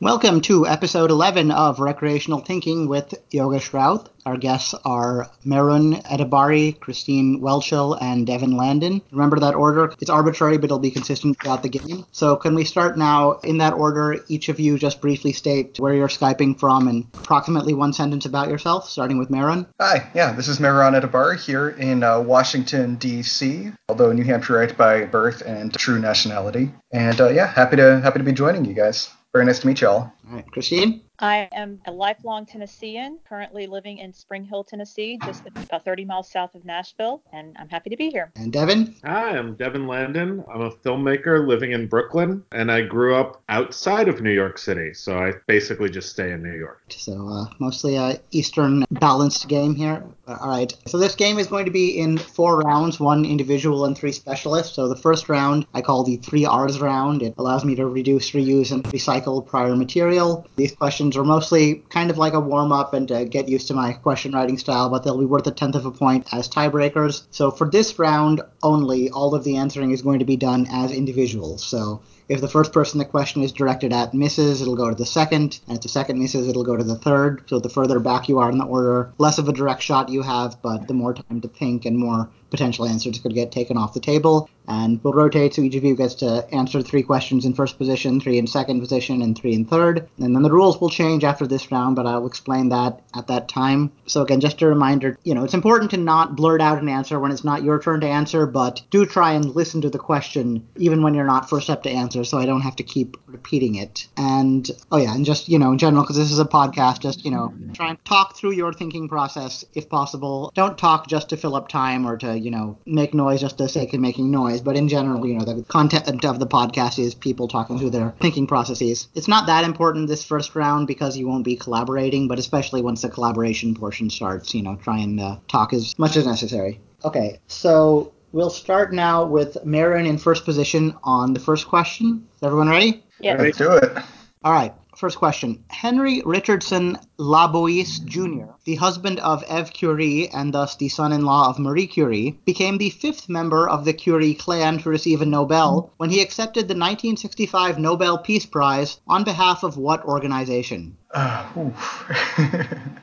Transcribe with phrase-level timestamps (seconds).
[0.00, 4.08] Welcome to episode 11 of Recreational Thinking with Yoga Raut.
[4.24, 9.02] Our guests are Mehran Edebari, Christine Welchel, and Devin Landon.
[9.10, 9.92] Remember that order?
[10.00, 12.06] It's arbitrary, but it'll be consistent throughout the game.
[12.12, 14.24] So, can we start now in that order?
[14.28, 18.48] Each of you just briefly state where you're Skyping from and approximately one sentence about
[18.48, 19.66] yourself, starting with Mehran.
[19.80, 25.06] Hi, yeah, this is Mehran Edebari here in uh, Washington, D.C., although New Hampshireite by
[25.06, 26.70] birth and true nationality.
[26.92, 29.10] And uh, yeah, happy to happy to be joining you guys.
[29.32, 30.00] Very nice to meet y'all.
[30.00, 31.02] All right, Christine?
[31.20, 36.30] I am a lifelong Tennessean, currently living in Spring Hill, Tennessee, just about 30 miles
[36.30, 38.30] south of Nashville, and I'm happy to be here.
[38.36, 38.94] And Devin?
[39.04, 40.44] Hi, I'm Devin Landon.
[40.52, 44.94] I'm a filmmaker living in Brooklyn, and I grew up outside of New York City,
[44.94, 46.82] so I basically just stay in New York.
[46.90, 50.04] So, uh, mostly a Eastern balanced game here.
[50.28, 50.72] Uh, all right.
[50.86, 54.76] So, this game is going to be in four rounds one individual and three specialists.
[54.76, 57.22] So, the first round I call the three R's round.
[57.22, 60.46] It allows me to reduce, reuse, and recycle prior material.
[60.54, 63.68] These questions questions are mostly kind of like a warm up and to get used
[63.68, 66.48] to my question writing style, but they'll be worth a tenth of a point as
[66.48, 67.24] tiebreakers.
[67.30, 70.92] So for this round only, all of the answering is going to be done as
[70.92, 71.64] individuals.
[71.64, 75.06] So if the first person the question is directed at misses, it'll go to the
[75.06, 77.42] second, and if the second misses, it'll go to the third.
[77.46, 80.20] So the further back you are in the order, less of a direct shot you
[80.22, 83.94] have, but the more time to think and more potential answers could get taken off
[83.94, 84.48] the table.
[84.68, 88.20] And we'll rotate so each of you gets to answer three questions in first position,
[88.20, 90.06] three in second position, and three in third.
[90.18, 93.48] And then the rules will change after this round, but I'll explain that at that
[93.48, 93.90] time.
[94.06, 97.18] So again, just a reminder, you know, it's important to not blurt out an answer
[97.18, 100.66] when it's not your turn to answer, but do try and listen to the question
[100.76, 103.76] even when you're not first up to answer so I don't have to keep repeating
[103.76, 104.06] it.
[104.18, 107.24] And oh yeah, and just, you know, in general, because this is a podcast, just,
[107.24, 110.52] you know, try and talk through your thinking process if possible.
[110.54, 113.64] Don't talk just to fill up time or to you know, make noise just for
[113.64, 114.60] the sake of making noise.
[114.60, 118.14] But in general, you know, the content of the podcast is people talking through their
[118.20, 119.08] thinking processes.
[119.14, 123.02] It's not that important this first round because you won't be collaborating, but especially once
[123.02, 126.80] the collaboration portion starts, you know, try and uh, talk as much as necessary.
[127.04, 132.26] Okay, so we'll start now with Mehran in first position on the first question.
[132.36, 133.04] Is everyone ready?
[133.20, 133.36] Yeah.
[133.36, 133.98] Let's do it.
[134.44, 134.74] All right.
[134.98, 135.62] First question.
[135.70, 141.48] Henry Richardson Labouisse Jr., the husband of Eve Curie and thus the son in law
[141.48, 145.92] of Marie Curie, became the fifth member of the Curie clan to receive a Nobel
[145.98, 150.96] when he accepted the 1965 Nobel Peace Prize on behalf of what organization?
[151.12, 151.48] Uh,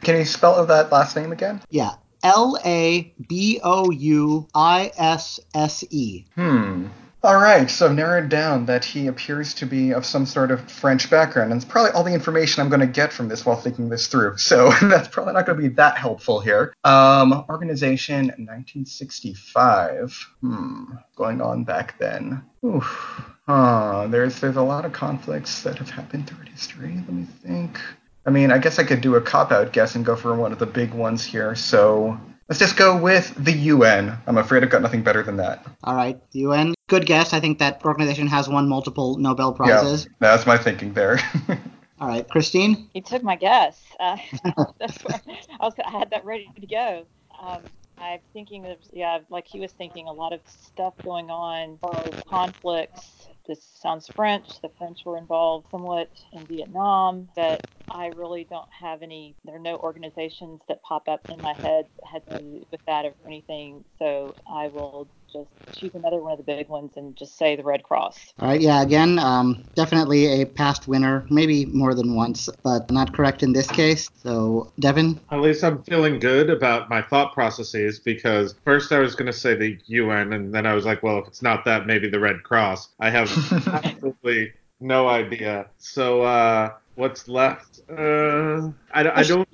[0.02, 1.62] Can you spell that last name again?
[1.70, 1.92] Yeah.
[2.24, 6.26] L A B O U I S S E.
[6.36, 6.88] Hmm.
[7.26, 10.70] All right, so I've narrowed down that he appears to be of some sort of
[10.70, 13.60] French background, and it's probably all the information I'm going to get from this while
[13.60, 14.36] thinking this through.
[14.46, 16.72] So that's probably not going to be that helpful here.
[16.84, 20.28] Um, organization 1965.
[20.42, 20.84] Hmm,
[21.16, 22.44] going on back then.
[22.64, 23.24] Oof.
[23.48, 26.94] There's there's a lot of conflicts that have happened throughout history.
[26.94, 27.80] Let me think.
[28.28, 30.52] I mean, I guess I could do a cop out guess and go for one
[30.52, 31.56] of the big ones here.
[31.56, 32.20] So
[32.50, 34.18] let's just go with the UN.
[34.28, 35.66] I'm afraid I've got nothing better than that.
[35.84, 36.74] All right, the UN.
[36.88, 37.34] Good guess.
[37.34, 40.06] I think that organization has won multiple Nobel Prizes.
[40.06, 41.20] Yeah, that's my thinking there.
[42.00, 42.90] All right, Christine.
[42.94, 43.82] You took my guess.
[44.00, 44.18] Uh,
[44.80, 45.22] that's what,
[45.60, 45.74] I was.
[45.84, 47.06] I had that ready to go.
[47.42, 47.62] Um,
[47.98, 51.80] I'm thinking of yeah, like he was thinking a lot of stuff going on,
[52.28, 53.28] conflicts.
[53.48, 54.48] This sounds French.
[54.62, 57.30] The French were involved somewhat in Vietnam.
[57.36, 59.36] That I really don't have any.
[59.46, 62.82] There are no organizations that pop up in my head that had to do with
[62.88, 63.86] that or anything.
[64.00, 67.64] So I will just choose another one of the big ones and just say the
[67.64, 68.34] Red Cross.
[68.40, 73.14] All right, yeah, again, um, definitely a past winner, maybe more than once, but not
[73.14, 74.10] correct in this case.
[74.24, 75.20] So, Devin?
[75.32, 79.38] At least I'm feeling good about my thought processes because first I was going to
[79.38, 82.20] say the UN, and then I was like, well, if it's not that, maybe the
[82.20, 82.90] Red Cross.
[83.00, 83.30] I have
[83.68, 85.68] absolutely no idea.
[85.78, 87.82] So, uh, what's left?
[87.90, 89.48] Uh, I, I don't.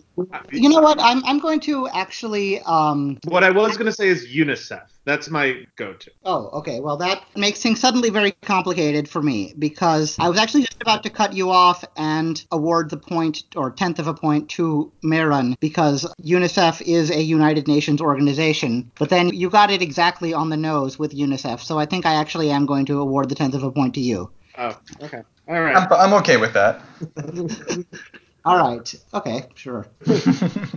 [0.52, 1.00] You know what?
[1.00, 2.62] I'm, I'm going to actually.
[2.62, 4.84] Um, what I was going to say is UNICEF.
[5.04, 6.12] That's my go-to.
[6.26, 6.80] Oh, okay.
[6.80, 11.02] Well, that makes things suddenly very complicated for me because I was actually just about
[11.04, 15.56] to cut you off and award the point or tenth of a point to Mehran
[15.60, 18.92] because UNICEF is a United Nations organization.
[19.00, 22.14] But then you got it exactly on the nose with UNICEF, so I think I
[22.14, 24.30] actually am going to award the tenth of a point to you.
[24.58, 25.24] Oh, okay.
[25.48, 25.76] All right.
[25.76, 26.82] I'm, I'm okay with that.
[28.44, 28.96] All right.
[29.14, 29.86] Okay, sure.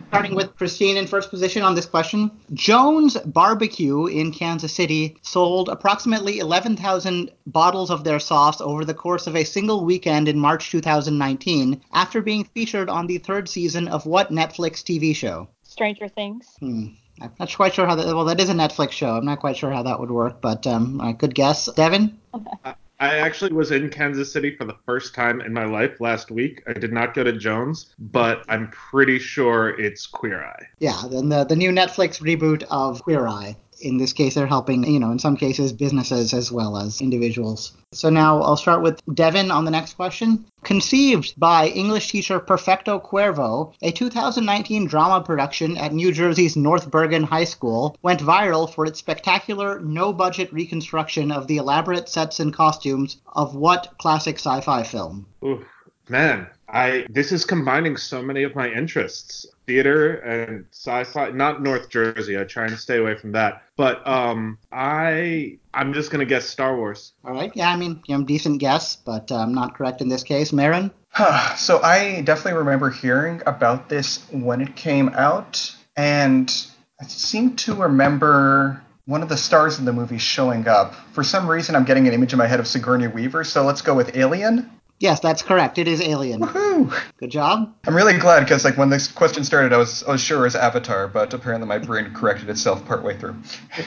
[0.09, 2.31] Starting with Christine in first position on this question.
[2.53, 9.27] Jones Barbecue in Kansas City sold approximately 11,000 bottles of their sauce over the course
[9.27, 14.05] of a single weekend in March 2019 after being featured on the third season of
[14.05, 15.49] what Netflix TV show?
[15.63, 16.47] Stranger Things.
[16.61, 16.89] Hmm.
[17.21, 18.07] I'm not quite sure how that.
[18.07, 19.17] Well, that is a Netflix show.
[19.17, 22.19] I'm not quite sure how that would work, but um, uh, good guess, Devin.
[22.65, 26.31] I, I actually was in Kansas City for the first time in my life last
[26.31, 26.63] week.
[26.67, 30.67] I did not go to Jones, but I'm pretty sure it's Queer Eye.
[30.79, 33.57] Yeah, then the, the new Netflix reboot of Queer Eye.
[33.85, 37.73] In this case, they're helping, you know, in some cases, businesses as well as individuals.
[37.93, 40.45] So now I'll start with Devin on the next question.
[40.63, 47.23] Conceived by English teacher Perfecto Cuervo, a 2019 drama production at New Jersey's North Bergen
[47.23, 52.53] High School went viral for its spectacular, no budget reconstruction of the elaborate sets and
[52.53, 55.27] costumes of what classic sci fi film?
[55.45, 55.65] Ooh,
[56.09, 61.89] man, I this is combining so many of my interests theater and sci-fi not north
[61.89, 63.63] jersey i try and stay away from that.
[63.77, 67.13] But um i i'm just gonna guess star wars.
[67.25, 67.53] All right.
[67.55, 70.53] Yeah i mean you know, decent guess but i'm um, not correct in this case.
[70.53, 70.91] Marin?
[71.57, 76.53] So i definitely remember hearing about this when it came out and
[77.01, 80.95] i seem to remember one of the stars in the movie showing up.
[81.13, 83.83] For some reason, I'm getting an image in my head of Sigourney Weaver, so let's
[83.83, 84.71] go with Alien.
[85.01, 85.79] Yes, that's correct.
[85.79, 86.41] It is Alien.
[86.41, 86.95] Woohoo!
[87.19, 87.75] Good job.
[87.87, 90.43] I'm really glad because like when this question started, I was I was sure it
[90.45, 93.37] was Avatar, but apparently my brain corrected itself partway through.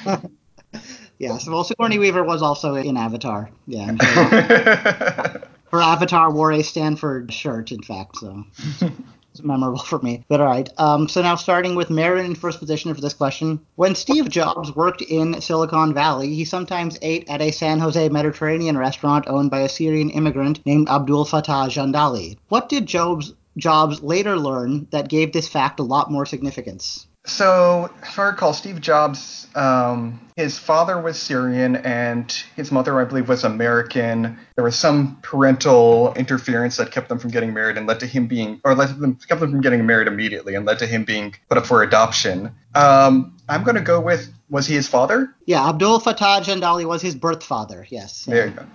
[1.17, 3.49] yeah, so well, Sigourney Weaver was also in Avatar.
[3.65, 3.95] Yeah.
[5.71, 8.17] Her Avatar wore a Stanford shirt, in fact.
[8.17, 8.45] So
[9.43, 10.23] memorable for me.
[10.27, 10.69] But all right.
[10.77, 13.59] Um, so now starting with Marin in first position for this question.
[13.75, 18.77] When Steve Jobs worked in Silicon Valley, he sometimes ate at a San Jose Mediterranean
[18.77, 22.37] restaurant owned by a Syrian immigrant named Abdul Fattah Jandali.
[22.49, 27.07] What did Jobs Jobs later learn that gave this fact a lot more significance?
[27.27, 33.03] So, if I recall, Steve Jobs, um, his father was Syrian and his mother, I
[33.03, 34.39] believe, was American.
[34.55, 38.27] There was some parental interference that kept them from getting married and led to him
[38.27, 41.35] being, or led them, kept them from getting married immediately and led to him being
[41.49, 42.51] put up for adoption.
[42.75, 45.35] Um, I'm going to go with, was he his father?
[45.45, 48.25] Yeah, Abdul Fattah Jandali was his birth father, yes.
[48.25, 48.65] There you go.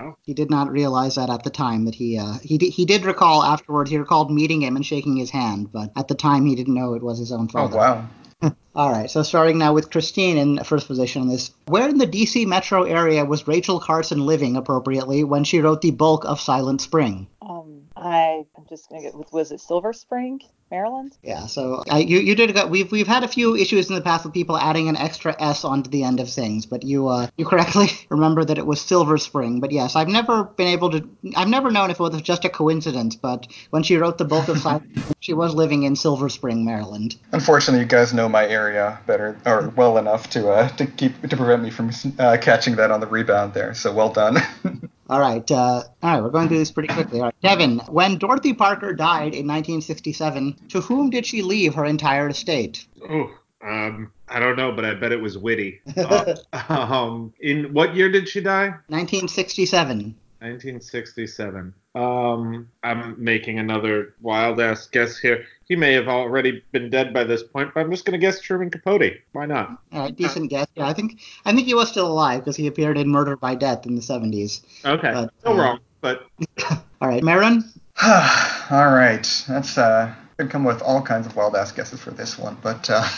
[0.00, 0.16] Wow.
[0.22, 3.04] He did not realize that at the time that he uh, he did, he did
[3.04, 3.88] recall afterward.
[3.88, 6.94] He recalled meeting him and shaking his hand, but at the time he didn't know
[6.94, 7.76] it was his own father.
[7.76, 8.08] Oh wow.
[8.74, 11.50] All right, so starting now with Christine in first position on this.
[11.66, 15.90] Where in the DC metro area was Rachel Carson living appropriately when she wrote the
[15.90, 17.26] bulk of Silent Spring?
[17.42, 20.40] Um, I I'm just gonna get with was it Silver Spring?
[20.70, 21.16] Maryland.
[21.22, 24.00] Yeah, so I, you you did go, we've we've had a few issues in the
[24.00, 27.26] past with people adding an extra S onto the end of things, but you uh
[27.36, 29.60] you correctly remember that it was Silver Spring.
[29.60, 32.48] But yes, I've never been able to I've never known if it was just a
[32.48, 36.64] coincidence, but when she wrote the bulk of Silent, she was living in Silver Spring,
[36.64, 37.16] Maryland.
[37.32, 41.36] Unfortunately, you guys know my area better or well enough to uh to keep to
[41.36, 43.74] prevent me from uh, catching that on the rebound there.
[43.74, 44.38] So well done.
[45.10, 47.18] All right, uh, all right, we're going through this pretty quickly.
[47.18, 51.84] All right, Devin, when Dorothy Parker died in 1967, to whom did she leave her
[51.84, 52.86] entire estate?
[53.10, 53.28] Oh,
[53.60, 55.80] um, I don't know, but I bet it was witty.
[55.96, 56.36] uh,
[56.68, 58.68] um, in what year did she die?
[58.86, 60.14] 1967.
[60.38, 61.74] 1967.
[61.96, 65.44] Um, I'm making another wild ass guess here.
[65.70, 68.70] He may have already been dead by this point, but I'm just gonna guess Truman
[68.70, 69.20] Capote.
[69.30, 69.80] Why not?
[69.92, 70.66] All right, decent guess.
[70.74, 73.54] Yeah, I think I think he was still alive because he appeared in Murder by
[73.54, 74.62] Death in the 70s.
[74.84, 76.26] Okay, But, still uh, wrong, but
[77.00, 77.62] All right, Marin.
[78.02, 82.36] all right, that's uh could come with all kinds of wild ass guesses for this
[82.36, 83.08] one, but uh,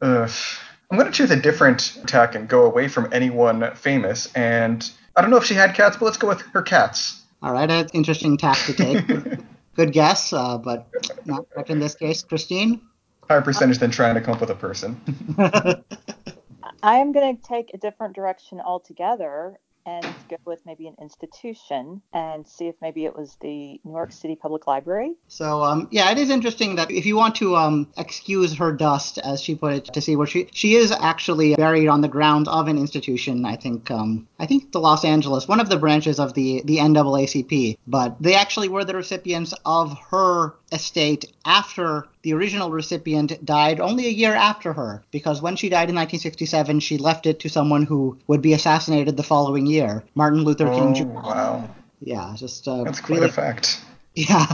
[0.00, 0.30] ugh.
[0.90, 4.32] I'm gonna choose a different tack and go away from anyone famous.
[4.32, 7.20] And I don't know if she had cats, but let's go with her cats.
[7.42, 9.04] All right, an interesting tack to take.
[9.78, 10.88] Good guess, uh, but
[11.24, 12.24] not correct in this case.
[12.24, 12.80] Christine.
[13.28, 15.00] Higher percentage than trying to come up with a person.
[16.82, 22.02] I am going to take a different direction altogether and go with maybe an institution
[22.12, 25.14] and see if maybe it was the New York City Public Library.
[25.28, 29.18] So um, yeah, it is interesting that if you want to um, excuse her dust,
[29.18, 32.48] as she put it, to see where she she is actually buried on the grounds
[32.48, 33.44] of an institution.
[33.44, 36.76] I think um, I think the Los Angeles, one of the branches of the the
[36.78, 43.80] NAACP, but they actually were the recipients of her estate after the original recipient died
[43.80, 47.48] only a year after her because when she died in 1967 she left it to
[47.48, 51.70] someone who would be assassinated the following year martin luther king Oh jr wow,
[52.00, 53.80] yeah just uh, that's quite really a fact.
[54.14, 54.46] yeah.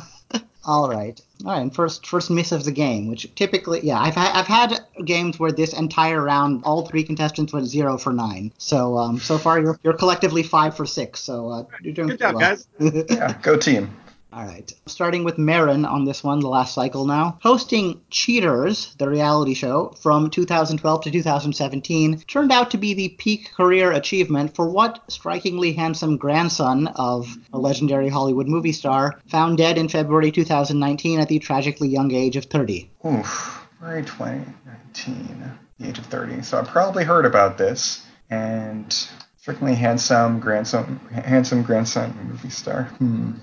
[0.67, 1.21] All right.
[1.45, 1.61] All right.
[1.61, 5.39] And first, first miss of the game, which typically, yeah, I've had I've had games
[5.39, 8.53] where this entire round, all three contestants went zero for nine.
[8.59, 11.21] So um, so far you're you're collectively five for six.
[11.21, 12.41] So uh, you're doing good job, well.
[12.41, 12.67] guys.
[13.11, 13.95] Yeah, go team.
[14.35, 14.73] All right.
[14.87, 17.39] Starting with Marin on this one, the last cycle now.
[17.41, 23.53] Hosting Cheaters, the reality show, from 2012 to 2017, turned out to be the peak
[23.57, 29.79] career achievement for what strikingly handsome grandson of a legendary Hollywood movie star found dead
[29.79, 32.91] in February 2019 at the tragically young age of 30?
[33.07, 36.43] Oof, February 2019, the age of 30.
[36.43, 38.93] So I probably heard about this, and
[39.37, 42.85] strikingly handsome grandson, handsome grandson movie star.
[42.99, 43.35] Hmm.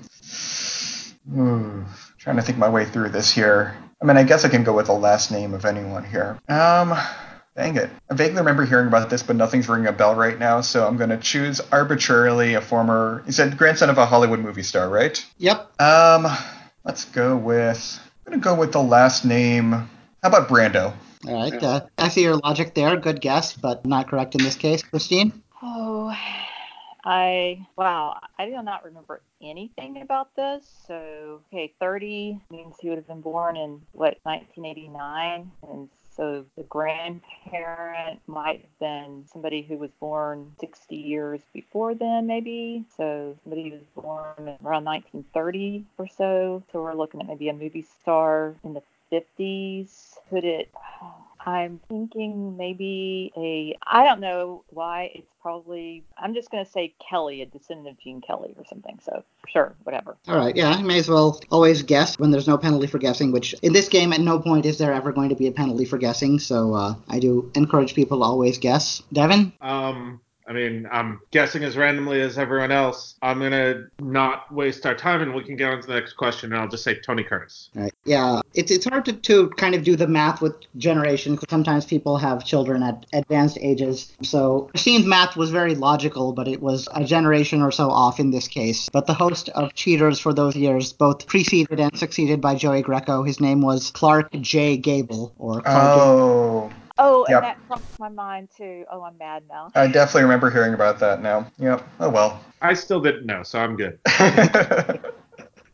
[1.36, 1.86] Ooh,
[2.18, 3.75] trying to think my way through this here.
[4.01, 6.40] I mean, I guess I can go with the last name of anyone here.
[6.50, 6.96] Um,
[7.56, 7.90] dang it.
[8.10, 10.98] I vaguely remember hearing about this, but nothing's ringing a bell right now, so I'm
[10.98, 13.24] going to choose arbitrarily a former.
[13.28, 15.24] You said grandson of a Hollywood movie star, right?
[15.38, 15.80] Yep.
[15.80, 16.25] Um,
[16.84, 18.00] let's go with.
[18.25, 19.72] I'm going to go with the last name.
[19.72, 19.90] How
[20.24, 20.94] about Brando?
[21.28, 21.62] All right.
[21.62, 22.96] Uh, I see your logic there.
[22.98, 24.82] Good guess, but not correct in this case.
[24.82, 25.44] Christine?
[25.62, 26.16] Oh,
[27.03, 30.63] I wow, I do not remember anything about this.
[30.88, 36.63] So, okay, 30 means he would have been born in what 1989, and so the
[36.63, 42.84] grandparent might have been somebody who was born 60 years before then, maybe.
[42.98, 46.63] So somebody who was born around 1930 or so.
[46.72, 50.17] So we're looking at maybe a movie star in the 50s.
[50.29, 50.70] Could it?
[51.45, 56.93] I'm thinking maybe a, I don't know why it's probably, I'm just going to say
[57.10, 59.00] Kelly, a descendant of Gene Kelly or something.
[59.03, 60.17] So sure, whatever.
[60.27, 63.31] All right, yeah, I may as well always guess when there's no penalty for guessing,
[63.31, 65.86] which in this game, at no point is there ever going to be a penalty
[65.86, 66.39] for guessing.
[66.39, 69.01] So uh, I do encourage people to always guess.
[69.12, 69.53] Devin?
[69.62, 70.21] Um,
[70.51, 73.15] I mean, I'm guessing as randomly as everyone else.
[73.22, 76.51] I'm gonna not waste our time, and we can get on to the next question.
[76.51, 77.70] And I'll just say Tony Curtis.
[77.74, 77.93] Right.
[78.03, 81.86] Yeah, it's it's hard to, to kind of do the math with generation because sometimes
[81.86, 84.12] people have children at advanced ages.
[84.24, 88.31] So Christine's math was very logical, but it was a generation or so off in
[88.31, 88.89] this case.
[88.91, 93.24] But the host of Cheaters for those years both preceded and succeeded by Joey Greco.
[93.24, 94.75] His name was Clark J.
[94.75, 96.67] Gable, or Clark Oh.
[96.67, 96.80] Gable.
[96.98, 97.38] Oh, Yep.
[97.38, 98.86] and that crossed my mind too.
[98.91, 99.71] Oh, I'm mad now.
[99.75, 101.48] I definitely remember hearing about that now.
[101.60, 101.88] Yep.
[102.00, 102.39] Oh well.
[102.62, 104.00] I still didn't know, so I'm good.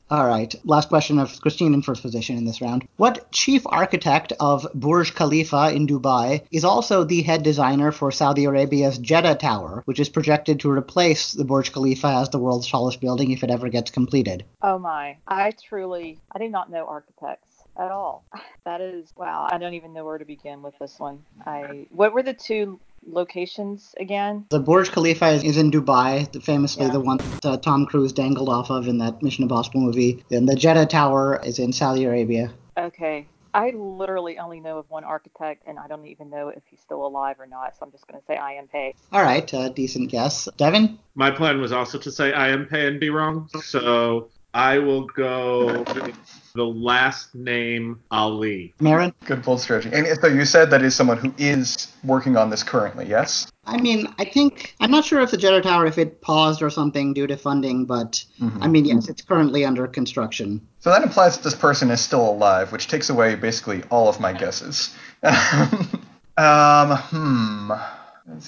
[0.09, 0.55] All right.
[0.63, 2.87] Last question of Christine in first position in this round.
[2.95, 8.45] What chief architect of Burj Khalifa in Dubai is also the head designer for Saudi
[8.45, 13.01] Arabia's Jeddah Tower, which is projected to replace the Burj Khalifa as the world's tallest
[13.01, 14.45] building if it ever gets completed?
[14.61, 15.17] Oh my.
[15.27, 17.46] I truly, I do not know architects
[17.77, 18.25] at all.
[18.65, 19.47] That is, wow.
[19.49, 21.23] I don't even know where to begin with this one.
[21.45, 24.45] I, what were the two locations again?
[24.49, 26.91] The Burj Khalifa is, is in Dubai, the- famously Yeah.
[26.91, 30.21] the one that uh, Tom Cruise dangled off of in that Mission Impossible movie.
[30.31, 32.51] And the Jeddah Tower is in Saudi Arabia.
[32.77, 33.25] Okay.
[33.53, 37.07] I literally only know of one architect, and I don't even know if he's still
[37.07, 37.73] alive or not.
[37.77, 38.55] So I'm just going to say I.
[38.55, 38.67] M.
[38.67, 38.93] Pei.
[39.13, 40.49] All right, uh, decent guess.
[40.57, 40.99] Devin?
[41.15, 42.49] My plan was also to say I.
[42.51, 42.67] M.
[42.69, 48.73] Pei and be wrong, so I will go with the last name Ali.
[48.79, 49.13] Marin?
[49.25, 49.91] Good bold strategy.
[49.93, 53.49] And so you said that is someone who is working on this currently, yes?
[53.65, 56.69] I mean, I think I'm not sure if the Jeddah Tower if it paused or
[56.69, 58.23] something due to funding, but
[58.59, 60.67] I mean, yes, it's currently under construction.
[60.79, 64.19] So that implies that this person is still alive, which takes away basically all of
[64.19, 64.95] my guesses.
[65.23, 67.71] um, hmm.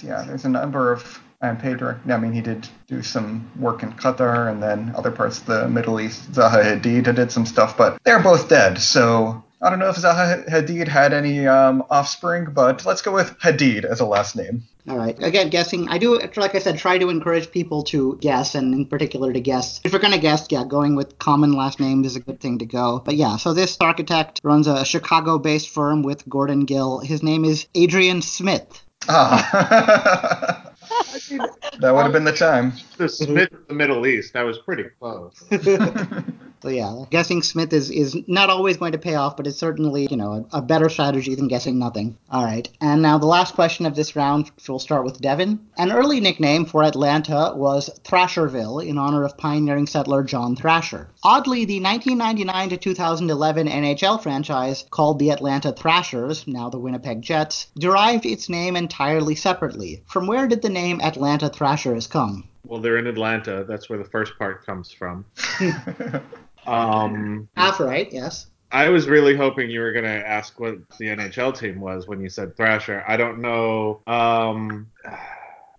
[0.03, 2.09] Yeah, there's a number of Paid direct.
[2.09, 5.69] I mean, he did do some work in Qatar and then other parts of the
[5.69, 6.33] Middle East.
[6.33, 8.77] Zaha Hadid did some stuff, but they're both dead.
[8.77, 13.37] So I don't know if Zaha Hadid had any um, offspring, but let's go with
[13.39, 14.63] Hadid as a last name.
[14.89, 15.21] All right.
[15.21, 15.87] Again, guessing.
[15.87, 19.39] I do, like I said, try to encourage people to guess, and in particular to
[19.39, 19.79] guess.
[19.83, 22.59] If you're going to guess, yeah, going with common last names is a good thing
[22.59, 23.01] to go.
[23.03, 26.99] But yeah, so this architect runs a Chicago based firm with Gordon Gill.
[26.99, 28.83] His name is Adrian Smith.
[29.07, 30.65] Ah.
[31.79, 32.73] that would have been the time.
[32.97, 34.33] The Smith of the Middle East.
[34.33, 35.43] That was pretty close.
[36.61, 40.07] So yeah, guessing Smith is, is not always going to pay off, but it's certainly,
[40.11, 42.17] you know, a, a better strategy than guessing nothing.
[42.29, 42.67] All right.
[42.81, 45.59] And now the last question of this round, we'll start with Devin.
[45.77, 51.09] An early nickname for Atlanta was Thrasherville in honor of pioneering settler John Thrasher.
[51.23, 57.67] Oddly, the 1999 to 2011 NHL franchise called the Atlanta Thrashers, now the Winnipeg Jets,
[57.77, 60.03] derived its name entirely separately.
[60.07, 62.49] From where did the name Atlanta Thrashers come?
[62.65, 63.63] Well, they're in Atlanta.
[63.67, 65.25] That's where the first part comes from.
[66.69, 68.47] Um, Half right, yes.
[68.71, 72.21] I was really hoping you were going to ask what the NHL team was when
[72.21, 73.03] you said Thrasher.
[73.07, 74.01] I don't know.
[74.05, 74.91] Um,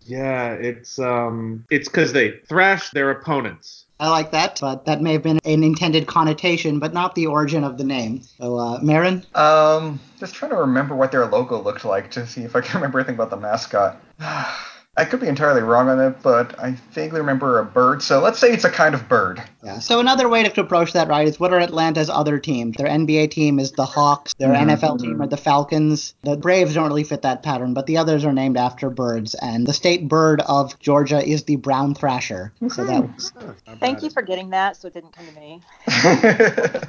[0.02, 3.86] yeah, it's um, it's because they thrash their opponents.
[4.00, 7.64] I like that, but that may have been an intended connotation, but not the origin
[7.64, 8.22] of the name.
[8.38, 9.24] So, uh, Marin?
[9.34, 12.76] Um, just trying to remember what their logo looked like to see if I can
[12.76, 14.00] remember anything about the mascot.
[14.96, 18.02] I could be entirely wrong on it, but I vaguely remember a bird.
[18.02, 19.40] So let's say it's a kind of bird.
[19.62, 19.78] Yeah.
[19.78, 22.76] So another way to approach that, right, is what are Atlanta's other teams?
[22.76, 24.34] Their NBA team is the Hawks.
[24.38, 24.62] Their Mhm.
[24.62, 26.14] NFL team are the Falcons.
[26.24, 29.34] The Braves don't really fit that pattern, but the others are named after birds.
[29.34, 32.52] And the state bird of Georgia is the brown thrasher.
[32.68, 33.32] So that was,
[33.78, 35.62] Thank you for getting that, so it didn't come to me.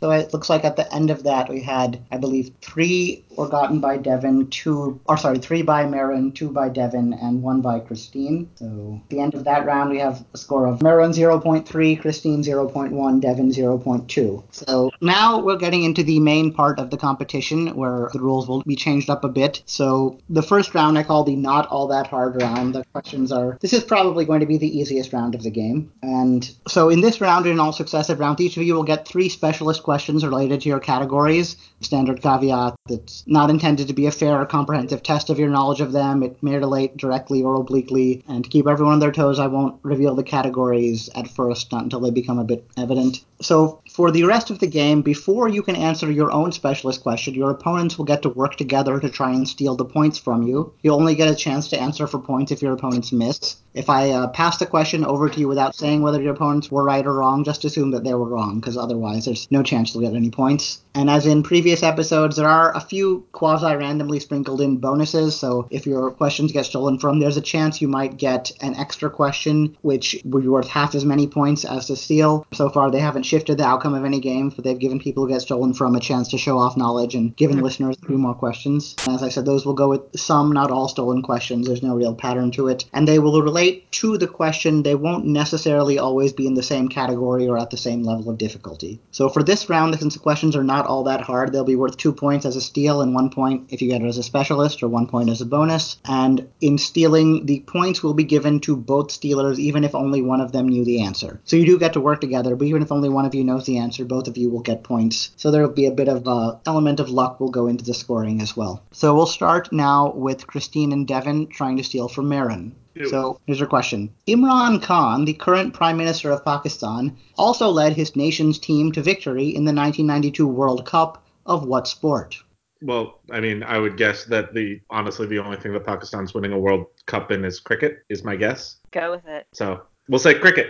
[0.00, 3.48] so it looks like at the end of that we had, I believe, three were
[3.48, 7.80] gotten by Devin, two, or sorry, three by Marin, two by Devin, and one by
[7.80, 8.50] Christine.
[8.56, 12.42] So at the end of that round, we have a score of Marin 0.3, Christine
[12.42, 14.42] 0.1, Devin 0.2.
[14.50, 18.62] So now we're getting into the main part of the competition where the rules will
[18.62, 19.62] be changed up a bit.
[19.64, 22.74] So the first round I call the not all that hard round.
[22.74, 25.90] The questions are, this is probably going to be the easiest round of the game.
[26.02, 29.30] And so in this round and all successive rounds, each of you will get three
[29.30, 31.56] specialist questions related to your categories.
[31.82, 35.80] Standard caveat that's not intended to be a fair or comprehensive test of your knowledge
[35.80, 36.22] of them.
[36.22, 38.22] It may relate directly or obliquely.
[38.28, 41.84] And to keep everyone on their toes, I won't reveal the categories at first, not
[41.84, 43.24] until they become a bit evident.
[43.40, 47.34] So for the rest of the game, before you can answer your own specialist question,
[47.34, 50.72] your opponents will get to work together to try and steal the points from you.
[50.82, 53.56] You'll only get a chance to answer for points if your opponents miss.
[53.72, 56.82] If I uh, pass the question over to you without saying whether your opponents were
[56.82, 60.02] right or wrong, just assume that they were wrong, because otherwise there's no chance you'll
[60.02, 60.82] get any points.
[60.94, 65.38] And as in previous episodes, there are a few quasi randomly sprinkled in bonuses.
[65.38, 69.08] So if your questions get stolen from, there's a chance you might get an extra
[69.08, 72.44] question, which would be worth half as many points as the steal.
[72.52, 75.32] So far, they haven't shifted the outcome of any game, but they've given people who
[75.32, 78.34] get stolen from a chance to show off knowledge and given listeners a few more
[78.34, 78.96] questions.
[79.08, 81.66] As I said, those will go with some, not all stolen questions.
[81.66, 82.86] There's no real pattern to it.
[82.92, 84.82] And they will relate to the question.
[84.82, 88.38] They won't necessarily always be in the same category or at the same level of
[88.38, 89.00] difficulty.
[89.12, 91.96] So for this round, since the questions are not all that hard, they'll be worth
[91.96, 94.82] two points as a steal and one point if you get it as a specialist
[94.82, 95.98] or one point as a bonus.
[96.04, 100.40] And in stealing, the points will be given to both stealers even if only one
[100.40, 101.40] of them knew the answer.
[101.44, 103.66] So you do get to work together, but even if only one of you knows
[103.66, 105.30] the answer, both of you will get points.
[105.36, 107.94] So there will be a bit of uh, element of luck will go into the
[107.94, 108.82] scoring as well.
[108.92, 112.74] So we'll start now with Christine and Devin trying to steal from Marin.
[113.08, 114.12] So here's your question.
[114.28, 119.48] Imran Khan, the current Prime Minister of Pakistan, also led his nation's team to victory
[119.48, 122.36] in the 1992 World Cup of what sport?
[122.82, 126.52] Well, I mean, I would guess that the honestly the only thing that Pakistan's winning
[126.52, 128.76] a World Cup in is cricket, is my guess.
[128.90, 129.46] Go with it.
[129.52, 130.68] So we'll say cricket.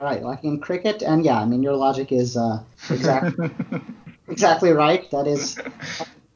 [0.00, 3.50] All right, locking in cricket, and yeah, I mean your logic is uh, exactly
[4.28, 5.10] exactly right.
[5.10, 5.56] That is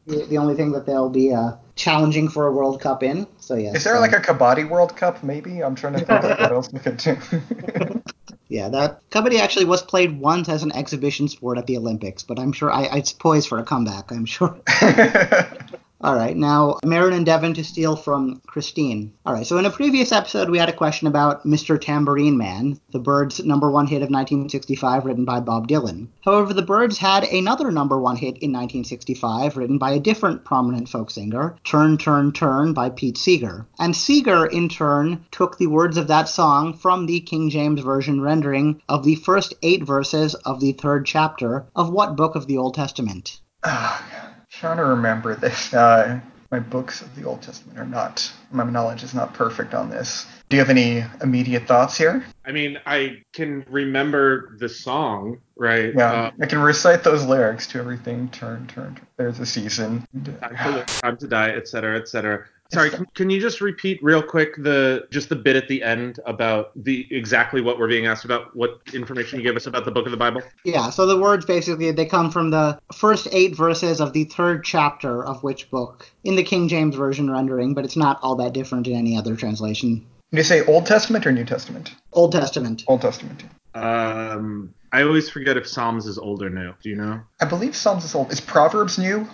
[0.06, 3.26] the, the only thing that they'll be uh, challenging for a World Cup in.
[3.38, 3.76] So yes.
[3.76, 5.62] Is there uh, like a Kabaddi World Cup, maybe?
[5.62, 7.16] I'm trying to think like what else we could do.
[8.48, 12.38] Yeah, that kabaddi actually was played once as an exhibition sport at the Olympics, but
[12.38, 14.12] I'm sure I, it's poised for a comeback.
[14.12, 14.60] I'm sure.
[16.04, 19.14] All right, now Marin and Devin to steal from Christine.
[19.24, 21.80] All right, so in a previous episode, we had a question about Mr.
[21.80, 26.08] Tambourine Man, the Byrds' number one hit of 1965, written by Bob Dylan.
[26.20, 30.90] However, the Byrds had another number one hit in 1965, written by a different prominent
[30.90, 33.66] folk singer, Turn, Turn, Turn by Pete Seeger.
[33.78, 38.20] And Seeger, in turn, took the words of that song from the King James Version
[38.20, 42.58] rendering of the first eight verses of the third chapter of what book of the
[42.58, 43.40] Old Testament?
[43.64, 45.72] Ah, trying to remember this.
[45.74, 49.90] Uh, my books of the Old Testament are not, my knowledge is not perfect on
[49.90, 50.26] this.
[50.48, 52.24] Do you have any immediate thoughts here?
[52.44, 55.92] I mean, I can remember the song, right?
[55.96, 58.28] Yeah, Uh, I can recite those lyrics to everything.
[58.28, 59.06] Turn, turn, turn.
[59.16, 60.06] There's a season.
[60.40, 62.44] time to live, time to die, etc., cetera, et cetera.
[62.74, 66.20] Sorry, can, can you just repeat real quick the just the bit at the end
[66.26, 68.54] about the exactly what we're being asked about?
[68.54, 70.42] What information you gave us about the book of the Bible?
[70.64, 74.64] Yeah, so the words basically they come from the first eight verses of the third
[74.64, 78.52] chapter of which book in the King James Version rendering, but it's not all that
[78.52, 80.04] different in any other translation.
[80.30, 81.94] Did you say Old Testament or New Testament?
[82.12, 82.84] Old Testament.
[82.88, 83.44] Old Testament.
[83.74, 86.72] Um, I always forget if Psalms is old or new.
[86.82, 87.20] Do you know?
[87.40, 88.32] I believe Psalms is old.
[88.32, 89.28] Is Proverbs new?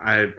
[0.00, 0.32] I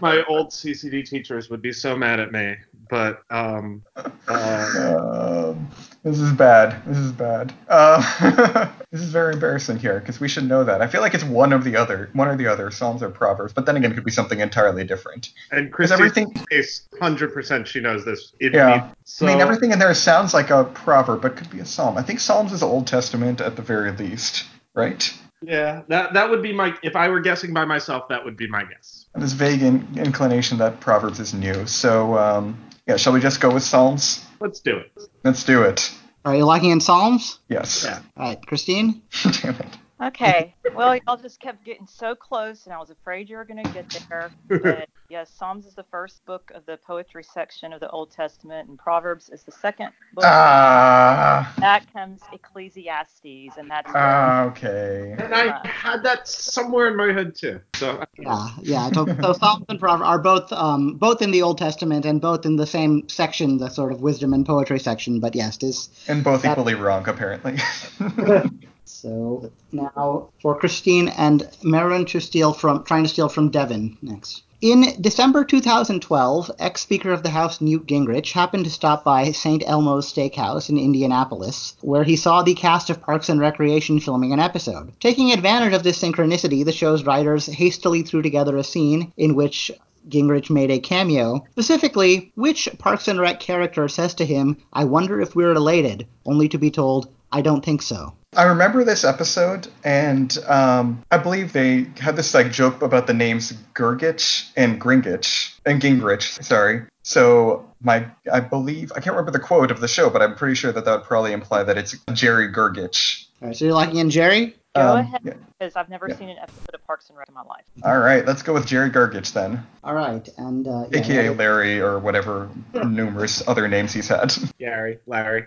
[0.00, 2.56] my old CCD teachers would be so mad at me,
[2.88, 3.82] but um,
[4.28, 5.68] uh, Um,
[6.02, 6.82] this is bad.
[6.86, 7.52] This is bad.
[7.68, 10.80] Uh, this is very embarrassing here because we should know that.
[10.82, 13.52] I feel like it's one of the other, one or the other, Psalms or Proverbs.
[13.52, 15.30] But then again, it could be something entirely different.
[15.50, 18.32] and Christy, everything- case, hundred percent, she knows this.
[18.40, 18.68] It Yeah.
[18.70, 21.64] means- so, I mean, everything in there sounds like a proverb, but could be a
[21.64, 21.96] psalm.
[21.96, 25.12] I think Psalms is Old Testament at the very least, right?
[25.42, 26.74] Yeah, that that would be my.
[26.82, 29.06] If I were guessing by myself, that would be my guess.
[29.14, 31.66] This vague in- inclination that Proverbs is new.
[31.66, 34.24] So, um, yeah, shall we just go with Psalms?
[34.40, 34.92] Let's do it.
[35.24, 35.92] Let's do it.
[36.24, 37.38] Are you locking in Psalms?
[37.48, 37.84] Yes.
[37.84, 38.00] Yeah.
[38.16, 39.02] All right, Christine.
[39.42, 39.78] Damn it.
[40.02, 40.54] Okay.
[40.74, 43.72] Well, y'all just kept getting so close, and I was afraid you were going to
[43.72, 44.30] get there.
[44.48, 48.68] But yes, Psalms is the first book of the poetry section of the Old Testament,
[48.68, 50.24] and Proverbs is the second book.
[50.26, 51.54] Ah.
[51.60, 55.14] that comes Ecclesiastes, and that's Ah, okay.
[55.18, 57.60] And I had that somewhere in my head too.
[57.76, 58.90] So Yeah, yeah.
[58.92, 62.44] So, so Psalms and Proverbs are both um, both in the Old Testament and both
[62.44, 65.20] in the same section, the sort of wisdom and poetry section.
[65.20, 67.56] But yes, this And both That- equally wrong, apparently.
[68.88, 74.44] So now for Christine and Marin to steal from, trying to steal from Devin next.
[74.62, 79.62] In December 2012, ex Speaker of the House Newt Gingrich happened to stop by St.
[79.66, 84.40] Elmo's Steakhouse in Indianapolis, where he saw the cast of Parks and Recreation filming an
[84.40, 84.92] episode.
[84.98, 89.70] Taking advantage of this synchronicity, the show's writers hastily threw together a scene in which
[90.08, 91.44] Gingrich made a cameo.
[91.50, 96.48] Specifically, which Parks and Rec character says to him, I wonder if we're related, only
[96.48, 98.14] to be told, I don't think so.
[98.36, 103.14] I remember this episode, and um, I believe they had this like joke about the
[103.14, 106.42] names Gergich and Gringich and Gingrich.
[106.44, 106.82] Sorry.
[107.02, 110.54] So my, I believe I can't remember the quote of the show, but I'm pretty
[110.56, 113.26] sure that that would probably imply that it's Jerry Gergich.
[113.40, 114.56] All right, so you're locking in Jerry?
[114.74, 115.32] Go Um, ahead, yeah.
[115.58, 116.16] because I've never Yeah.
[116.16, 117.64] seen an episode of Parks and Rec in my life.
[117.84, 121.80] All right, let's go with Jerry Gergich then, All right, and uh, yeah, aka Larry
[121.80, 122.48] or whatever
[122.84, 124.34] numerous other names he's had.
[124.58, 125.46] Gary, Larry,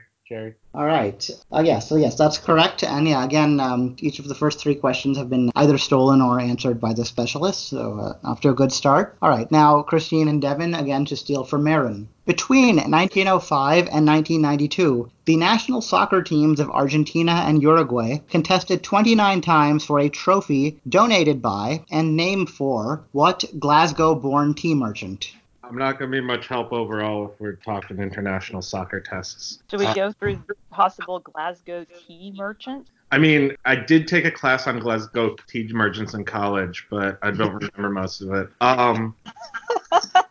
[0.75, 1.27] All right.
[1.51, 2.83] Uh, yeah, so yes, that's correct.
[2.83, 6.39] And yeah, again, um, each of the first three questions have been either stolen or
[6.39, 7.69] answered by the specialist.
[7.69, 9.17] So uh, off to a good start.
[9.23, 12.07] All right, now Christine and Devin again to steal from Marin.
[12.27, 19.83] Between 1905 and 1992, the national soccer teams of Argentina and Uruguay contested 29 times
[19.83, 25.31] for a trophy donated by and named for what Glasgow born tea merchant?
[25.69, 29.60] I'm not going to be much help overall if we're talking international soccer tests.
[29.69, 32.89] Should we Uh, go through possible Glasgow tea merchants?
[33.12, 37.29] I mean, I did take a class on Glasgow tea merchants in college, but I
[37.29, 38.49] don't remember most of it.
[38.62, 39.15] Um,
[39.91, 40.23] uh,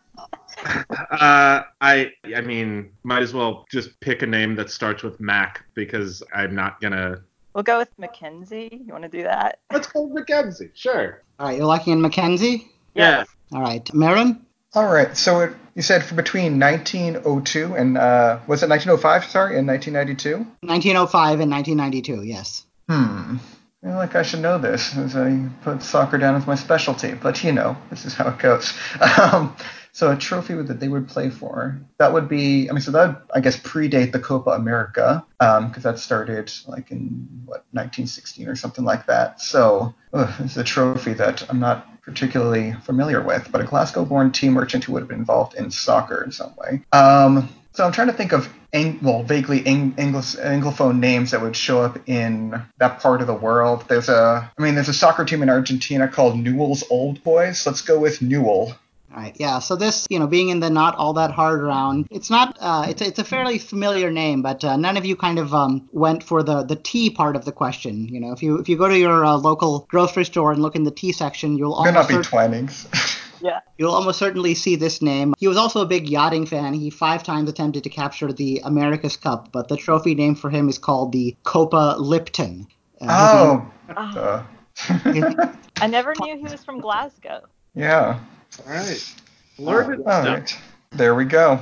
[1.81, 6.21] I, I mean, might as well just pick a name that starts with Mac because
[6.35, 7.23] I'm not gonna.
[7.55, 8.83] We'll go with Mackenzie.
[8.85, 9.61] You want to do that?
[9.73, 10.71] Let's go Mackenzie.
[10.75, 11.23] Sure.
[11.39, 12.73] All right, you're locking in Mackenzie?
[12.95, 13.25] Yeah.
[13.53, 14.45] All right, Marin?
[14.75, 19.25] All right, so it, you said for between 1902 and uh, was it 1905?
[19.25, 20.37] Sorry, and 1992.
[20.61, 22.67] 1905 and 1992, yes.
[22.89, 23.37] Hmm.
[23.83, 27.15] I feel like I should know this, as I put soccer down as my specialty.
[27.15, 28.73] But you know, this is how it goes.
[29.19, 29.57] Um,
[29.93, 32.69] so a trophy that they would play for that would be.
[32.69, 36.93] I mean, so that would, I guess predate the Copa America because that started like
[36.93, 39.41] in what 1916 or something like that.
[39.41, 44.49] So ugh, it's a trophy that I'm not particularly familiar with, but a Glasgow-born tea
[44.49, 46.83] merchant who would have been involved in soccer in some way.
[46.93, 51.41] Um, so I'm trying to think of Eng- well, vaguely Eng- English Anglophone names that
[51.41, 53.85] would show up in that part of the world.
[53.89, 57.65] There's a, I mean, there's a soccer team in Argentina called Newell's Old Boys.
[57.67, 58.75] Let's go with Newell.
[59.11, 59.59] All right, yeah.
[59.59, 62.59] So this, you know, being in the not all that hard round, it's not.
[62.61, 65.89] Uh, it's it's a fairly familiar name, but uh, none of you kind of um,
[65.93, 68.07] went for the the tea part of the question.
[68.09, 70.77] You know, if you if you go to your uh, local grocery store and look
[70.77, 72.87] in the tea section, you'll Could not almost be cer- Twinings.
[73.41, 73.61] Yeah.
[73.79, 75.33] you'll almost certainly see this name.
[75.39, 76.75] He was also a big yachting fan.
[76.75, 80.69] He five times attempted to capture the America's Cup, but the trophy name for him
[80.69, 82.67] is called the Copa Lipton.
[83.01, 87.43] Uh, his oh, Oh, uh, I never knew he was from Glasgow.
[87.77, 88.19] yeah.
[88.67, 89.15] All right.
[89.59, 90.57] Learn All right.
[90.93, 91.61] There we go.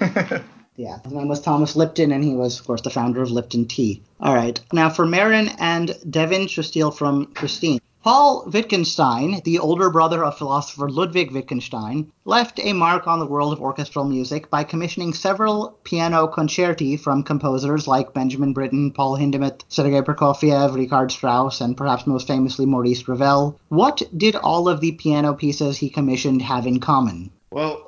[0.76, 3.66] Yeah, his name was Thomas Lipton, and he was, of course, the founder of Lipton
[3.66, 4.02] Tea.
[4.20, 7.78] All right, now for Marin and Devin to steal from Christine.
[8.02, 13.52] Paul Wittgenstein, the older brother of philosopher Ludwig Wittgenstein, left a mark on the world
[13.52, 19.60] of orchestral music by commissioning several piano concerti from composers like Benjamin Britten, Paul Hindemith,
[19.68, 23.56] Sergei Prokofiev, Richard Strauss, and perhaps most famously Maurice Ravel.
[23.68, 27.30] What did all of the piano pieces he commissioned have in common?
[27.52, 27.86] Well,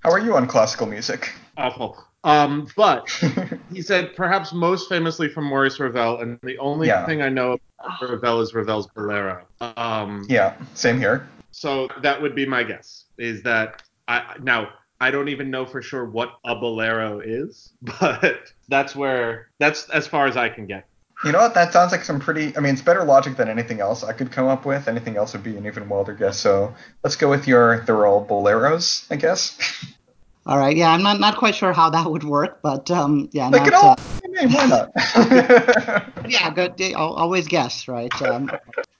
[0.00, 1.32] How are you on classical music?
[1.56, 1.96] awful.
[2.26, 3.08] Um, but
[3.72, 7.06] he said perhaps most famously from Maurice Ravel, and the only Yeah.
[7.06, 9.46] thing I know about Ravel is Ravel's Bolero.
[9.60, 11.28] Um, yeah, same here.
[11.52, 13.04] So that would be my guess.
[13.16, 18.52] Is that I now I don't even know for sure what a bolero is, but
[18.68, 20.86] that's where that's as far as I can get.
[21.24, 21.54] You know what?
[21.54, 22.54] That sounds like some pretty.
[22.56, 24.86] I mean, it's better logic than anything else I could come up with.
[24.86, 26.38] Anything else would be an even wilder guess.
[26.38, 27.80] So let's go with your.
[27.86, 29.56] They're all boleros, I guess.
[30.46, 33.50] All right, yeah, I'm not, not quite sure how that would work, but um, yeah,
[33.50, 33.90] They not, could all.
[33.90, 33.96] uh,
[34.28, 34.92] Name, why not?
[36.30, 36.80] yeah, good.
[36.94, 38.12] I'll always guess, right?
[38.22, 38.50] Um,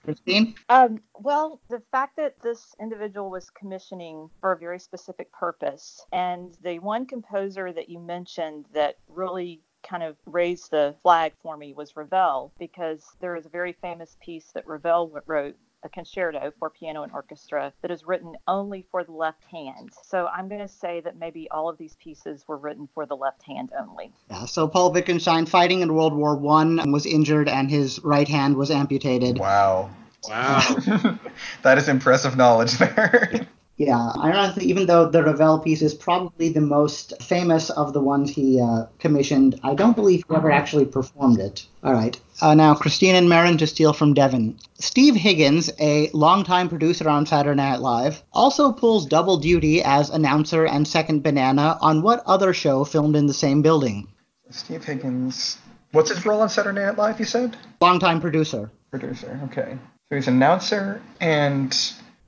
[0.05, 0.55] Christine?
[0.69, 6.57] Um, well, the fact that this individual was commissioning for a very specific purpose, and
[6.63, 11.73] the one composer that you mentioned that really kind of raised the flag for me
[11.75, 15.57] was Ravel, because there is a very famous piece that Ravel wrote.
[15.87, 19.91] A concerto for piano and orchestra that is written only for the left hand.
[20.03, 23.15] So I'm going to say that maybe all of these pieces were written for the
[23.15, 24.13] left hand only.
[24.29, 28.57] Yeah, so Paul Wittgenstein, fighting in World War One, was injured and his right hand
[28.57, 29.39] was amputated.
[29.39, 29.91] wow.
[30.29, 30.61] Wow.
[31.63, 33.47] that is impressive knowledge there.
[33.77, 38.31] Yeah, ironically, even though the Ravel piece is probably the most famous of the ones
[38.31, 41.67] he uh, commissioned, I don't believe he ever actually performed it.
[41.85, 42.19] All right.
[42.41, 44.59] Uh, now, Christine and Marin to steal from Devin.
[44.79, 50.67] Steve Higgins, a longtime producer on Saturday Night Live, also pulls double duty as announcer
[50.67, 54.09] and second banana on what other show filmed in the same building?
[54.51, 55.59] Steve Higgins.
[55.93, 57.19] What's his role on Saturday Night Live?
[57.19, 58.71] You said Longtime producer.
[58.91, 59.39] producer.
[59.45, 59.77] Okay,
[60.09, 61.77] so he's announcer and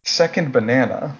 [0.05, 1.17] second banana.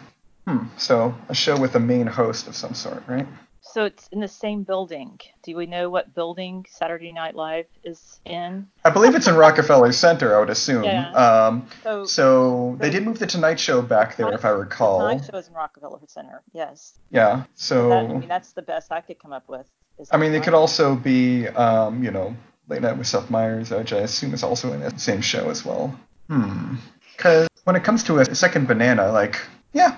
[0.49, 0.65] Hmm.
[0.79, 3.27] So a show with a main host of some sort, right?
[3.61, 5.21] So it's in the same building.
[5.43, 8.67] Do we know what building Saturday Night Live is in?
[8.83, 10.35] I believe it's in Rockefeller Center.
[10.35, 10.85] I would assume.
[10.85, 11.11] Yeah.
[11.13, 15.01] Um, So, so they did move the Tonight Show back there, if I The recall.
[15.01, 16.43] Tonight Show is in Rockefeller Center.
[16.55, 16.95] Yes.
[17.11, 17.45] Yeah.
[17.57, 19.69] So that, I mean, that's the best I could come up with.
[20.11, 22.35] I mean, they could also be, um, you know,
[22.69, 25.63] Late Night with Seth Meyers, which I assume is also in the same show as
[25.63, 25.95] well.
[26.31, 26.77] Hmm.
[27.17, 29.39] Because when it comes to a second banana, like,
[29.75, 29.97] yeah.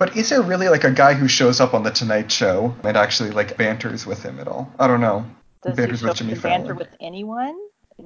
[0.00, 2.96] But is there really like a guy who shows up on the Tonight Show and
[2.96, 4.72] actually like banters with him at all?
[4.78, 5.26] I don't know.
[5.62, 7.54] Does Banters he with Jimmy and banter with anyone?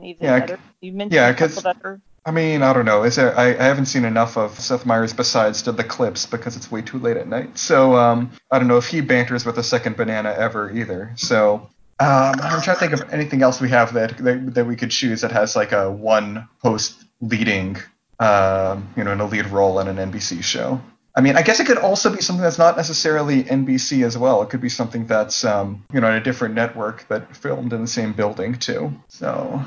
[0.02, 2.00] Even Yeah, other, you mentioned yeah, a couple 'cause- of other.
[2.26, 3.04] I mean, I don't know.
[3.04, 3.38] Is there?
[3.38, 6.82] I, I haven't seen enough of Seth Meyers besides the, the clips because it's way
[6.82, 7.58] too late at night.
[7.58, 11.12] So um, I don't know if he banters with a second banana ever either.
[11.16, 11.68] So
[12.00, 14.90] um, I'm trying to think of anything else we have that that, that we could
[14.90, 17.76] choose that has like a one host leading,
[18.18, 20.80] um, you know, in a lead role in an NBC show.
[21.16, 24.42] I mean, I guess it could also be something that's not necessarily NBC as well.
[24.42, 27.80] It could be something that's um, you know, on a different network that filmed in
[27.82, 28.92] the same building too.
[29.08, 29.62] So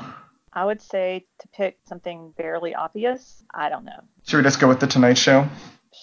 [0.52, 3.42] I would say to pick something fairly obvious.
[3.54, 4.00] I don't know.
[4.26, 5.48] should we just go with the Tonight Show?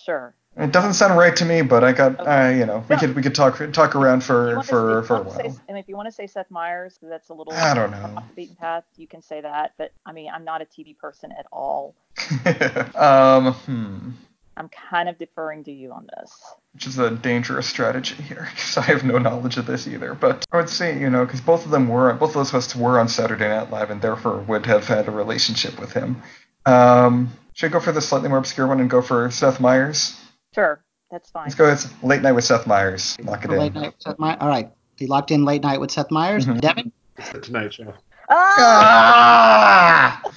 [0.05, 0.33] Sure.
[0.57, 2.99] It doesn't sound right to me, but I got, uh, you know, we No.
[3.01, 5.59] could we could talk talk around for for if for a wanna say- while.
[5.67, 8.13] and if you want to say Seth Meyers, that's a little I don't know.
[8.17, 9.73] off the beaten path, you can say that.
[9.77, 11.93] But I mean, I'm not a TV person at all.
[12.95, 14.09] um, hmm,
[14.57, 16.31] I'm kind of deferring to you on this.
[16.73, 20.13] which is a dangerous strategy here because I have no knowledge of this either.
[20.13, 22.75] But I would say, you know, because both of them were both of those hosts
[22.75, 26.21] were on Saturday Night Live and therefore would have had a relationship with him.
[26.65, 30.19] Um, should I go for the slightly more obscure one and go for Seth Meyers?
[30.53, 31.43] Sure, that's fine.
[31.45, 33.17] Let's go with Late Night with Seth Meyers.
[33.23, 34.37] Lock it For late night with Seth Meyers.
[34.39, 34.71] All right.
[34.97, 36.45] He locked in late night with Seth Meyers.
[36.45, 36.61] Mhm.
[36.61, 36.91] Devin?
[37.17, 37.93] It's the Tonight Show.
[38.29, 40.21] Ah!
[40.23, 40.31] Ah!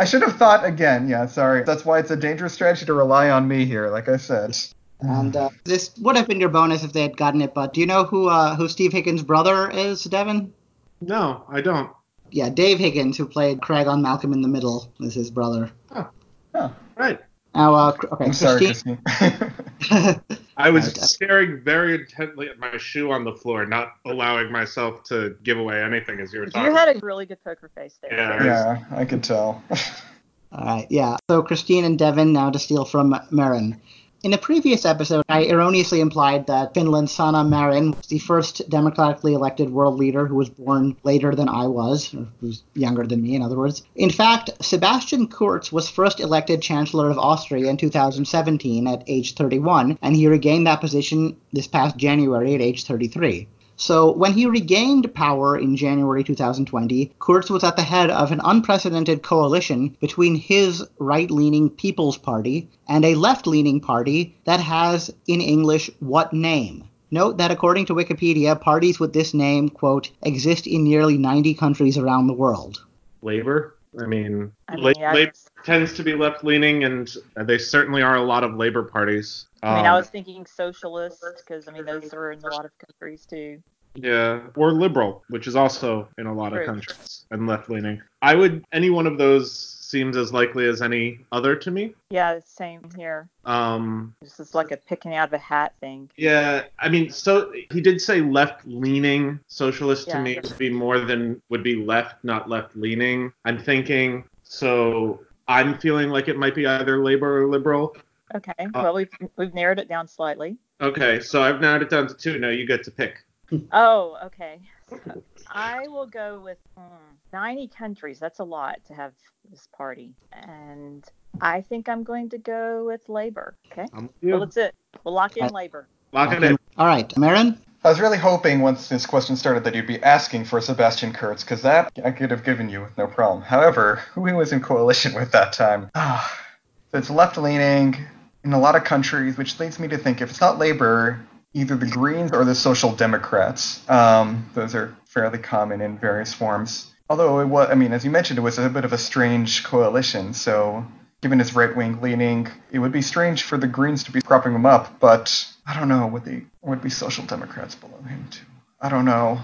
[0.00, 1.10] I should have thought again.
[1.10, 1.62] Yeah, sorry.
[1.62, 4.56] That's why it's a dangerous strategy to rely on me here, like I said.
[5.00, 7.80] And uh, this would have been your bonus if they had gotten it, but do
[7.80, 10.54] you know who uh, who Steve Higgins' brother is, Devin?
[11.02, 11.90] No, I don't.
[12.30, 15.70] Yeah, Dave Higgins, who played Craig on Malcolm in the Middle, is his brother.
[15.94, 17.20] Oh, Right.
[17.54, 18.98] Now, uh, okay, I'm sorry, Christine.
[19.06, 20.20] Christine.
[20.56, 20.96] I was Right.
[20.98, 25.82] staring very intently at my shoe on the floor, not allowing myself to give away
[25.82, 26.70] anything as you were you talking.
[26.70, 28.12] You had a really good poker face there.
[28.14, 28.44] Yeah.
[28.44, 29.62] yeah, I could tell.
[30.52, 31.16] All right, yeah.
[31.28, 33.80] So Christine and Devin now to steal from Marin.
[34.22, 39.32] In a previous episode, I erroneously implied that Finland's Sanna Marin was the first democratically
[39.32, 43.34] elected world leader who was born later than I was, or who's younger than me,
[43.34, 43.82] in other words.
[43.96, 49.98] In fact, Sebastian Kurz was first elected Chancellor of Austria in 2017 at age 31,
[50.02, 53.48] and he regained that position this past January at age 33.
[53.80, 58.42] So, when he regained power in January 2020, Kurz was at the head of an
[58.44, 65.10] unprecedented coalition between his right leaning People's Party and a left leaning party that has,
[65.26, 66.84] in English, what name?
[67.10, 71.96] Note that according to Wikipedia, parties with this name, quote, exist in nearly 90 countries
[71.96, 72.84] around the world.
[73.22, 73.76] Labor.
[73.98, 75.32] I mean, I mean, la- yeah, I labor
[75.64, 79.46] tends to be left leaning, and they certainly are a lot of labor parties.
[79.62, 82.64] I mean, I Um, was thinking socialist because I mean those are in a lot
[82.66, 83.62] of countries too.
[83.94, 88.00] Yeah, or liberal, which is also in a lot of countries, and left leaning.
[88.22, 89.52] I would any one of those
[89.90, 91.92] seems as likely as any other to me.
[92.10, 93.28] Yeah, same here.
[93.44, 96.08] Um, This is like a picking out of a hat thing.
[96.16, 100.22] yeah, I mean, so he did say left leaning socialist to Yeah.
[100.22, 103.32] me would be more than would be left, not left leaning.
[103.44, 107.96] I'm thinking, so I'm feeling like it might be either labor or liberal.
[108.32, 108.52] Okay.
[108.60, 110.56] Uh, well, we've we've narrowed it down slightly.
[110.80, 112.38] Okay, so I've narrowed it down to two.
[112.38, 113.24] Now you get to pick.
[113.72, 114.60] Oh, okay.
[114.88, 118.18] So I will go with hmm, 90 countries.
[118.18, 119.12] That's a lot to have
[119.50, 120.14] this party.
[120.32, 121.04] And
[121.40, 123.56] I think I'm going to go with labor.
[123.72, 123.86] Okay.
[123.92, 124.30] I'm with you.
[124.30, 124.74] Well, that's it.
[125.04, 125.88] We'll lock in labor.
[126.12, 126.56] Lock it in.
[126.76, 127.58] All right, Marin?
[127.82, 131.42] I was really hoping once this question started that you'd be asking for Sebastian Kurz,
[131.42, 133.40] because that I could have given you with no problem.
[133.42, 135.90] However, who he was in coalition with that time?
[135.94, 136.38] Ah,
[136.90, 137.96] so it's left leaning
[138.44, 141.76] in a lot of countries, which leads me to think if it's not Labour, either
[141.76, 143.88] the Greens or the Social Democrats.
[143.88, 146.92] Um, those are fairly common in various forms.
[147.08, 149.64] Although it was, I mean, as you mentioned, it was a bit of a strange
[149.64, 150.32] coalition.
[150.32, 150.86] So
[151.20, 154.54] given his right wing leaning, it would be strange for the Greens to be propping
[154.54, 155.00] him up.
[155.00, 156.06] But I don't know.
[156.06, 158.44] Would the would be Social Democrats below him too?
[158.80, 159.40] I don't know.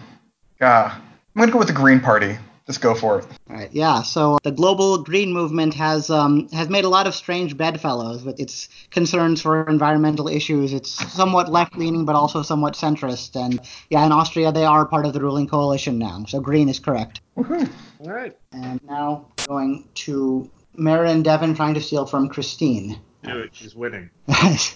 [0.61, 1.03] Ah,
[1.35, 2.39] I'm gonna go with the Green Party.
[2.67, 3.27] Just go for it.
[3.49, 4.03] All right, yeah.
[4.03, 8.41] So the global green movement has um, has made a lot of strange bedfellows with
[8.41, 10.73] its concerns for environmental issues.
[10.73, 13.37] It's somewhat left leaning, but also somewhat centrist.
[13.37, 16.25] And yeah, in Austria, they are part of the ruling coalition now.
[16.27, 17.21] So green is correct.
[17.37, 17.71] Woohoo.
[18.01, 18.37] All right.
[18.51, 23.01] And now going to Marin Devin trying to steal from Christine.
[23.27, 23.51] Do it.
[23.53, 24.11] She's winning.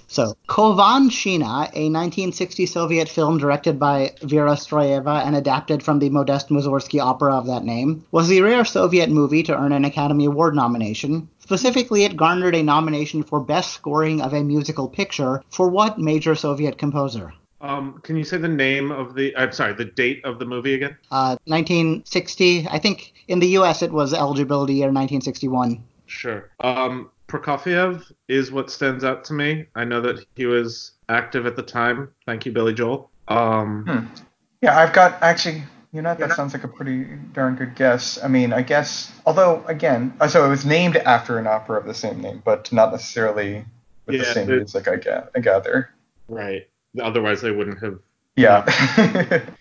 [0.08, 6.48] so, Khovanshchina, a 1960 Soviet film directed by Vera Stroyeva and adapted from the Modest
[6.48, 10.54] Mussorgsky opera of that name, was the rare Soviet movie to earn an Academy Award
[10.54, 11.28] nomination.
[11.38, 16.34] Specifically, it garnered a nomination for Best Scoring of a Musical Picture for what major
[16.34, 17.32] Soviet composer?
[17.60, 19.36] Um, can you say the name of the?
[19.36, 20.96] I'm sorry, the date of the movie again?
[21.10, 22.66] Uh, 1960.
[22.68, 23.82] I think in the U.S.
[23.82, 25.82] it was eligibility year 1961.
[26.06, 26.50] Sure.
[26.60, 29.66] Um, Prokofiev is what stands out to me.
[29.74, 32.10] I know that he was active at the time.
[32.26, 33.10] Thank you, Billy Joel.
[33.28, 34.22] Um, Hmm.
[34.62, 35.62] Yeah, I've got actually.
[35.92, 38.16] You know, that sounds like a pretty darn good guess.
[38.22, 41.84] I mean, I guess, although again, uh, so it was named after an opera of
[41.86, 43.64] the same name, but not necessarily
[44.06, 44.86] with the Yeah, same it- music.
[44.86, 45.90] I ga- I gather.
[46.28, 46.68] right.
[47.00, 47.98] Otherwise, they wouldn't have.
[48.36, 48.64] Yeah.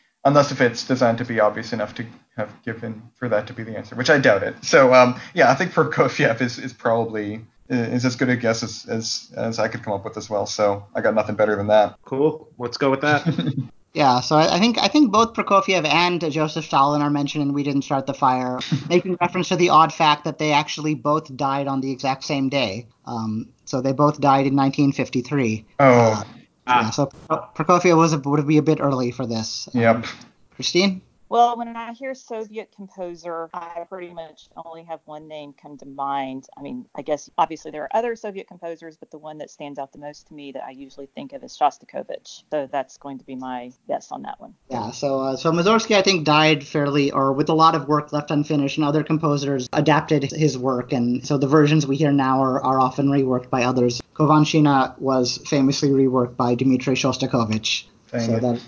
[0.25, 2.05] Unless if it's designed to be obvious enough to
[2.37, 4.55] have given for that to be the answer, which I doubt it.
[4.63, 8.85] So um, yeah, I think Prokofiev is, is probably is as good a guess as,
[8.87, 10.45] as as I could come up with as well.
[10.45, 11.97] So I got nothing better than that.
[12.03, 12.49] Cool.
[12.57, 13.25] Let's go with that.
[13.93, 17.53] Yeah, so I, I think I think both Prokofiev and Joseph Stalin are mentioned in
[17.53, 21.35] We Didn't Start the Fire, making reference to the odd fact that they actually both
[21.35, 22.85] died on the exact same day.
[23.05, 25.65] Um, so they both died in 1953.
[25.79, 26.23] Oh,
[26.67, 29.67] Yeah, so Pro- Prokofiev was a, would be a bit early for this.
[29.73, 30.05] Um, yep.
[30.53, 31.01] Christine?
[31.29, 35.85] Well, when I hear Soviet composer, I pretty much only have one name come to
[35.85, 36.47] mind.
[36.57, 39.77] I mean, I guess obviously there are other Soviet composers, but the one that stands
[39.77, 42.43] out the most to me that I usually think of is Shostakovich.
[42.49, 44.55] So that's going to be my guess on that one.
[44.71, 48.11] Yeah, so uh, so Mussorgsky I think died fairly, or with a lot of work
[48.11, 52.41] left unfinished, and other composers adapted his work, and so the versions we hear now
[52.41, 54.01] are, are often reworked by others.
[54.15, 57.85] Khovanshchina was famously reworked by Dmitri Shostakovich.
[58.11, 58.41] Dang so it.
[58.41, 58.61] that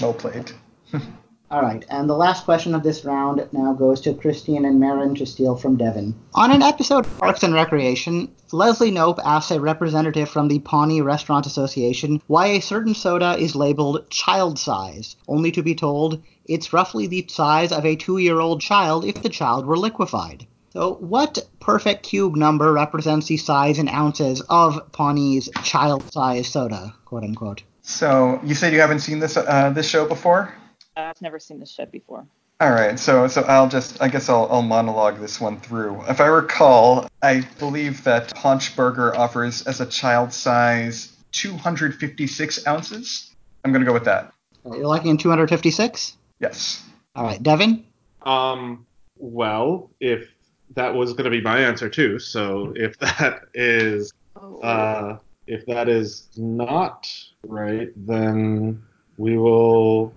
[0.00, 0.52] Well played.
[1.50, 5.14] All right, and the last question of this round now goes to Christine and Marin
[5.14, 6.14] to steal from Devin.
[6.34, 11.00] On an episode of Parks and Recreation, Leslie Knope asks a representative from the Pawnee
[11.00, 16.72] Restaurant Association why a certain soda is labeled child size, only to be told it's
[16.74, 20.46] roughly the size of a two year old child if the child were liquefied.
[20.74, 26.94] So, what perfect cube number represents the size in ounces of Pawnee's child size soda,
[27.06, 27.62] quote unquote?
[27.88, 30.54] So you said you haven't seen this uh, this show before?
[30.94, 32.26] I've never seen this show before.
[32.60, 36.02] All right, so so I'll just I guess I'll, I'll monologue this one through.
[36.06, 43.34] If I recall, I believe that Paunch Burger offers as a child size 256 ounces.
[43.64, 44.34] I'm gonna go with that.
[44.66, 46.18] You're liking in 256?
[46.40, 46.84] Yes.
[47.16, 47.86] All right, Devin?
[48.20, 50.28] Um, well, if
[50.74, 55.64] that was going to be my answer too, so if that is Oh, uh, if
[55.66, 57.08] that is not
[57.46, 58.82] right, then
[59.16, 60.14] we will.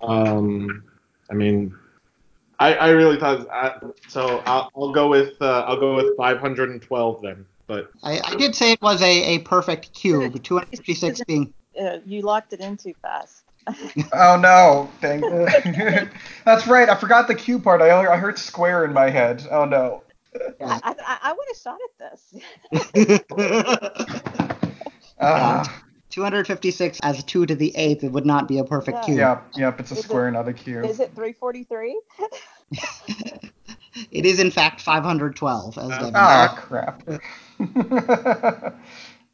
[0.00, 0.84] Um,
[1.30, 1.74] I mean,
[2.58, 4.42] I, I really thought I, so.
[4.46, 7.46] I'll, I'll go with uh, I'll go with 512 then.
[7.66, 11.54] But I, I did say it was a, a perfect cube, 256 being.
[11.80, 13.44] uh, you locked it in too fast.
[14.12, 14.90] Oh no!
[15.00, 15.20] Dang.
[16.44, 16.88] That's right.
[16.88, 17.80] I forgot the Q part.
[17.80, 19.46] I only, I heard square in my head.
[19.50, 20.02] Oh no.
[20.60, 22.34] I, I, I would have shot at this.
[25.20, 29.04] Ah, 256 as 2 to the 8th, it would not be a perfect Yeah.
[29.04, 29.18] cube.
[29.18, 29.80] yep, yep.
[29.80, 30.84] It's a Is it- square, not a cube.
[30.84, 32.00] Is it 343?
[34.10, 37.02] It is, in fact, 512, as Uh, Devin Ah, crap.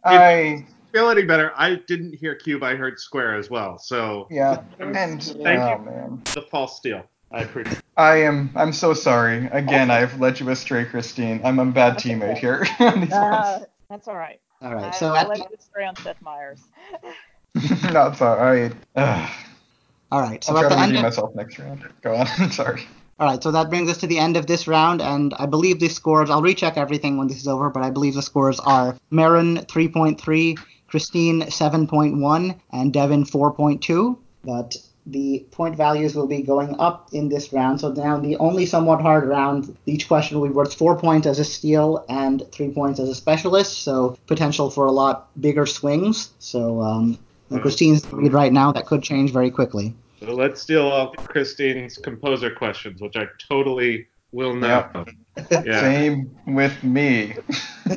[0.04, 1.52] I feel any better?
[1.56, 2.62] I didn't hear cube.
[2.64, 3.78] I heard square as well.
[3.78, 5.84] So yeah, and Thank oh you.
[5.84, 7.04] man, the false steal.
[7.30, 7.80] I appreciate.
[7.96, 8.50] I am.
[8.56, 9.46] I'm so sorry.
[9.52, 11.40] Again, I've led you astray, Christine.
[11.44, 12.40] I'm a bad teammate okay.
[12.40, 12.66] here.
[12.80, 13.60] on these Uh,
[13.90, 14.40] that's all right.
[14.60, 16.62] All right, I, so I at let the, you stray on Seth Meyers.
[17.02, 17.80] ones.
[17.82, 18.72] That's all right.
[18.96, 19.30] Ugh.
[20.12, 21.88] all right, so I'll at try to end redeem of, myself next round.
[22.02, 22.26] Go on.
[22.50, 22.82] sorry.
[23.18, 25.80] all right, so that brings us to the end of this round, and I believe
[25.80, 26.30] the scores.
[26.30, 30.58] I'll recheck everything when this is over, but I believe the scores are Marin 3.3,
[30.88, 34.18] Christine 7.1, and Devin 4.2.
[34.44, 34.76] But
[35.10, 37.80] the point values will be going up in this round.
[37.80, 41.38] So now the only somewhat hard round, each question will be worth four points as
[41.38, 43.82] a steal and three points as a specialist.
[43.82, 46.30] So potential for a lot bigger swings.
[46.38, 47.18] So um.
[47.56, 48.72] Christine's the lead right now.
[48.72, 49.94] That could change very quickly.
[50.20, 55.06] So let's steal off Christine's composer questions, which I totally will know.
[55.52, 55.80] Yeah.
[55.80, 57.36] Same with me.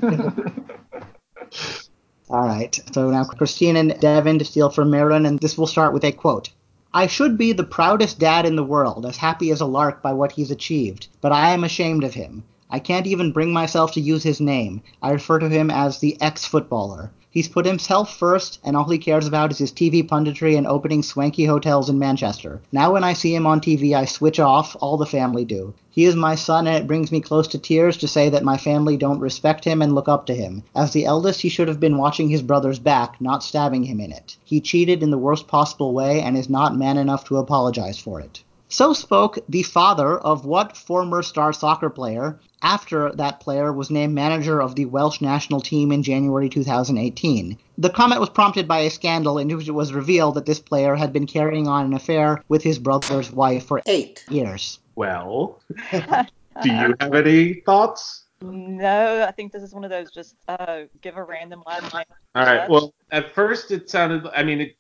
[2.30, 2.80] All right.
[2.93, 6.12] So now Christine and Devin to steal from Marin, and this will start with a
[6.12, 6.51] quote.
[6.94, 10.12] I should be the proudest dad in the world, as happy as a lark by
[10.12, 12.44] what he's achieved, but I am ashamed of him.
[12.70, 14.82] I can't even bring myself to use his name.
[15.02, 17.12] I refer to him as the ex footballer.
[17.34, 21.02] He's put himself first, and all he cares about is his TV punditry and opening
[21.02, 22.60] swanky hotels in Manchester.
[22.74, 24.76] Now, when I see him on TV, I switch off.
[24.82, 25.74] All the family do.
[25.90, 28.58] He is my son, and it brings me close to tears to say that my
[28.58, 30.64] family don't respect him and look up to him.
[30.76, 34.12] As the eldest, he should have been watching his brother's back, not stabbing him in
[34.12, 34.36] it.
[34.44, 38.20] He cheated in the worst possible way and is not man enough to apologize for
[38.20, 38.44] it.
[38.72, 44.16] So spoke the father of what former star soccer player after that player was named
[44.16, 47.58] manager of the Welsh national team in January 2018.
[47.78, 50.96] The comment was prompted by a scandal in which it was revealed that this player
[50.96, 54.80] had been carrying on an affair with his brother's wife for eight years.
[54.96, 55.60] Well,
[55.92, 58.24] do you have any thoughts?
[58.42, 62.06] No, I think this is one of those just uh, give a random last name.
[62.36, 62.70] All right.
[62.70, 64.26] Well, at first it sounded.
[64.34, 64.76] I mean, it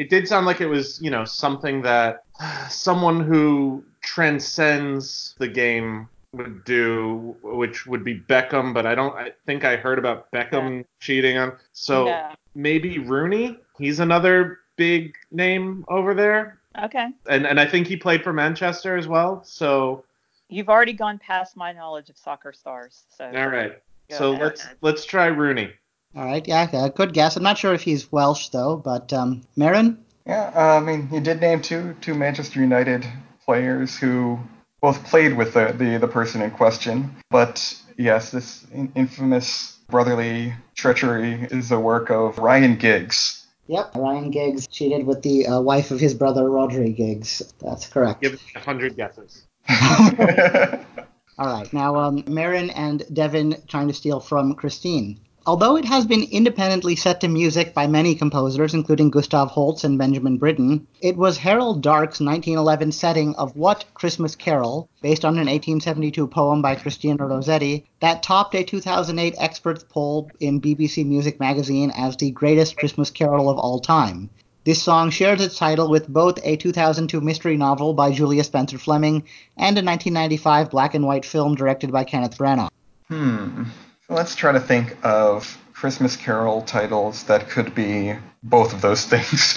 [0.00, 2.24] it did sound like it was you know something that
[2.70, 8.72] someone who transcends the game would do, which would be Beckham.
[8.72, 9.14] But I don't.
[9.14, 10.82] I think I heard about Beckham Yeah.
[11.00, 11.52] cheating on.
[11.72, 12.18] So
[12.54, 13.58] maybe Rooney.
[13.78, 17.08] He's another big name over there, Okay.
[17.28, 19.44] and and I think he played for Manchester as well.
[19.44, 20.04] So
[20.48, 23.04] You've already gone past my knowledge of soccer stars.
[23.10, 23.82] So all right.
[24.08, 24.42] So ahead.
[24.42, 25.70] let's let's try Rooney.
[26.14, 27.36] All right, yeah, uh, good guess.
[27.36, 30.04] I'm not sure if he's Welsh though, but um, Marin.
[30.26, 33.06] Yeah, uh, I mean, he did name two two Manchester United
[33.44, 34.40] players who
[34.80, 37.14] both played with the, the, the person in question.
[37.30, 43.46] But yes, this in- infamous brotherly treachery is the work of Ryan Giggs.
[43.68, 47.40] Yep, Ryan Giggs cheated with the uh, wife of his brother Rhodri Giggs.
[47.60, 48.20] That's correct.
[48.20, 49.44] Give me a hundred guesses.
[51.38, 55.20] All right, now um, Marin and Devin trying to steal from Christine.
[55.46, 59.96] Although it has been independently set to music by many composers, including Gustav Holst and
[59.96, 65.46] Benjamin Britten, it was Harold Darke's 1911 setting of What Christmas Carol, based on an
[65.46, 71.90] 1872 poem by Christina Rossetti, that topped a 2008 experts poll in BBC Music magazine
[71.96, 74.28] as the greatest Christmas carol of all time.
[74.64, 79.24] This song shares its title with both a 2002 mystery novel by Julia Spencer Fleming
[79.56, 82.68] and a 1995 black and white film directed by Kenneth Branagh.
[83.08, 83.62] hmm.
[84.10, 89.04] So let's try to think of Christmas Carol titles that could be both of those
[89.06, 89.56] things.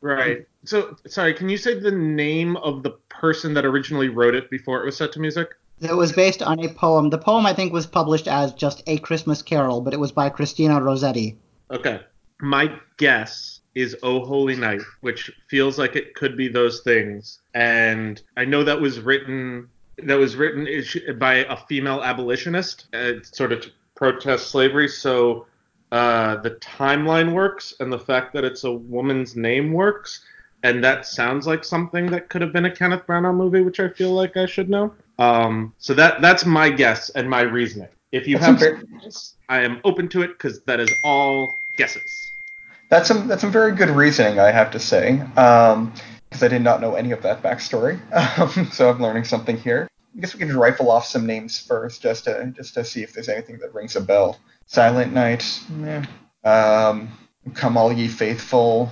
[0.00, 0.46] Right.
[0.64, 4.80] So, sorry, can you say the name of the person that originally wrote it before
[4.80, 5.48] it was set to music?
[5.80, 7.10] It was based on a poem.
[7.10, 10.28] The poem, I think, was published as just A Christmas Carol, but it was by
[10.28, 11.36] Christina Rossetti.
[11.72, 12.00] Okay.
[12.40, 17.40] My guess is Oh Holy Night, which feels like it could be those things.
[17.52, 19.70] And I know that was written
[20.04, 20.68] that was written
[21.18, 24.86] by a female abolitionist, uh, sort of to protest slavery.
[24.88, 25.46] So
[25.90, 30.24] uh, the timeline works, and the fact that it's a woman's name works,
[30.62, 33.88] and that sounds like something that could have been a Kenneth Branagh movie, which I
[33.88, 34.94] feel like I should know.
[35.18, 37.88] Um, so that that's my guess and my reasoning.
[38.12, 38.84] If you That's have
[39.48, 42.32] I am open to it because that is all guesses.
[42.88, 46.80] That's some that's some very good reasoning, I have to say, because I did not
[46.80, 48.00] know any of that backstory.
[48.38, 49.88] Um, so I'm learning something here.
[50.16, 53.12] I guess we can rifle off some names first, just to just to see if
[53.12, 54.38] there's anything that rings a bell.
[54.66, 56.04] Silent Night, meh.
[56.44, 57.08] Um,
[57.54, 58.90] Come All Ye Faithful.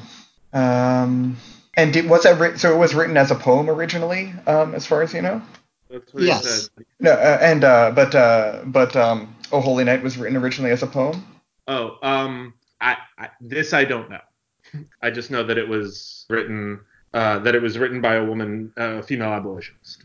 [0.53, 1.37] Um,
[1.77, 2.59] and did, was that written?
[2.59, 5.43] So it was written as a poem originally, um, as far as you know.
[5.91, 6.71] That's what Yes.
[6.71, 6.85] said.
[7.01, 10.83] No, uh, and uh, but uh, but um, Oh Holy Night was written originally as
[10.83, 11.25] a poem.
[11.69, 14.21] Oh, um, I, I this I don't know.
[15.03, 16.81] I just know that it was written
[17.14, 20.05] uh, that it was written by a woman, uh, a female abolitionist.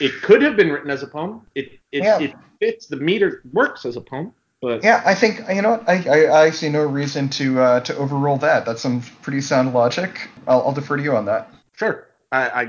[0.00, 1.42] It could have been written as a poem.
[1.54, 2.18] It it, Yeah.
[2.20, 4.32] it fits the meter works as a poem,
[4.62, 7.80] but Yeah, I think you know what I, I, I see no reason to uh,
[7.80, 8.64] to overrule that.
[8.64, 10.28] That's some pretty sound logic.
[10.46, 11.50] I'll, I'll defer to you on that.
[11.74, 12.06] sure.
[12.32, 12.66] I, I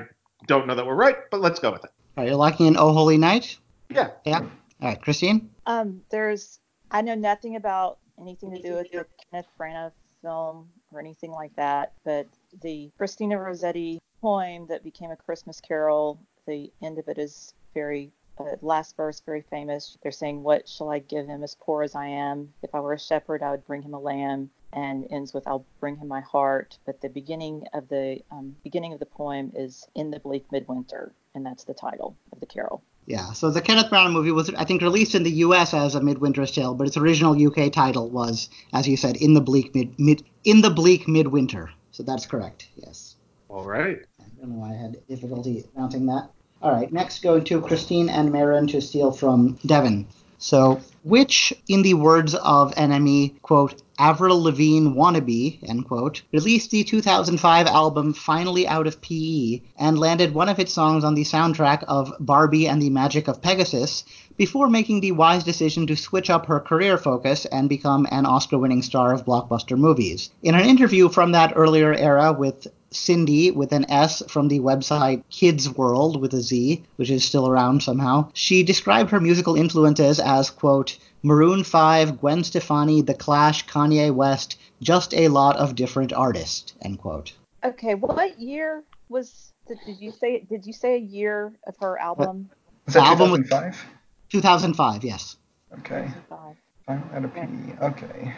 [0.47, 1.91] don't know that we're right, but let's go with it.
[2.17, 3.57] All right, you're locking in Oh Holy Night?
[3.89, 4.09] Yeah.
[4.25, 4.39] Yeah.
[4.39, 4.49] All
[4.89, 5.51] right, Christine?
[5.67, 6.59] Um, there's
[6.89, 9.91] I know nothing about anything to do with the Kenneth Branagh
[10.23, 12.27] film or anything like that, but
[12.63, 18.11] the Christina Rossetti poem that became a Christmas Carol, the end of it is very
[18.39, 19.97] uh, last verse very famous.
[20.01, 22.53] They're saying, "What shall I give him as poor as I am?
[22.63, 25.65] If I were a shepherd, I would bring him a lamb." And ends with, "I'll
[25.79, 29.87] bring him my heart." But the beginning of the um, beginning of the poem is
[29.95, 32.81] "In the bleak midwinter," and that's the title of the carol.
[33.05, 35.73] Yeah, so the Kenneth Branagh movie was, I think, released in the U.S.
[35.73, 37.71] as a Midwinter's Tale, but its original U.K.
[37.71, 41.71] title was, as you said, In the Bleak Mid, mid In the Bleak Midwinter.
[41.91, 42.69] So that's correct.
[42.75, 43.15] Yes.
[43.49, 43.99] All right.
[44.41, 46.31] I don't know why I had difficulty mounting that.
[46.63, 50.07] All right, next going to Christine and Marin to steal from Devin.
[50.39, 56.83] So, which, in the words of NME, quote, Avril Lavigne wannabe, end quote, released the
[56.83, 61.83] 2005 album Finally Out of PE and landed one of its songs on the soundtrack
[61.87, 64.03] of Barbie and the Magic of Pegasus
[64.37, 68.57] before making the wise decision to switch up her career focus and become an Oscar
[68.57, 70.31] winning star of blockbuster movies.
[70.41, 75.23] In an interview from that earlier era with Cindy with an S from the website
[75.29, 78.29] Kids World with a Z, which is still around somehow.
[78.33, 84.57] She described her musical influences as, quote, Maroon 5, Gwen Stefani, The Clash, Kanye West,
[84.81, 87.33] just a lot of different artists, end quote.
[87.63, 91.99] Okay, what year was did, did you say did you say a year of her
[91.99, 92.49] album?
[92.85, 93.85] Was that The album was- 2005?
[94.29, 95.37] 2005, yes.
[95.79, 96.07] Okay.
[96.29, 96.55] 2005.
[96.87, 97.85] Fine, Out of PE.
[97.85, 98.33] Okay.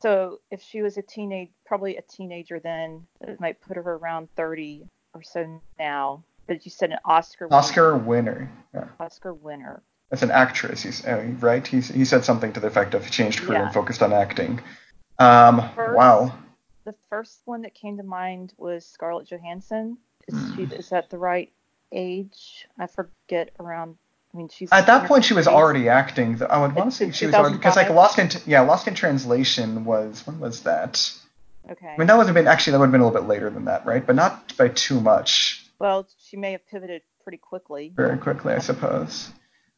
[0.00, 4.28] So if she was a teenage, probably a teenager then, it might put her around
[4.36, 6.22] 30 or so now.
[6.46, 8.52] But you said an Oscar winner- Oscar winner.
[8.74, 8.88] Yeah.
[9.00, 9.82] Oscar winner.
[10.10, 11.66] As an actress, he's uh, right.
[11.66, 13.64] He's, he said something to the effect of he changed career Yeah.
[13.66, 14.60] and focused on acting.
[15.18, 16.34] Um, First- wow.
[16.84, 19.98] The first one that came to mind was Scarlett Johansson.
[20.26, 20.72] Is she Hmm.
[20.72, 21.52] is that the right
[21.92, 22.66] age?
[22.78, 23.96] I forget around.
[24.32, 26.36] I mean, she's At that point, she was already acting.
[26.36, 26.46] though.
[26.46, 28.94] I would want to say she was already because like Lost in yeah Lost in
[28.94, 31.12] Translation was when was that?
[31.70, 31.88] Okay.
[31.88, 33.50] I mean that would have been actually that would have been a little bit later
[33.50, 34.06] than that, right?
[34.06, 35.66] But not by too much.
[35.78, 37.92] Well, she may have pivoted pretty quickly.
[37.94, 39.30] Very quickly, I suppose.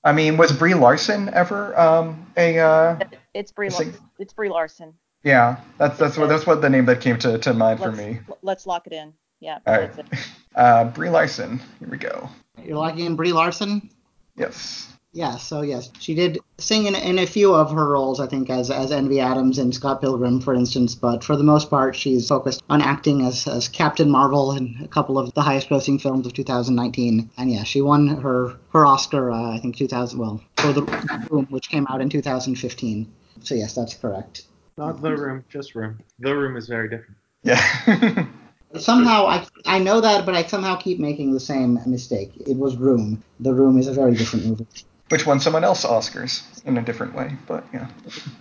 [0.05, 2.59] I mean, was Brie Larson ever um, a?
[2.59, 2.99] Uh,
[3.35, 3.69] It's Brie.
[3.69, 4.95] I Lar- it's Brie Larson.
[5.25, 7.99] yeah, that's that's what that's what the name that came to, to mind for Let's
[7.99, 8.21] me.
[8.43, 9.13] let's lock it in.
[9.41, 9.59] Yeah.
[9.67, 9.91] All right,
[10.55, 11.61] uh, Brie Larson.
[11.79, 12.29] Here we go.
[12.63, 13.91] You're locking in Brie Larson?
[14.37, 14.89] Yes.
[15.13, 18.49] Yeah, so yes, she did sing in, in a few of her roles, I think,
[18.49, 20.95] as as Envy Adams in Scott Pilgrim, for instance.
[20.95, 24.87] But for the most part, she's focused on acting as, as Captain Marvel in a
[24.87, 27.29] couple of the highest-grossing films of 2019.
[27.37, 30.17] And yeah, she won her her Oscar, uh, I think, 2000.
[30.17, 30.83] Well, for the
[31.29, 33.13] Room, which came out in 2015.
[33.43, 34.45] So yes, that's correct.
[34.79, 35.99] Not the room, just room.
[36.21, 37.17] The room is very different.
[37.43, 38.27] Yeah.
[38.79, 42.31] Somehow I I know that, but I somehow keep making the same mistake.
[42.47, 43.25] It was Room.
[43.41, 44.67] The Room is a very different movie.
[45.11, 47.89] Which won someone else Oscars in a different way, but yeah.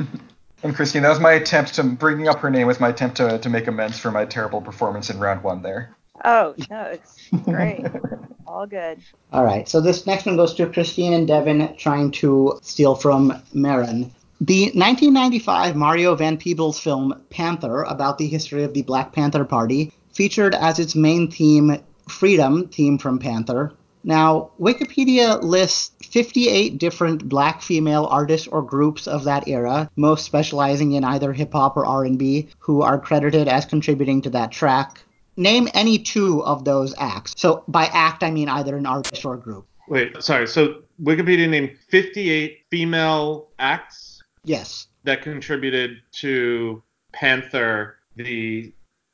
[0.64, 3.40] and Christine, that was my attempt to bringing up her name was my attempt to,
[3.40, 5.96] to make amends for my terrible performance in round one there.
[6.24, 7.86] Oh no, it's great.
[8.48, 9.00] All good.
[9.32, 13.34] All right, so this next one goes to Christine and Devin trying to steal from
[13.54, 14.12] Marin.
[14.42, 19.92] The 1995 Mario Van Peebles film Panther, about the history of the Black Panther Party,
[20.14, 23.72] featured as its main theme Freedom, theme from Panther.
[24.04, 30.94] Now, Wikipedia lists 58 different black female artists or groups of that era, most specializing
[30.94, 35.04] in either hip hop or R&B, who are credited as contributing to that track.
[35.36, 37.34] Name any two of those acts.
[37.38, 39.66] So by act, I mean either an artist or a group.
[39.88, 40.48] Wait, sorry.
[40.48, 44.88] So Wikipedia named 58 female acts Yes.
[45.04, 46.82] that contributed to
[47.12, 48.74] Panther, the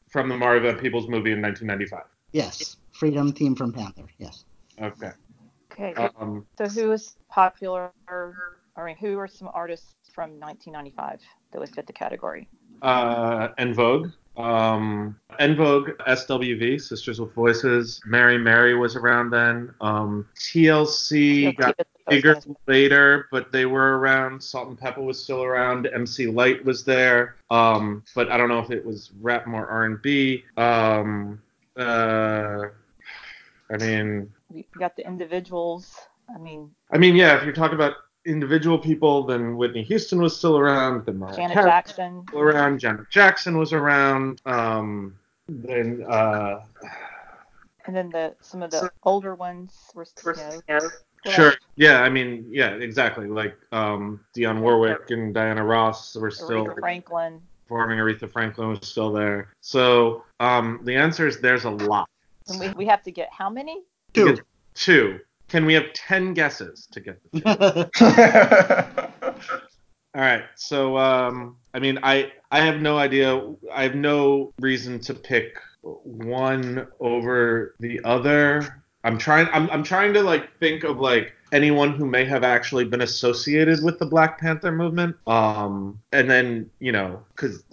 [0.10, 2.04] from the Mario Peebles movie in 1995.
[2.32, 2.78] Yes.
[2.92, 4.06] Freedom theme from Panther.
[4.18, 4.46] Yes.
[4.82, 5.12] Okay.
[5.72, 5.94] Okay.
[6.20, 7.92] Um, so who is popular?
[8.08, 11.22] I mean, who are some artists from 1995
[11.52, 12.48] that would fit the category?
[12.82, 14.12] uh, En Vogue.
[14.38, 18.02] Um, En Vogue, SWV, Sisters with Voices.
[18.06, 19.74] Mary Mary was around then.
[19.80, 21.76] Um, TLC got
[22.08, 24.44] bigger later, but they were around.
[24.44, 25.88] Salt-N-Pepa was still around.
[25.88, 30.44] MC Lyte was there, um, but I don't know if it was rap more R&B.
[30.58, 31.42] Um,
[31.78, 32.66] uh,
[33.72, 35.96] I mean, We got the individuals.
[36.34, 37.38] I mean, I mean, yeah.
[37.38, 37.94] If you're talking about
[38.26, 41.06] individual people, then Whitney Houston was still around.
[41.06, 42.24] Then Mariah Janet Jackson.
[42.28, 42.80] still around.
[42.80, 44.42] Janet Jackson was around.
[44.46, 45.18] Um,
[45.48, 46.62] then uh,
[47.86, 50.34] And then the some of the older ones were, you
[50.70, 50.80] know,
[51.32, 52.02] sure, yeah.
[52.02, 53.28] I mean, yeah, exactly.
[53.28, 57.42] Like um, Dionne Warwick and Diana Ross were still Aretha Franklin.
[57.64, 58.00] performing.
[58.00, 59.50] Aretha Franklin was still there.
[59.62, 62.10] So um, the answer is there's a lot.
[62.48, 63.84] And we, we have to get how many?
[64.16, 64.38] Two.
[64.74, 65.20] Two.
[65.48, 69.30] Can we have ten guesses to get the two?
[70.16, 70.44] All right.
[70.56, 73.54] So, um, I mean, I I have no idea.
[73.74, 78.82] I have no reason to pick one over the other.
[79.04, 79.48] I'm trying.
[79.54, 83.84] I'm I'm trying to like think of like anyone who may have actually been associated
[83.84, 85.16] with the Black Panther movement.
[85.28, 87.64] Um, and then you know, because.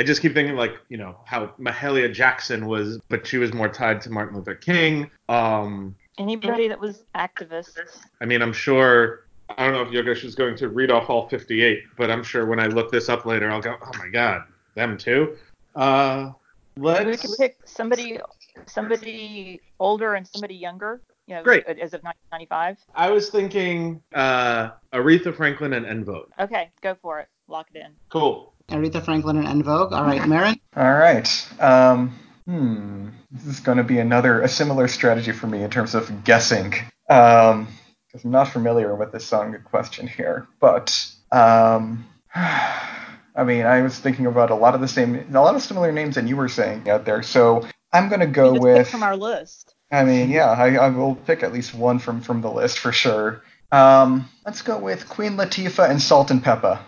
[0.00, 3.68] I just keep thinking like, you know, how Mahalia Jackson was, but she was more
[3.68, 5.10] tied to Martin Luther King.
[5.28, 7.78] Um, Anybody that was activist.
[8.18, 9.26] I mean, I'm sure.
[9.58, 12.46] I don't know if Yogesh is going to read off all 58, but I'm sure
[12.46, 14.44] when I look this up later, I'll go, "Oh my God,
[14.74, 15.36] them too."
[15.76, 16.30] Uh,
[16.76, 17.20] We let's.
[17.20, 18.18] could pick somebody
[18.64, 21.02] somebody older and somebody younger.
[21.26, 21.66] you know, Great.
[21.66, 22.78] as of 1995.
[22.94, 26.30] I was thinking uh, Aretha Franklin and En Vogue.
[26.38, 27.28] Okay, go for it.
[27.48, 27.92] Lock it in.
[28.08, 28.54] Cool.
[28.70, 29.92] Aretha Franklin and En Vogue.
[29.92, 30.58] All right, Marin.
[30.76, 31.48] All right.
[31.60, 33.08] Um, hmm.
[33.30, 36.74] This is going to be another a similar strategy for me in terms of guessing.
[37.08, 37.68] Um,
[38.06, 43.82] because I'm not familiar with this song in question here, but um, I mean, I
[43.82, 46.36] was thinking about a lot of the same, a lot of similar names that you
[46.36, 47.22] were saying out there.
[47.22, 48.76] So I'm going to go You just with.
[48.78, 49.74] pick from our list.
[49.92, 52.92] I mean, yeah, I, I will pick at least one from from the list for
[52.92, 53.42] sure.
[53.72, 56.80] Um, let's go with Queen Latifah and Salt-N-Pepa.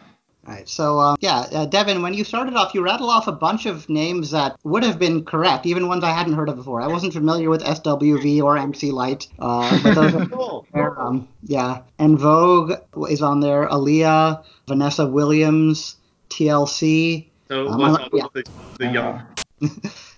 [0.46, 0.68] All right.
[0.68, 3.88] So, uh, yeah, uh, Devin, when you started off, you rattled off a bunch of
[3.88, 6.80] names that would have been correct, even ones I hadn't heard of before.
[6.82, 10.66] I wasn't familiar with SWV or MC Lyte, uh, but those are Cool.
[10.74, 11.82] Um, yeah.
[11.98, 12.72] En Vogue
[13.08, 13.68] is on there.
[13.68, 15.96] Aaliyah, Vanessa Williams,
[16.30, 17.28] TLC.
[17.48, 18.26] So Um, was yeah.
[18.32, 18.44] the,
[18.78, 19.22] the young.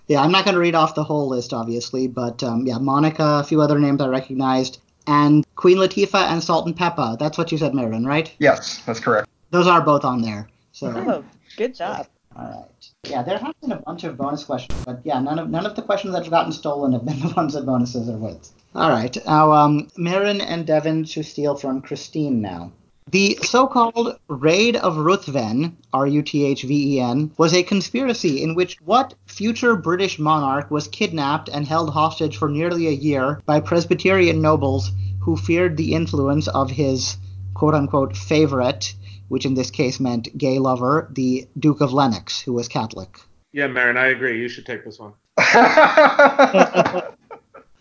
[0.07, 3.39] Yeah, I'm not going to read off the whole list, obviously, but um, yeah, Monica,
[3.39, 7.17] a few other names I recognized, and Queen Latifah and Salt-N-Pepa.
[7.17, 8.31] That's what you said, Marin, right?
[8.37, 9.27] Yes, that's correct.
[9.51, 10.49] Those are both on there.
[10.71, 10.87] So.
[10.87, 11.23] Oh,
[11.57, 12.07] good job.
[12.35, 12.89] All right.
[13.09, 15.75] Yeah, there have been a bunch of bonus questions, but yeah, none of none of
[15.75, 18.51] the questions that have gotten stolen have been the ones that bonuses are with.
[18.73, 19.17] All right.
[19.25, 22.73] Now, um, Marin and Devin to steal from Christine now.
[23.11, 30.71] The so-called Raid of Ruthven, R-U-T-H-V-E-N, was a conspiracy in which what future British monarch
[30.71, 34.91] was kidnapped and held hostage for nearly a year by Presbyterian nobles
[35.21, 37.17] who feared the influence of his
[37.53, 38.95] quote-unquote favorite,
[39.29, 43.19] which in this case meant gay lover, the Duke of Lennox, who was Catholic.
[43.51, 44.39] Yeah, Marin, I agree.
[44.41, 45.13] You should take this one.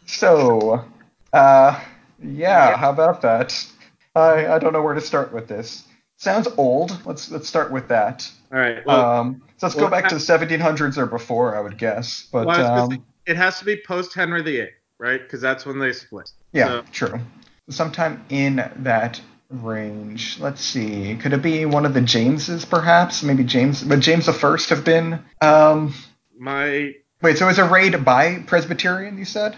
[0.06, 0.84] so,
[1.32, 1.80] uh,
[2.22, 3.66] yeah, how about that?
[4.14, 5.84] I, I don't know where to start with this.
[6.16, 7.04] Sounds old.
[7.04, 8.30] Let's let's start with that.
[8.52, 8.86] All right.
[8.86, 12.28] Well, Um, so let's well, go back to the 1700s or before, I would guess.
[12.32, 14.68] But well, I was gonna um, say, it has to be post Henry VIII,
[14.98, 15.20] right?
[15.20, 16.30] Because that's when they split.
[16.52, 17.20] yeah, So- true.
[17.68, 19.20] Sometime in that
[19.50, 20.38] range.
[20.40, 21.16] Let's see.
[21.16, 23.22] Could it be one of the Jameses, perhaps?
[23.22, 23.84] Maybe James.
[23.84, 25.20] Would James the First have been?
[25.40, 25.94] Um,
[26.38, 26.92] My
[27.22, 27.38] wait.
[27.38, 29.18] So it was a raid by Presbyterian?
[29.18, 29.56] You said?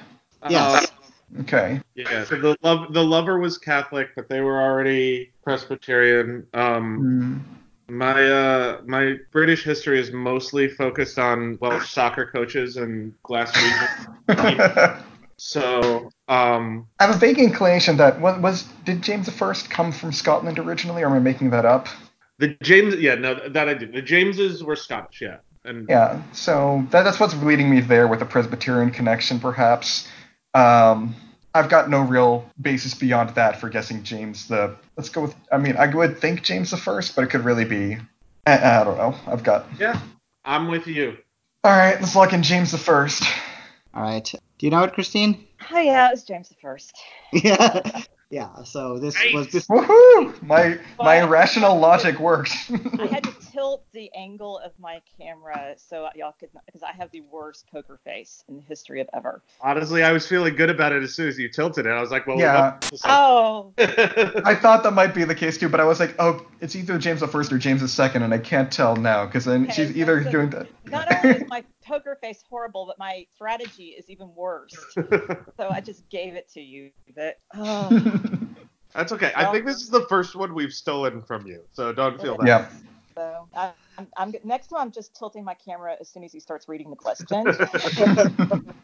[0.49, 0.85] Yes.
[0.85, 1.81] uh, Okay.
[1.97, 2.25] yeah.
[2.25, 6.47] So the love the lover was Catholic, but they were already Presbyterian.
[6.55, 7.43] Um,
[7.89, 7.97] Hmm.
[7.97, 15.03] my uh my British history is mostly focused on Welsh soccer coaches and Glaswegian.
[15.39, 20.13] so um I have a vague inclination that was, was did James I come from
[20.13, 21.89] Scotland originally, or am I making that up?
[22.39, 26.87] the James yeah no that I do the Jameses were Scottish yeah and Yeah, so
[26.91, 30.09] that, that's what's leading me there with a Presbyterian connection, perhaps.
[30.55, 31.17] Um,
[31.55, 34.77] I've got no real basis beyond that for guessing James the.
[34.97, 35.35] Let's go with.
[35.51, 37.99] I mean, I would think James the First, but it could really be.
[38.47, 39.15] I, I don't know.
[39.27, 39.67] I've got.
[39.79, 40.01] yeah
[40.45, 41.17] I'm with you.
[41.65, 43.25] All right, let's lock in James the First.
[43.93, 44.33] All right.
[44.59, 45.47] Do you know it, Christine?
[45.73, 46.97] Oh yeah, it was James the First.
[47.33, 48.03] Yeah.
[48.29, 48.65] Yeah.
[48.65, 49.69] So this was this.
[49.69, 50.43] Woohoo!
[50.43, 52.51] My my But- irrational logic worked.
[52.99, 57.11] I had to tilt the angle of my camera so y'all could because I have
[57.13, 59.43] the worst poker face in the history of ever.
[59.61, 61.91] Honestly, I was feeling good about it as soon as you tilted it.
[61.91, 62.79] I was like, well, Yeah.
[62.91, 66.45] we Oh, I thought that might be the case too, but I was like, oh,
[66.61, 69.45] it's either James the First or James the Second, and I can't tell now because
[69.45, 70.67] then Okay, she's so- either so doing that.
[70.87, 74.75] not only is my poker face horrible, but my strategy is even worse.
[75.57, 76.91] So I just gave it to you.
[77.15, 77.89] But oh,
[78.95, 79.33] That's okay.
[79.35, 82.47] I think this is the first one we've stolen from you, so don't feel bad.
[82.47, 82.69] yeah.
[83.15, 86.41] so I, I'm, I'm next time I'm just tilting my camera as soon as he
[86.41, 87.47] starts reading the question.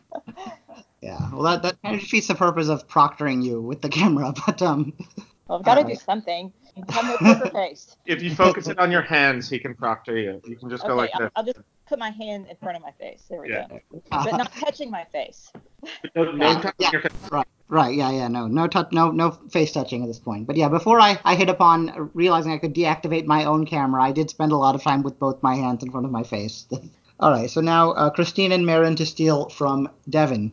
[1.02, 1.18] Yeah.
[1.32, 4.62] Well, that that kind of defeats the purpose of proctoring you with the camera, but
[4.62, 4.92] um.
[5.48, 6.52] Well, I've got to do something.
[6.88, 7.96] I have no poker face.
[8.06, 10.40] If you focus it on your hands, he can proctor you.
[10.46, 11.30] You can just go like I'll, this.
[11.34, 11.60] I'll just
[11.92, 13.22] put my hand in front of my face.
[13.28, 13.66] There we Yeah.
[13.68, 13.80] go.
[14.10, 15.52] But not touching my face.
[16.16, 16.90] No, no touching yeah.
[16.90, 17.12] your face.
[17.30, 20.46] Right, right, yeah, yeah, no, no, touch, no, no face touching at this point.
[20.46, 24.12] But yeah, before I, I hit upon realizing I could deactivate my own camera, I
[24.12, 26.66] did spend a lot of time with both my hands in front of my face.
[27.20, 30.50] All right, so now uh, Christine and Marin to steal from Devin.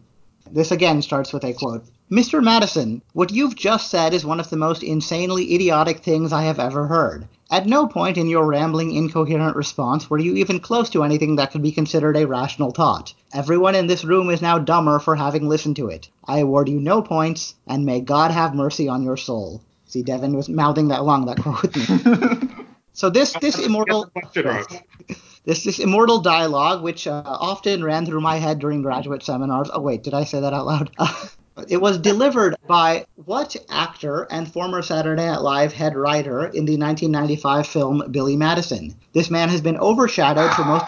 [0.51, 1.85] This again starts with a quote.
[2.11, 2.43] Mr.
[2.43, 6.59] Madison, what you've just said is one of the most insanely idiotic things I have
[6.59, 7.29] ever heard.
[7.51, 11.51] At no point in your rambling, incoherent response were you even close to anything that
[11.51, 13.13] could be considered a rational thought.
[13.33, 16.09] Everyone in this room is now dumber for having listened to it.
[16.25, 19.63] I award you no points, and may God have mercy on your soul.
[19.87, 22.49] See, Devin was mouthing that along that quote with me.
[22.99, 24.11] So this this immortal
[25.45, 29.69] this this immortal dialogue, which uh, often ran through my head during graduate seminars.
[29.71, 30.91] Oh wait, did I say that out loud?
[31.67, 36.77] It was delivered by what actor and former Saturday Night Live head writer in the
[36.77, 38.95] 1995 film Billy Madison?
[39.13, 40.85] This man has been overshadowed for most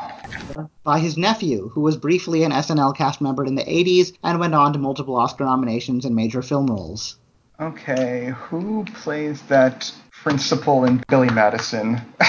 [0.83, 4.55] by his nephew, who was briefly an SNL cast member in the 80s and went
[4.55, 7.17] on to multiple Oscar nominations and major film roles.
[7.59, 12.01] Okay, who plays that principal in Billy Madison?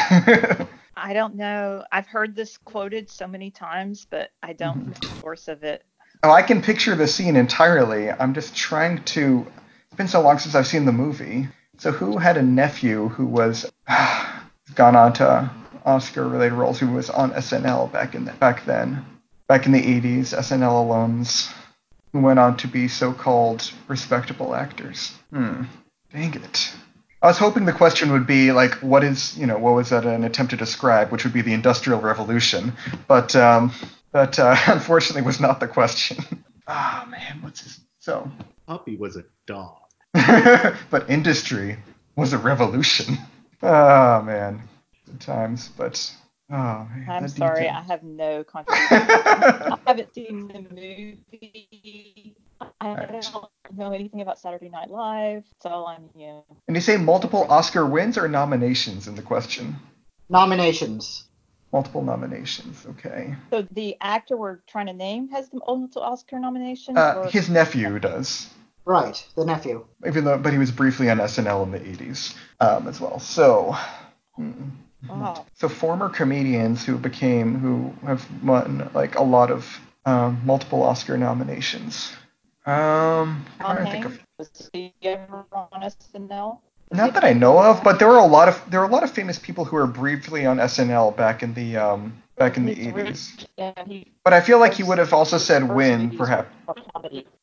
[0.94, 1.84] I don't know.
[1.90, 5.84] I've heard this quoted so many times, but I don't know the source of it.
[6.24, 8.10] Oh, I can picture the scene entirely.
[8.10, 9.46] I'm just trying to.
[9.86, 11.48] It's been so long since I've seen the movie.
[11.78, 13.70] So who had a nephew who was
[14.74, 15.50] gone on to
[15.84, 16.78] Oscar-related roles?
[16.78, 19.04] Who was on SNL back in the, back then,
[19.48, 20.32] back in the 80s?
[20.32, 21.52] SNL alums
[22.12, 25.12] who went on to be so-called respectable actors.
[25.32, 25.64] Hmm.
[26.12, 26.72] Dang it.
[27.20, 30.04] I was hoping the question would be like, what is, you know, what was that
[30.04, 32.74] an attempt to describe, which would be the Industrial Revolution,
[33.08, 33.72] but um,
[34.12, 36.24] but uh, unfortunately was not the question.
[36.66, 37.80] Ah, oh, man, what's his?
[37.98, 38.30] So.
[38.66, 39.78] Puppy was a dog.
[40.90, 41.78] but industry
[42.16, 43.18] was a revolution.
[43.62, 44.68] Oh man,
[45.06, 45.70] good times.
[45.76, 46.12] But
[46.50, 47.06] oh man.
[47.08, 47.76] I'm sorry, detail.
[47.76, 48.88] I have no contribution.
[48.90, 52.36] I haven't seen the movie.
[52.80, 55.44] I don't know anything about Saturday Night Live.
[55.52, 56.42] That's all I'm here.
[56.68, 59.76] And you say multiple Oscar wins or nominations in the question?
[60.28, 61.24] Nominations.
[61.72, 62.84] Multiple nominations.
[62.90, 63.34] Okay.
[63.50, 66.98] So the actor we're trying to name has the multiple Oscar nominations.
[66.98, 68.48] Uh, his nephew does.
[68.84, 69.86] Right, the nephew.
[70.06, 73.18] Even though, but he was briefly on SNL in the 80s um, as well.
[73.18, 73.76] So.
[74.34, 74.70] Hmm.
[75.08, 75.46] Wow.
[75.54, 81.16] So former comedians who became who have won like a lot of um, multiple Oscar
[81.16, 82.12] nominations.
[82.66, 84.20] Um, Tom Hanks of...
[84.38, 86.58] was he ever on SNL?
[86.92, 89.02] Not that I know of, but there were a lot of there were a lot
[89.02, 92.72] of famous people who were briefly on SNL back in the um back in the
[92.72, 93.46] eighties.
[93.56, 93.72] Yeah,
[94.24, 96.48] but I feel like he would have also said win, perhaps.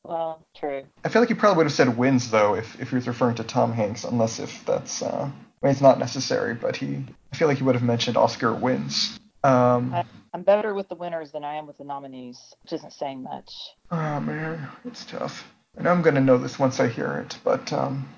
[0.04, 0.84] Well, true.
[1.04, 3.36] I feel like he probably would have said wins though if if he was referring
[3.36, 7.36] to Tom Hanks, unless if that's uh, I mean it's not necessary, but he I
[7.36, 9.20] feel like he would have mentioned Oscar wins.
[9.44, 12.94] Um, I, I'm better with the winners than I am with the nominees, which isn't
[12.94, 13.52] saying much.
[13.92, 15.46] Oh man, it's tough.
[15.78, 18.10] I know I'm gonna know this once I hear it, but um,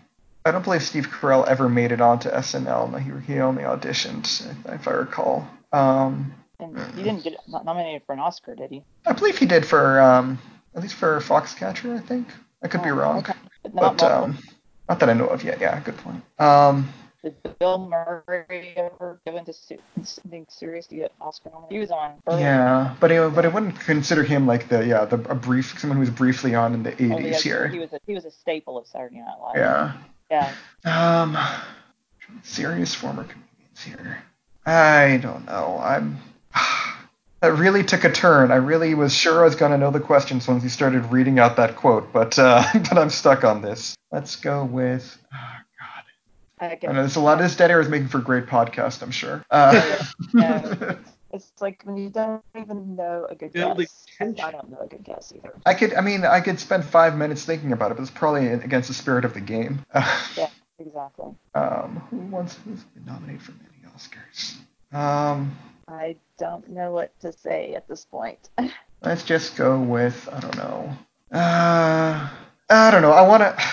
[0.46, 3.00] I don't believe Steve Carell ever made it onto SNL.
[3.00, 4.26] He, he only auditioned,
[4.74, 5.48] if I recall.
[5.72, 8.84] Um, and he didn't get nominated for an Oscar, did he?
[9.06, 10.40] I believe he did for um,
[10.76, 12.28] at least for Foxcatcher, I think.
[12.64, 13.34] I could oh, be wrong, okay.
[13.64, 14.38] but, not, um,
[14.88, 15.60] not that I know of yet.
[15.60, 16.24] Yeah, good point.
[16.38, 16.92] Um,
[17.24, 19.54] did Bill Murray ever go into
[20.04, 21.74] something serious to get Oscar nominated?
[21.74, 22.14] He was on.
[22.28, 22.42] Early.
[22.42, 25.98] Yeah, but I, but I wouldn't consider him like the yeah the a brief someone
[25.98, 27.68] who was briefly on in the 80s oh, yeah, here.
[27.68, 29.56] He was a, he was a staple of Saturday Night Live.
[29.56, 29.94] Yeah.
[30.32, 30.54] Yeah.
[30.86, 31.38] Um,
[32.42, 34.24] serious former comedians here.
[34.66, 35.80] I don't know.
[35.82, 36.18] I'm.
[37.42, 38.52] That really took a turn.
[38.52, 41.40] I really was sure I was going to know the questions once he started reading
[41.40, 43.96] out that quote, but uh, but I'm stuck on this.
[44.12, 45.18] Let's go with.
[45.34, 45.38] Oh
[46.60, 46.70] God.
[46.84, 49.02] I, I know there's a lot of this dead air is making for great podcast.
[49.02, 49.44] I'm sure.
[49.50, 50.04] Uh,
[50.36, 50.98] yeah.
[51.34, 54.06] It's like when you don't even know a good guess.
[54.20, 55.54] I don't know a good guess either.
[55.66, 58.48] I could, I mean, I could spend five minutes thinking about it, but it's probably
[58.48, 59.86] against the spirit of the game.
[59.96, 61.34] yeah, exactly.
[61.56, 64.58] Um, who wants who's been nominated for many Oscars?
[64.94, 65.58] Um,
[65.88, 68.50] I don't know what to say at this point.
[69.02, 70.98] let's just go with I don't know.
[71.32, 72.30] Uh,
[72.70, 73.12] I don't know.
[73.12, 73.64] I want to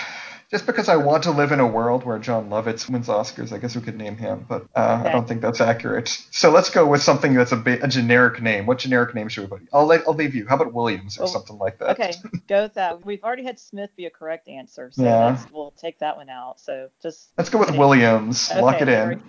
[0.49, 3.59] just because I want to live in a world where Jon Lovitz wins Oscars, I
[3.59, 5.09] guess we could name him, but uh, okay.
[5.09, 6.07] I don't think that's accurate.
[6.31, 8.65] So let's go with something that's a, ba- a generic name.
[8.65, 9.67] What generic name should we put?
[9.71, 10.47] I'll let, I'll leave you.
[10.47, 11.91] How about Williams or oh, something like that?
[11.91, 12.13] Okay,
[12.47, 13.05] go with that.
[13.05, 15.39] We've already had Smith be a correct answer, so yeah.
[15.51, 16.59] we'll take that one out.
[16.59, 18.49] So just let's go with Williams.
[18.49, 19.21] Okay, lock it in.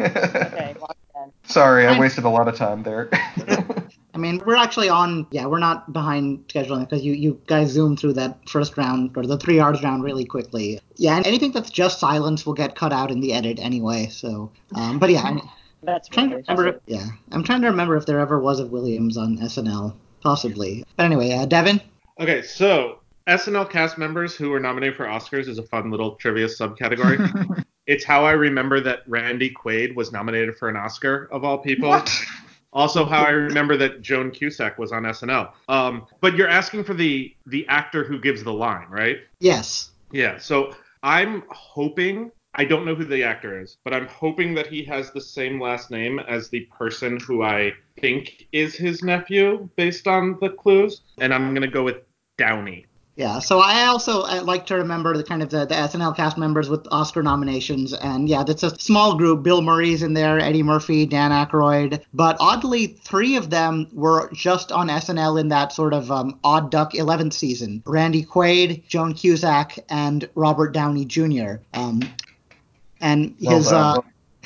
[0.00, 1.32] okay, lock it in.
[1.50, 3.10] Sorry, I wasted a lot of time there.
[4.14, 5.26] I mean, we're actually on.
[5.32, 9.26] Yeah, we're not behind scheduling because you you guys zoom through that first round or
[9.26, 10.80] the three yards round really quickly.
[10.96, 14.06] Yeah, and anything that's just silence will get cut out in the edit anyway.
[14.06, 15.40] So, um, but yeah, I'm
[15.82, 16.68] that's trying to remember.
[16.68, 20.84] If, yeah, I'm trying to remember if there ever was a Williams on SNL, possibly.
[20.96, 21.80] But anyway, uh, Devin.
[22.20, 26.46] Okay, so SNL cast members who were nominated for Oscars is a fun little trivia
[26.46, 27.64] subcategory.
[27.86, 31.88] it's how I remember that Randy Quaid was nominated for an Oscar of all people.
[31.88, 32.10] What?
[32.74, 35.52] Also, how I remember that Joan Cusack was on SNL.
[35.68, 39.18] Um, but you're asking for the the actor who gives the line, right?
[39.38, 39.92] Yes.
[40.10, 40.38] Yeah.
[40.38, 44.84] So I'm hoping I don't know who the actor is, but I'm hoping that he
[44.84, 50.06] has the same last name as the person who I think is his nephew based
[50.06, 51.02] on the clues.
[51.18, 51.98] And I'm gonna go with
[52.38, 52.86] Downey.
[53.16, 56.36] Yeah, so I also I like to remember the kind of the, the SNL cast
[56.36, 59.44] members with Oscar nominations, and yeah, that's a small group.
[59.44, 64.72] Bill Murray's in there, Eddie Murphy, Dan Aykroyd, but oddly, three of them were just
[64.72, 67.84] on SNL in that sort of um, odd duck 11th season.
[67.86, 71.58] Randy Quaid, Joan Cusack, and Robert Downey Jr.
[71.72, 72.02] Um,
[73.00, 73.98] and Well his done.
[73.98, 74.02] uh,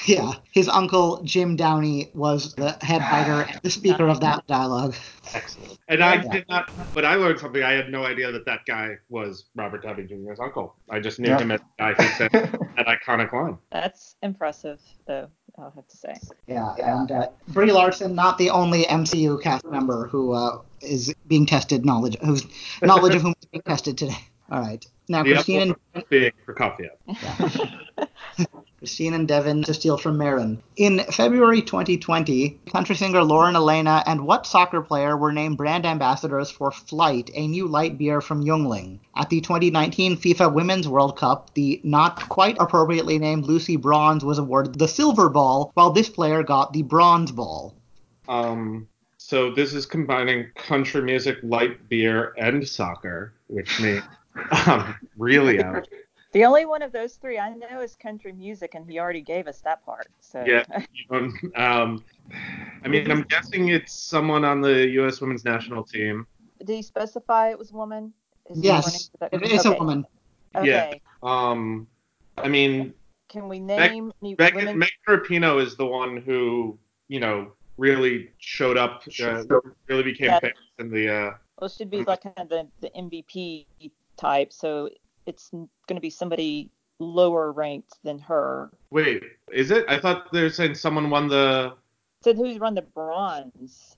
[0.06, 4.94] yeah, his uncle Jim Downey was the head writer and the speaker of that dialogue.
[5.34, 5.78] Excellent.
[5.88, 6.30] And I Yeah.
[6.32, 7.62] did not, but I learned something.
[7.62, 10.74] I had no idea that that guy was Robert Downey Jr.'s uncle.
[10.90, 11.38] I just knew Yeah.
[11.38, 13.58] him as the guy who said that iconic line.
[13.70, 15.28] That's impressive, though.
[15.58, 16.14] I'll have to say.
[16.46, 21.46] Yeah, and uh, Brie Larson, not the only MCU cast member who uh, is being
[21.46, 22.46] tested knowledge, whose
[22.80, 24.16] knowledge of whom is being tested today.
[24.50, 26.88] All right, now The Christine and big for coffee.
[28.78, 30.62] Christine and Devin to steal from Marin.
[30.76, 36.48] In February 2020, country singer Lauren Alaina and what soccer player were named brand ambassadors
[36.48, 39.00] for Flight, a new light beer from Yuengling?
[39.16, 44.38] At the 2019 FIFA Women's World Cup, the not quite appropriately named Lucy Bronze was
[44.38, 47.74] awarded the silver ball, while this player got the bronze ball.
[48.28, 54.04] Um, so this is combining country music, light beer, and soccer, which means
[54.66, 55.88] um, really out.
[56.32, 59.46] The only one of those three I know is country music, and he already gave
[59.46, 60.08] us that part.
[60.20, 60.64] So Yeah.
[61.10, 62.04] Um, um,
[62.84, 65.20] I mean, I'm guessing it's someone on the U.S.
[65.20, 66.26] women's national team.
[66.58, 68.12] did he specify it was a woman?
[68.50, 70.06] Is Yes, Lauren- it is a woman.
[70.54, 71.00] Okay.
[71.22, 71.86] Um,
[72.36, 72.92] I mean,
[73.28, 74.78] Can we name any Megan, women?
[74.78, 79.44] Megan Rapinoe is the one who, you know, really showed up, uh,
[79.88, 80.40] really became Yeah.
[80.40, 81.08] famous in the.
[81.08, 83.66] Uh, Well, it should be like kind of the, the MVP
[84.16, 84.52] type.
[84.52, 84.90] So
[85.28, 88.70] it's going to be somebody lower ranked than her.
[88.90, 89.22] wait,
[89.52, 89.84] is it?
[89.88, 91.74] I thought they were saying someone won the.
[92.24, 93.94] Said who's run the bronze.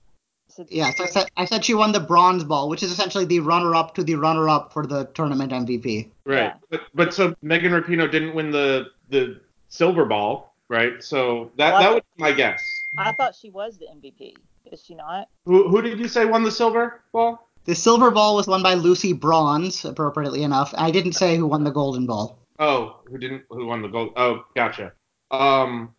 [0.49, 3.39] Said, Yes, I said, I said she won the bronze ball, which is essentially the
[3.39, 6.09] runner-up to the runner-up for the tournament MVP.
[6.25, 6.37] Right.
[6.37, 6.53] Yeah.
[6.69, 11.01] But, but so Megan Rapinoe didn't win the the silver ball, right?
[11.01, 12.61] So that Well, that thought- would be my guess.
[12.97, 14.35] I thought she was the MVP.
[14.71, 15.29] Is she not?
[15.45, 17.47] Who who did you say won the silver ball?
[17.65, 20.73] The silver ball was won by Lucy Bronze, appropriately enough.
[20.77, 22.39] I didn't say who won the golden ball.
[22.59, 23.43] Oh, who didn't?
[23.49, 24.13] Who won the gold?
[24.15, 24.93] Oh, gotcha.
[25.31, 25.93] Um,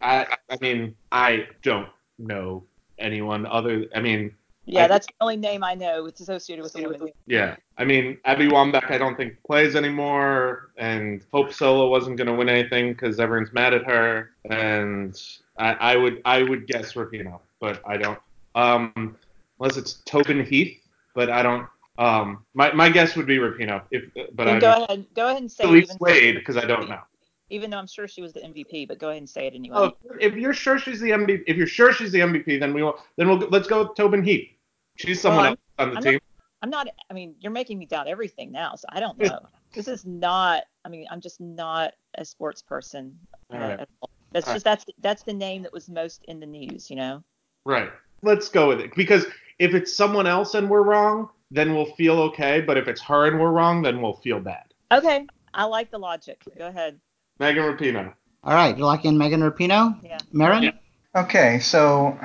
[0.00, 1.88] I I mean I don't
[2.18, 2.64] know
[2.98, 3.86] anyone other.
[3.94, 4.32] I mean,
[4.66, 6.06] Yeah, I- that's the only name I know.
[6.06, 7.08] It's associated with a woman.
[7.26, 7.56] yeah.
[7.78, 12.48] I mean Abby Wambach I don't think plays anymore, and Hope Solo wasn't gonna win
[12.48, 15.18] anything because everyone's mad at her, and
[15.58, 18.18] I, I would I would guess Rapinoe, but I don't.
[18.54, 19.16] Um,
[19.60, 20.78] unless it's Tobin Heath,
[21.16, 21.66] but I don't.
[21.98, 24.04] Um, my, my guess would be Rapinoe, if
[24.34, 27.00] but I go ahead, go ahead and say least Wade because I don't know.
[27.48, 28.86] even though I'm sure she was the MVP.
[28.86, 29.76] But go ahead and say it anyway.
[29.78, 32.82] Oh, if you're sure she's the MVP, if you're sure she's the MVP, then we
[32.82, 32.98] will.
[33.16, 34.48] Then we'll let's go with Tobin Heath.
[34.96, 36.20] She's someone Well, else on the I'm team.
[36.62, 36.86] I'm not.
[37.10, 38.74] I mean, you're making me doubt everything now.
[38.74, 39.40] So I don't know.
[39.74, 40.64] this is not.
[40.84, 43.18] I mean, I'm just not a sports person.
[43.52, 43.80] uh, right.
[43.80, 44.10] at all.
[44.32, 46.90] That's All just that's that's the name that was most in the news.
[46.90, 47.24] You know.
[47.64, 47.90] Right.
[48.22, 49.24] Let's go with it because
[49.58, 52.60] if it's someone else and we're wrong, then we'll feel okay.
[52.60, 54.64] But if it's her and we're wrong, then we'll feel bad.
[54.92, 56.42] Okay, I like the logic.
[56.56, 57.00] Go ahead.
[57.38, 58.12] Megan Rapinoe.
[58.44, 59.98] All right, you're locking in Megan Rapinoe?
[60.04, 60.18] Yeah.
[60.32, 60.62] Marin?
[60.62, 60.70] Yeah.
[61.14, 62.18] Okay, so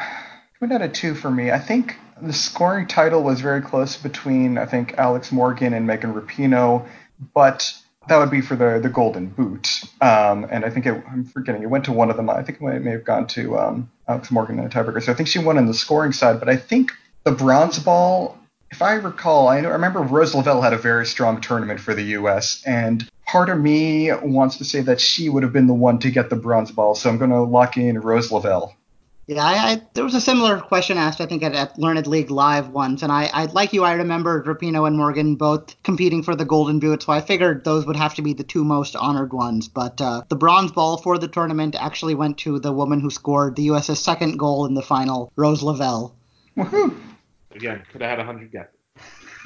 [0.59, 1.49] two out of two for me.
[1.51, 6.13] I think the scoring title was very close between I think Alex Morgan and Megan
[6.13, 6.87] Rapinoe,
[7.33, 7.73] but
[8.07, 9.83] that would be for the the Golden Boot.
[10.01, 12.29] Um, and I think it, I'm forgetting it went to one of them.
[12.29, 15.01] I think it may have gone to um, Alex Morgan in a tiebreaker.
[15.01, 16.91] So I think she won on the scoring side, but I think
[17.23, 18.37] the bronze ball.
[18.71, 22.63] If I recall, I remember Rose Lavelle had a very strong tournament for the U.S.
[22.65, 26.11] and part of me wants to say that she would have been the one to
[26.11, 26.95] get the bronze ball.
[26.95, 28.75] So I'm going to lock in Rose Lavelle.
[29.27, 32.31] Yeah, I, I, there was a similar question asked, I think, at, at Learned League
[32.31, 36.35] Live once, and I, I, like you, I remembered Rapinoe and Morgan both competing for
[36.35, 39.31] the Golden Boot, so I figured those would have to be the two most honored
[39.31, 39.69] ones.
[39.69, 43.55] But uh, the bronze ball for the tournament actually went to the woman who scored
[43.55, 46.13] the U.S.'s second goal in the final, Rose Lavelle.
[46.57, 46.97] Woohoo!
[47.53, 48.75] Again, could have had 100 guesses.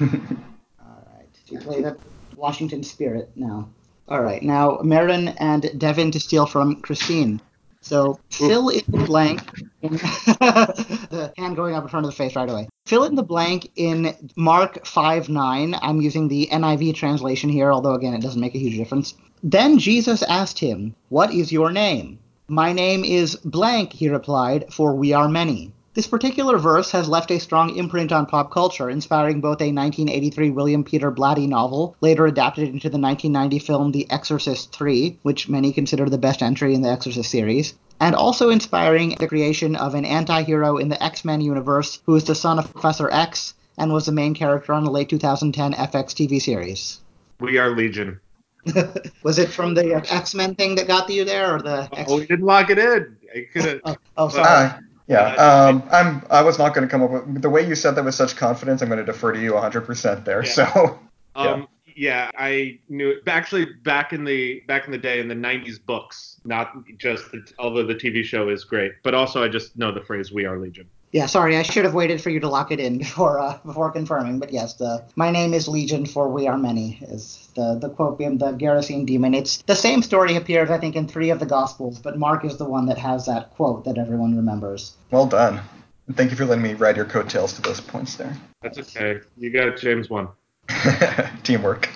[0.00, 1.96] All right, to play the
[2.36, 3.68] Washington Spirit now.
[4.08, 7.40] All right, now Marin and Devin to steal from Christine.
[7.80, 9.40] So fill in the blank.
[9.82, 12.68] In the hand going up in front of the face right away.
[12.86, 15.74] Fill in the blank in Mark 5 9.
[15.80, 19.14] I'm using the NIV translation here, although again it doesn't make a huge difference.
[19.42, 22.18] Then Jesus asked him, What is your name?
[22.48, 25.72] My name is blank, he replied, for we are many.
[25.96, 30.50] This particular verse has left a strong imprint on pop culture, inspiring both a 1983
[30.50, 35.72] William Peter Blatty novel, later adapted into the 1990 film The Exorcist 3, which many
[35.72, 40.04] consider the best entry in the Exorcist series, and also inspiring the creation of an
[40.04, 43.90] anti hero in the X Men universe who is the son of Professor X and
[43.90, 47.00] was the main character on the late 2010 FX TV series?
[47.40, 48.20] We are Legion.
[49.22, 51.88] was it from the X Men thing that got you there, or the?
[51.96, 53.16] X- Oh, we didn't lock it in.
[53.34, 53.80] I could have.
[53.84, 54.46] oh, oh, sorry.
[54.46, 55.34] Ah, yeah.
[55.34, 56.26] Um, I'm.
[56.30, 58.36] I was not going to come up with the way you said that with such
[58.36, 58.82] confidence.
[58.82, 60.44] I'm going to defer to you 100% there.
[60.44, 60.50] Yeah.
[60.50, 60.98] So.
[61.36, 63.22] Um, yeah, I knew it.
[63.26, 67.46] Actually, back in the back in the day in the '90s books, not just the,
[67.58, 70.58] although the TV show is great, but also I just know the phrase "We are
[70.58, 73.58] Legion." Yeah, sorry, I should have waited for you to lock it in before uh,
[73.64, 74.38] before confirming.
[74.38, 78.18] But yes, the my name is Legion, for we are many is the the quote
[78.18, 79.34] being the Gerasene demon.
[79.34, 82.56] It's the same story appears, I think, in three of the Gospels, but Mark is
[82.56, 84.94] the one that has that quote that everyone remembers.
[85.10, 85.60] Well done.
[86.06, 88.36] And thank you for letting me ride your coattails to those points there.
[88.62, 89.20] That's okay.
[89.36, 90.28] You got James one.
[91.42, 91.88] Teamwork.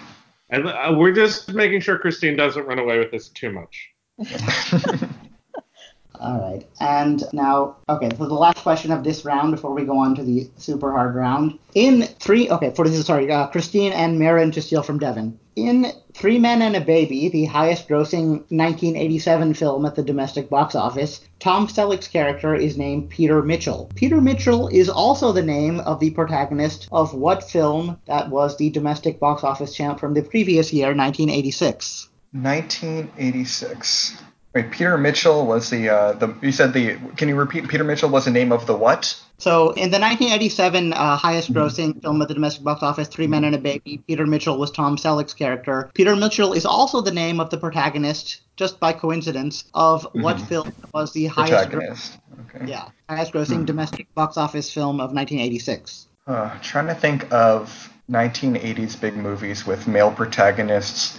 [0.48, 3.90] And uh, we're just making sure Christine doesn't run away with this too much.
[6.20, 9.96] All right, and now, okay, so the last question of this round before we go
[9.96, 11.58] on to the super hard round.
[11.74, 15.38] In three, okay, for this is sorry, uh, Christine and Marin to steal from Devin.
[15.56, 20.74] In Three Men and a Baby, the highest grossing 1987 film at the domestic box
[20.74, 23.90] office, Tom Selleck's character is named Peter Mitchell.
[23.94, 28.68] Peter Mitchell is also the name of the protagonist of what film that was the
[28.70, 32.08] domestic box office champ from the previous year, 1986?
[32.32, 34.16] 1986.
[34.52, 36.34] Wait, Peter Mitchell was the uh, the.
[36.42, 36.96] You said the.
[37.16, 37.68] Can you repeat?
[37.68, 39.16] Peter Mitchell was the name of the what?
[39.38, 43.44] So, in the 1987 uh, highest grossing film at the domestic box office, Three Men
[43.44, 45.88] and a Baby, Peter Mitchell was Tom Selleck's character.
[45.94, 50.46] Peter Mitchell is also the name of the protagonist, just by coincidence, of what Mhm.
[50.48, 52.18] film was the highest, gro- Protagonist.
[52.54, 52.66] Okay.
[52.66, 53.64] yeah, highest grossing Hmm.
[53.66, 56.06] domestic box office film of 1986.
[56.26, 61.18] Uh, trying to think of 1980s big movies with male protagonists.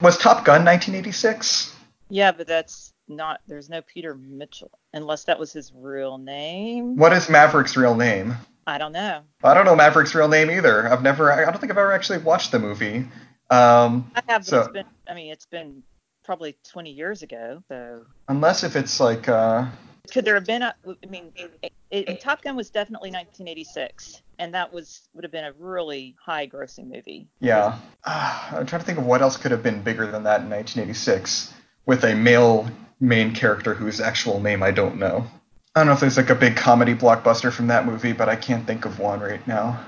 [0.00, 1.76] Was Top Gun 1986?
[2.10, 3.40] Yeah, but that's not.
[3.46, 6.96] There's no Peter Mitchell unless that was his real name.
[6.96, 8.36] What is Maverick's real name?
[8.66, 9.22] I don't know.
[9.42, 10.86] I don't know Maverick's real name either.
[10.92, 11.32] I've never.
[11.32, 13.06] I don't think I've ever actually watched the movie.
[13.50, 14.86] Um, I have, So- it's been.
[15.08, 15.82] I mean, it's been
[16.24, 17.62] probably 20 years ago.
[17.68, 19.28] So unless if it's like.
[19.28, 19.66] Uh,
[20.12, 20.74] could there have been a?
[20.86, 25.44] I mean, it, it, Top Gun was definitely 1986, and that was would have been
[25.44, 27.28] a really high-grossing movie.
[27.40, 27.78] yeah.
[28.04, 30.50] Ah, I'm trying to think of what else could have been bigger than that in
[30.50, 31.52] 1986
[31.86, 32.68] with a male
[33.00, 35.26] main character whose actual name I don't know.
[35.74, 38.36] I don't know if there's like a big comedy blockbuster from that movie, but I
[38.36, 39.78] can't think of one right now.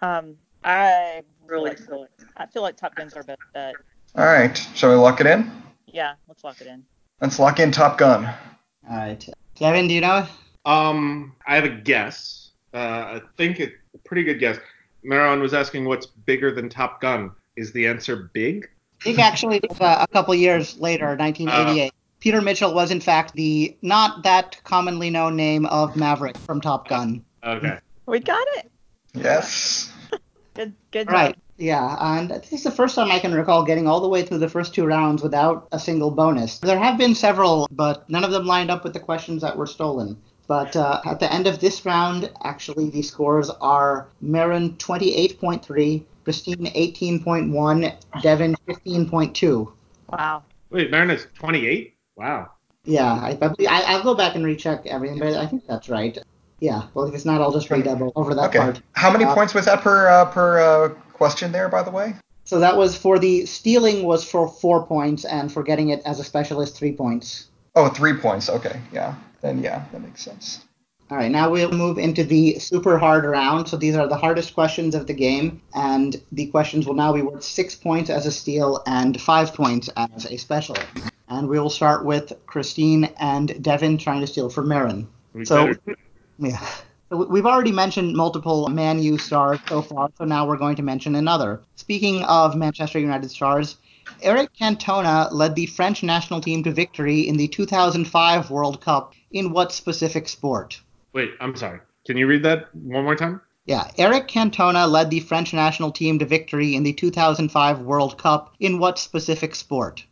[0.00, 2.06] Um, I really feel.
[2.36, 3.74] I feel like Top Gun's our best bet.
[4.14, 5.50] All right, shall we lock it in?
[5.86, 6.84] Yeah, let's lock it in.
[7.20, 8.24] Let's lock in Top Gun.
[8.88, 9.28] All right.
[9.54, 10.26] Kevin, do you know?
[10.64, 12.52] Um, I have a guess.
[12.72, 14.58] Uh, I think it's a pretty good guess.
[15.02, 17.32] Marin was asking what's bigger than Top Gun.
[17.56, 18.68] Is the answer big?
[19.00, 21.92] I think actually it was, uh, a couple years later, 1988.
[22.20, 26.88] Peter Mitchell was in fact the not that commonly known name of Maverick from Top
[26.88, 27.24] Gun.
[27.44, 27.78] Okay.
[28.06, 28.70] We got it.
[29.14, 29.92] Yes.
[30.54, 30.74] Good.
[30.90, 31.06] Good.
[31.06, 31.14] job.
[31.14, 31.38] Right.
[31.58, 34.38] Yeah, and this is the first time I can recall getting all the way through
[34.38, 36.58] the first two rounds without a single bonus.
[36.58, 39.66] There have been several, but none of them lined up with the questions that were
[39.66, 40.16] stolen.
[40.46, 46.66] But uh, at the end of this round, actually, the scores are Marin 28.3, Christine
[46.66, 49.72] 18.1, Devin 15.2.
[50.10, 50.42] Wow.
[50.68, 51.94] Wait, Marin is 28?
[52.16, 52.50] Wow.
[52.84, 55.88] Yeah, I, I, believe- I, I'll go back and recheck everything, but I think that's
[55.88, 56.18] right.
[56.60, 58.58] Yeah, well, if it's not, I'll just redouble over that Okay.
[58.58, 58.82] part.
[58.92, 62.14] How many Uh, points was that per uh, per uh, question there, by the way?
[62.44, 66.20] So that was for the stealing was for four points, and for getting it as
[66.20, 67.48] a specialist, three points.
[67.74, 68.50] Oh, three points.
[68.50, 69.14] Okay, yeah.
[69.40, 70.66] Then yeah, that makes sense.
[71.10, 73.66] All right, now we'll move into the super hard round.
[73.66, 77.22] So these are the hardest questions of the game, and the questions will now be
[77.22, 80.76] worth six points as a steal and five points as a special.
[81.28, 85.08] And we will start with Christine and Devin trying to steal from Marin.
[85.32, 85.96] We So, better-
[86.38, 86.66] yeah.
[87.10, 91.14] We've already mentioned multiple Man U stars so far, so now we're going to mention
[91.14, 91.62] another.
[91.76, 93.76] Speaking of Manchester United stars,
[94.20, 99.52] Eric Cantona led the French national team to victory in the 2005 World Cup in
[99.52, 100.82] what specific sport?
[101.12, 101.80] Wait, I'm sorry.
[102.06, 103.40] Can you read that one more time?
[103.66, 108.54] Yeah, Eric Cantona led the French national team to victory in the 2005 World Cup
[108.60, 110.04] in what specific sport?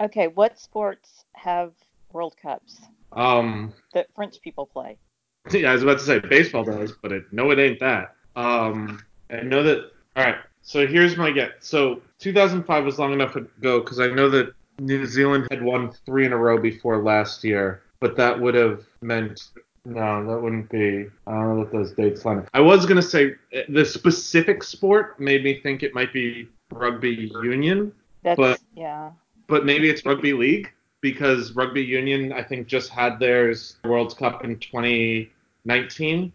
[0.00, 0.26] Okay.
[0.26, 1.72] What sports have
[2.12, 2.80] World Cups
[3.12, 4.98] Um, that French people play?
[5.50, 8.14] yeah, I was about to say baseball does, but it, no, it ain't that.
[8.34, 9.90] Um, I know that.
[10.16, 11.50] All right, so here's my guess.
[11.60, 16.24] So 2005 was long enough ago because I know that New Zealand had won three
[16.24, 19.50] in a row before last year, but that would have meant
[19.84, 21.06] no, that wouldn't be.
[21.26, 22.38] I don't know what those dates line.
[22.38, 22.48] up.
[22.54, 27.30] I was gonna say uh, the specific sport made me think it might be rugby
[27.42, 29.10] union, That's But- yeah.
[29.46, 30.70] but maybe it's rugby league
[31.00, 36.32] because rugby union I think just had theirs World Cup in 2019.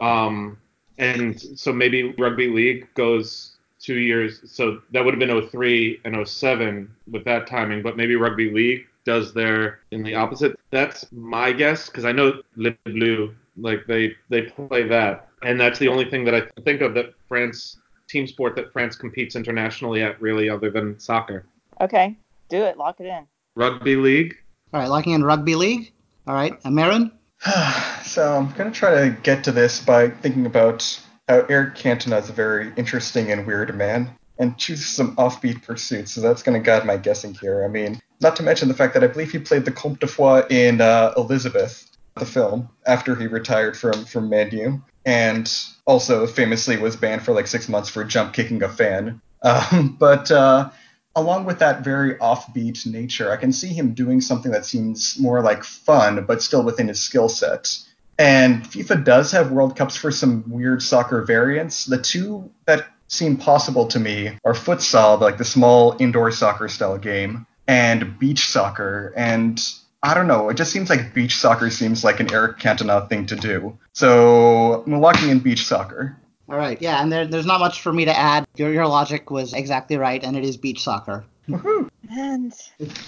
[0.00, 0.58] Um,
[0.98, 4.40] and so maybe rugby league goes two years.
[4.44, 8.86] So that would have been 03 and 07 with that timing, but maybe rugby league
[9.04, 10.58] does their in the opposite.
[10.70, 15.78] That's my guess because I know Le Bleu, like they they play that, and that's
[15.78, 17.78] the only thing that I think of that France
[18.12, 21.46] team sport that France competes internationally at, really, other than soccer.
[21.80, 22.16] Okay,
[22.48, 22.76] do it.
[22.76, 23.26] Lock it in.
[23.54, 24.36] Rugby league.
[24.72, 25.92] All right, locking in rugby league.
[26.26, 27.10] All right, Marin.
[28.04, 32.28] so I'm gonna try to get to this by thinking about how Eric Cantona is
[32.28, 36.12] a very interesting and weird man, and choose some offbeat pursuits.
[36.12, 37.64] So that's gonna guide my guessing here.
[37.64, 40.06] I mean, not to mention the fact that I believe he played the Comte de
[40.06, 45.52] Foix in uh, Elizabeth, the film, after he retired from from Man U, and
[45.84, 49.20] also famously was banned for like six months for jump kicking a fan.
[49.44, 50.70] Um, but uh,
[51.16, 55.42] along with that very offbeat nature, I can see him doing something that seems more
[55.42, 57.76] like fun, but still within his skill set.
[58.20, 61.86] And FIFA does have World Cups for some weird soccer variants.
[61.86, 66.98] The two that seem possible to me are futsal, like the small indoor soccer style
[66.98, 69.14] game, and beach soccer.
[69.16, 69.58] And
[70.02, 73.24] I don't know, it just seems like beach soccer seems like an Eric Cantona thing
[73.26, 73.78] to do.
[73.94, 76.16] So I'm locking in beach soccer.
[76.48, 78.44] All right, yeah, and there, there's not much for me to add.
[78.56, 81.24] Your, your logic was exactly right, and it is beach soccer.
[81.48, 81.88] Woohoo!
[82.10, 82.52] And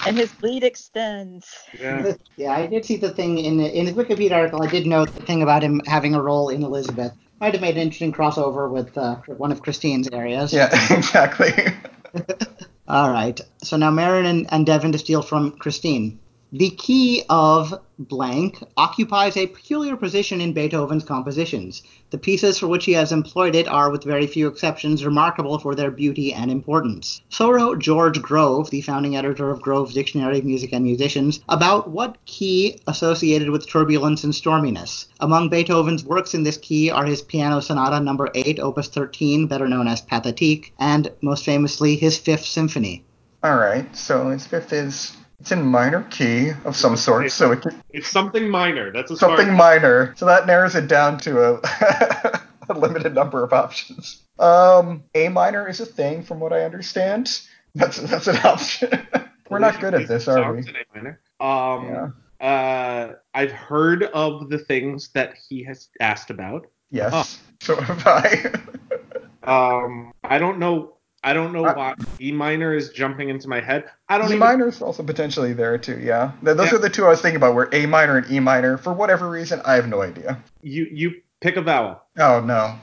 [0.07, 1.47] and his lead extends.
[1.79, 2.15] Yeah.
[2.37, 4.63] yeah, I did see the thing in in his Wikipedia article.
[4.63, 7.13] I did note the thing about him having a role in Elizabeth.
[7.41, 10.53] Might have made an interesting crossover with uh, one of Christine's areas.
[10.53, 11.53] Yeah, exactly.
[12.87, 13.41] All right.
[13.63, 16.19] So now Marin and, and Devin to steal from Christine.
[16.57, 21.83] The key of blank occupies a peculiar position in Beethoven's compositions.
[22.11, 25.75] The pieces for which he has employed it are, with very few exceptions, remarkable for
[25.75, 27.23] their beauty and importance.
[27.29, 31.91] So wrote George Grove, the founding editor of Grove's Dictionary of Music and Musicians, about
[31.91, 35.07] what key associated with turbulence and storminess.
[35.19, 39.67] Among Beethoven's works in this key are his Piano Sonata Number 8, Opus 13, better
[39.67, 43.03] known as Pathétique, and most famously his Fifth Symphony.
[43.43, 47.61] All right, so his fifth is it's in minor key of some sort, so it
[47.61, 48.91] can, It's something minor.
[48.91, 50.15] That's a something minor.
[50.17, 51.61] So that narrows it down to a,
[52.71, 54.23] a limited number of options.
[54.39, 57.43] Um, A minor is a thing, from what I understand.
[57.75, 59.07] That's that's an option.
[59.51, 60.65] We're not good at this, are we?
[60.95, 61.21] Minor.
[61.41, 66.69] Um, uh, I've heard of the things that he has asked about.
[66.91, 67.13] Yes.
[67.13, 67.25] Huh.
[67.61, 68.51] So have I.
[69.47, 70.97] Um, I don't know.
[71.25, 73.85] I don't know I- why E minor is jumping into my head.
[74.09, 74.39] I don't E even.
[74.41, 75.99] minor is also potentially there too.
[75.99, 76.33] Yeah.
[76.43, 76.75] Those Yeah.
[76.77, 77.55] are the two I was thinking about.
[77.55, 78.77] Were A minor and E minor.
[78.77, 80.39] For whatever reason, I have no idea.
[80.63, 82.01] You you pick a vowel.
[82.19, 82.75] Oh no,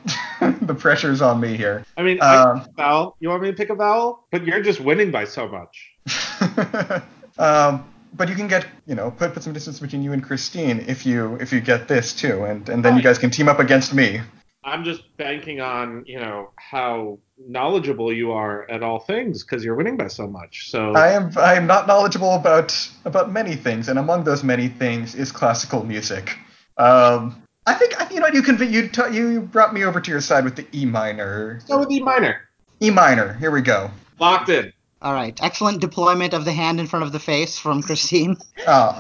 [0.62, 1.86] the pressure's on me here.
[1.98, 3.16] I mean, Um, pick a vowel.
[3.20, 4.26] You want me to pick a vowel?
[4.32, 5.92] But you're just winning by so much.
[7.38, 10.84] um, but you can get, you know, put put some distance between you and Christine
[10.88, 13.60] if you if you get this too, and and then you guys can team up
[13.60, 14.20] against me.
[14.64, 19.76] I'm just banking on you know how knowledgeable you are at all things because you're
[19.76, 20.70] winning by so much.
[20.70, 24.68] So I am I am not knowledgeable about about many things, and among those many
[24.68, 26.38] things is classical music.
[26.78, 30.22] Um, I think you know you conv- you t- you brought me over to your
[30.22, 31.60] side with the E minor.
[31.68, 32.42] go with E minor.
[32.82, 33.34] E minor.
[33.36, 33.92] Here we go.
[34.20, 34.74] Locked in.
[35.02, 35.38] All right.
[35.42, 38.38] Excellent deployment of the hand in front of the face from Christine.
[38.68, 39.00] Ah.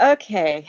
[0.00, 0.66] Okay.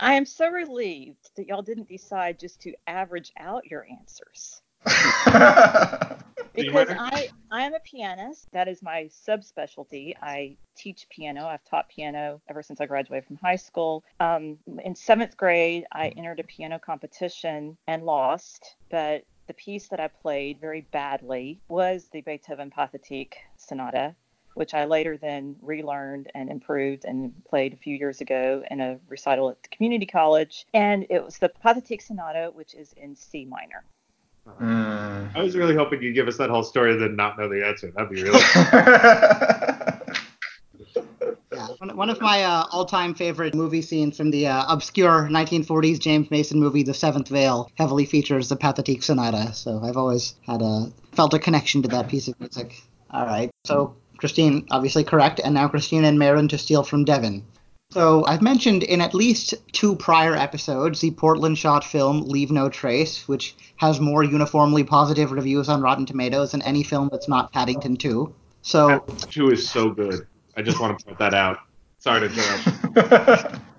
[0.00, 4.60] I am so relieved that y'all didn't decide just to average out your answers.
[6.54, 6.88] Because?
[6.90, 8.48] I, I am a pianist.
[8.52, 10.14] That is my subspecialty.
[10.22, 11.46] I teach piano.
[11.46, 14.04] I've taught piano ever since I graduated from high school.
[14.20, 20.00] Um, in seventh grade, I entered a piano competition and lost, but the piece that
[20.00, 24.14] I played very badly was the Beethoven Pathétique Sonata,
[24.54, 28.98] which I later then relearned and improved and played a few years ago in a
[29.08, 30.66] recital at the community college.
[30.72, 33.84] And it was the Pathétique Sonata, which is in C minor.
[34.46, 35.34] Mm.
[35.34, 37.66] I was really hoping you'd give us that whole story and then not know the
[37.66, 37.90] answer.
[37.90, 38.40] That'd be really.
[41.52, 46.00] Yeah, one, one of my uh, all-time favorite movie scenes from the uh, obscure 1940s
[46.00, 49.52] James Mason movie, The Seventh Veil, heavily features the Pathétique Sonata.
[49.54, 52.82] So I've always had a felt a connection to that piece of music.
[53.10, 57.44] All right, so Christine obviously correct, and now Christine and Marin to steal from Devin.
[57.94, 62.68] So I've mentioned in at least two prior episodes the Portland shot film Leave No
[62.68, 67.52] Trace, which has more uniformly positive reviews on Rotten Tomatoes than any film that's not
[67.52, 68.34] Paddington 2.
[68.62, 68.98] So
[69.30, 70.26] Two is so good.
[70.56, 71.58] I just want to point that out.
[72.00, 73.60] Sorry to interrupt.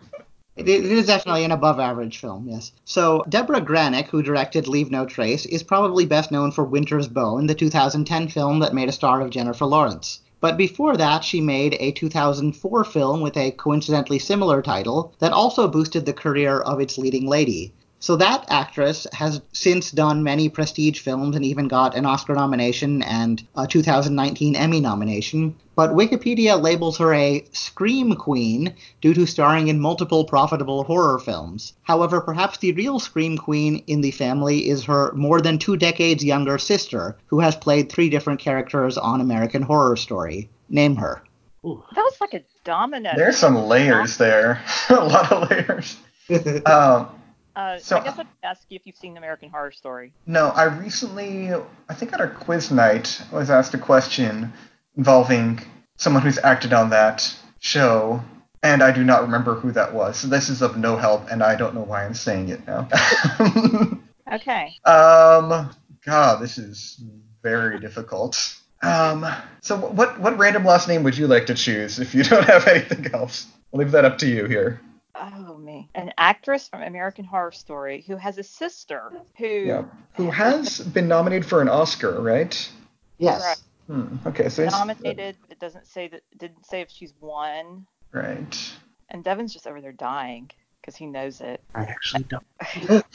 [0.55, 2.71] It, it is definitely an above average film, yes.
[2.85, 7.47] So, Deborah Granik, who directed Leave No Trace, is probably best known for Winter's Bone,
[7.47, 10.21] the 2010 film that made a star of Jennifer Lawrence.
[10.41, 15.67] But before that, she made a 2004 film with a coincidentally similar title that also
[15.67, 17.73] boosted the career of its leading lady.
[18.05, 23.01] So that actress has since done many prestige films and even got an Oscar nomination
[23.01, 25.55] and a 2019 Emmy nomination.
[25.73, 31.73] But Wikipedia labels her a scream queen due to starring in multiple profitable horror films.
[31.81, 36.23] However, perhaps the real scream queen in the family is her more than two decades
[36.23, 40.47] younger sister, who has played three different characters on American Horror Story.
[40.69, 41.23] Name her.
[41.63, 43.13] That was like a domino.
[43.15, 44.61] There's some layers there.
[44.91, 45.97] a lot of layers.
[46.65, 47.14] Um,
[47.55, 50.13] Uh, So- I guess I'd ask you if you've seen American Horror Story.
[50.25, 51.53] no, I recently,
[51.89, 54.51] I think at our quiz night, I was asked a question
[54.97, 55.61] involving
[55.97, 58.21] someone who's acted on that show,
[58.63, 60.17] and I do not remember who that was.
[60.17, 62.87] So this is of no help, and I don't know why I'm saying it now.
[64.31, 64.73] Okay.
[64.85, 65.69] um,
[66.03, 66.99] God, this is
[67.43, 68.55] very difficult.
[68.81, 69.23] Um,
[69.61, 72.67] so what what random last name would you like to choose if you don't have
[72.67, 73.45] anything else?
[73.71, 74.81] I'll leave that up to you here.
[75.17, 79.47] Oh me, an actress from American Horror Story who has a sister who.
[79.47, 79.83] Yeah.
[80.15, 82.69] Who has been nominated for an Oscar, right?
[83.17, 83.41] Yes.
[83.41, 83.57] Right.
[83.87, 84.17] Hmm.
[84.27, 85.37] Okay, so it's- nominated.
[85.49, 86.21] It doesn't say that.
[86.37, 87.85] Didn't say if she's won.
[88.11, 88.73] Right.
[89.09, 90.49] And Devin's just over there dying
[90.81, 91.61] because he knows it.
[91.73, 93.05] I actually don't.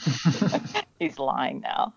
[0.99, 1.93] He's lying now.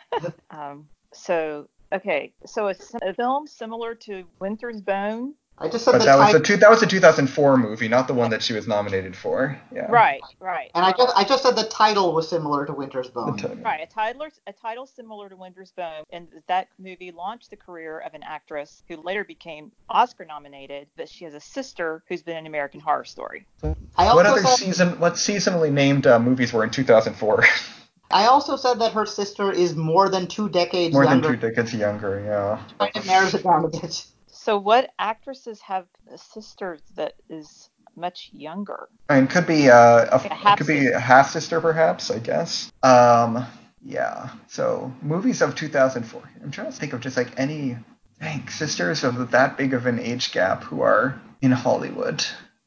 [0.50, 5.34] um, so okay, so a film similar to Winter's Bone.
[5.56, 7.86] I just said But the that was title, the two, that was a 2004 movie,
[7.86, 9.56] not the one that she was nominated for.
[9.72, 9.86] Yeah.
[9.88, 10.70] Right, right.
[10.74, 13.36] and I just I just said the title was similar to Winter's Bone.
[13.36, 17.56] t- Right, a title, a title similar to Winter's Bone, and that movie launched the
[17.56, 20.88] career of an actress who later became Oscar nominated.
[20.96, 23.46] But she has a sister who's been in American Horror Story.
[23.62, 24.98] I What other said, season?
[24.98, 27.44] What seasonally named uh, movies were in 2004?
[28.10, 31.74] I also said that her sister is more than two decades More than two decades
[31.74, 32.22] younger.
[32.24, 32.62] Yeah.
[32.78, 34.06] Kind of narrows it down a bit.
[34.44, 38.90] So, what actresses have a sister that is much younger?
[39.08, 42.10] I mean, could be uh, a, Like a it could be a half sister, perhaps.
[42.10, 42.70] I guess.
[42.82, 43.46] Um,
[43.82, 44.28] yeah.
[44.48, 46.22] So movies of 2004.
[46.42, 47.78] I'm trying to think of just like any
[48.20, 52.22] dang sisters of that big of an age gap who are in Hollywood.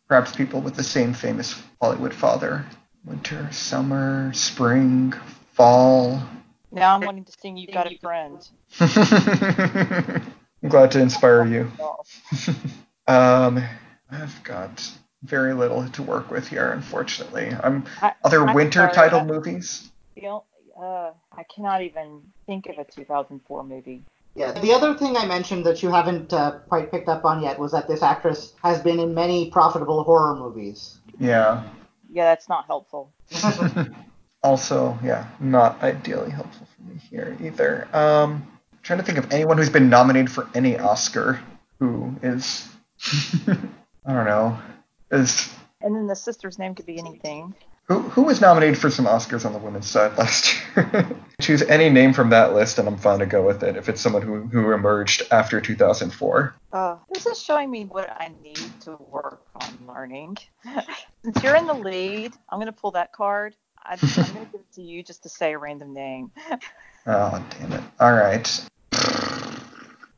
[0.07, 2.65] Perhaps people with the same famous Hollywood father.
[3.05, 5.13] Winter, summer, spring,
[5.53, 6.27] fall.
[6.71, 8.49] Now I'm wanting to sing "You've Got a Friend."
[10.67, 11.71] I'm glad to inspire you.
[13.09, 13.63] Um,
[14.11, 14.91] I've got
[15.23, 17.55] very little to work with here, unfortunately.
[17.63, 19.89] I'm I- other I'm winter sorry, title I- movies.
[20.17, 20.43] You know,
[20.77, 24.03] uh, I cannot even think of a 2004 movie.
[24.35, 24.51] Yeah.
[24.51, 27.71] The other thing I mentioned that you haven't uh, quite picked up on yet was
[27.71, 30.97] that this actress has been in many profitable horror movies.
[31.17, 31.63] Yeah.
[32.11, 33.13] Yeah, that's not helpful.
[34.43, 37.87] also, yeah, not ideally helpful for me here either.
[37.93, 38.45] Um,
[38.87, 41.41] trying to think of anyone who's been nominated for any Oscar
[41.79, 42.65] who is,
[43.05, 44.57] I don't know,
[45.11, 47.53] is And then the sister's name could be anything.
[47.89, 51.05] who who was nominated for some Oscars on the women's side last year.
[51.41, 53.99] Choose any name from that list, and I'm fine to go with it if it's
[53.99, 56.55] someone who who emerged after 2004.
[56.71, 60.37] Uh, this is showing me what I need to work on learning.
[61.25, 63.53] Since you're in the lead, I'm going to pull that card.
[63.83, 66.31] I, I'm going to give it to you just to say a random name.
[67.05, 67.83] Oh, damn it.
[67.99, 68.65] All right.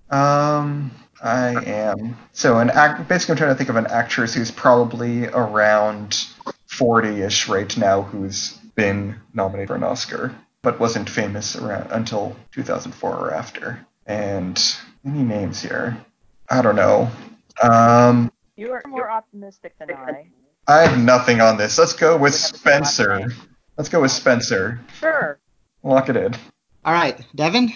[0.10, 0.92] Um,
[1.22, 2.18] I am.
[2.32, 3.08] So, an act.
[3.08, 6.26] Basically, I'm trying to think of an actress who's probably around
[6.70, 13.16] 40-ish right now, who's been nominated for an Oscar, but wasn't famous around until 2004
[13.16, 13.86] or after.
[14.06, 14.60] And
[15.06, 15.98] any names here?
[16.50, 17.12] I don't know.
[17.62, 20.28] Um, You are more optimistic than I.
[20.68, 21.78] I have nothing on this.
[21.78, 23.34] Let's go with We have to say last Spencer.
[23.78, 24.80] Let's go with Spencer.
[25.00, 25.40] Sure.
[25.84, 26.34] Lock it in.
[26.86, 27.72] All right, Devin.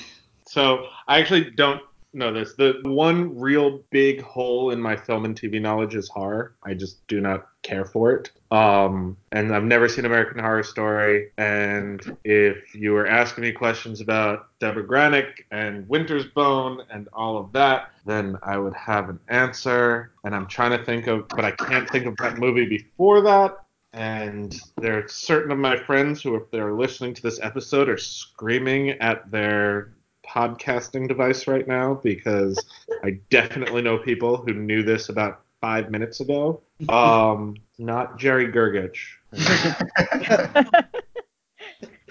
[0.48, 1.82] So I actually don't
[2.14, 2.54] know this.
[2.54, 6.56] The one real big hole in my film and TV knowledge is horror.
[6.64, 8.32] I just do not care for it.
[8.52, 11.32] Um, and I've never seen American Horror Story.
[11.38, 17.38] And if you were asking me questions about Deborah Granik and Winter's Bone and all
[17.38, 20.12] of that, then I would have an answer.
[20.24, 23.58] And I'm trying to think of, but I can't think of that movie before that.
[23.94, 27.98] And there are certain of my friends who, if they're listening to this episode, are
[27.98, 29.94] screaming at their
[30.34, 32.64] podcasting device right now because
[33.04, 36.62] I definitely know people who knew this about five minutes ago.
[36.90, 38.98] Um, not Jerry Gergich.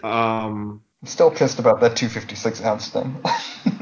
[0.02, 3.16] Um, I'm still pissed about that 256 ounce thing.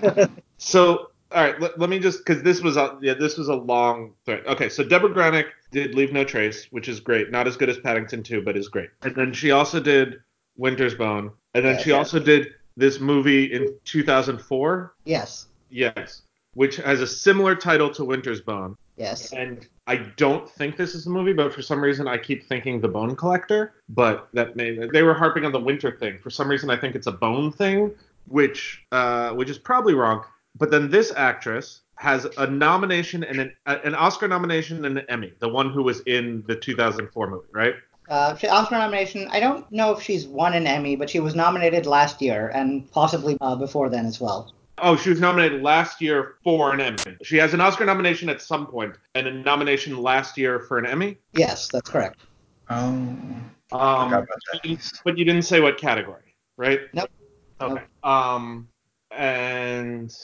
[0.58, 3.54] so all right, let, let me just because this was a yeah this was a
[3.54, 4.44] long thread.
[4.46, 7.30] Okay, so Deborah Granik did Leave No Trace, which is great.
[7.30, 8.90] Not as good as Paddington 2, but is great.
[9.02, 10.20] And then she also did
[10.56, 11.98] Winter's Bone, and then Yes, she yes.
[11.98, 14.94] also did this movie in 2004.
[15.05, 15.47] Yes.
[15.70, 16.22] Yes,
[16.55, 18.76] which has a similar title to Winter's Bone.
[18.97, 19.32] Yes.
[19.32, 22.80] and I don't think this is the movie, but for some reason I keep thinking
[22.82, 23.72] the Bone Collector.
[23.88, 26.18] But that may they were harping on the winter thing.
[26.18, 27.94] For some reason I think it's a bone thing,
[28.28, 30.24] which uh, which is probably wrong.
[30.56, 35.32] But then this actress has a nomination and an, an Oscar nomination and an Emmy,
[35.38, 37.74] the one who was in the 2004 movie, right?
[38.10, 39.28] Uh, she- Oscar nomination.
[39.30, 42.90] I don't know if she's won an Emmy, but she was nominated last year and
[42.90, 44.52] possibly uh, before then as well.
[44.82, 47.16] Oh, she was nominated last year for an Emmy.
[47.22, 50.86] She has an Oscar nomination at some point and a nomination last year for an
[50.86, 51.18] Emmy.
[51.34, 52.20] Yes, that's correct.
[52.70, 52.76] Oh.
[52.76, 54.92] Um, Forgot about that but you- piece.
[55.04, 56.80] but you didn't say what category, right?
[56.92, 57.10] Nope.
[57.60, 57.82] Okay.
[58.02, 58.66] Um,
[59.12, 60.16] and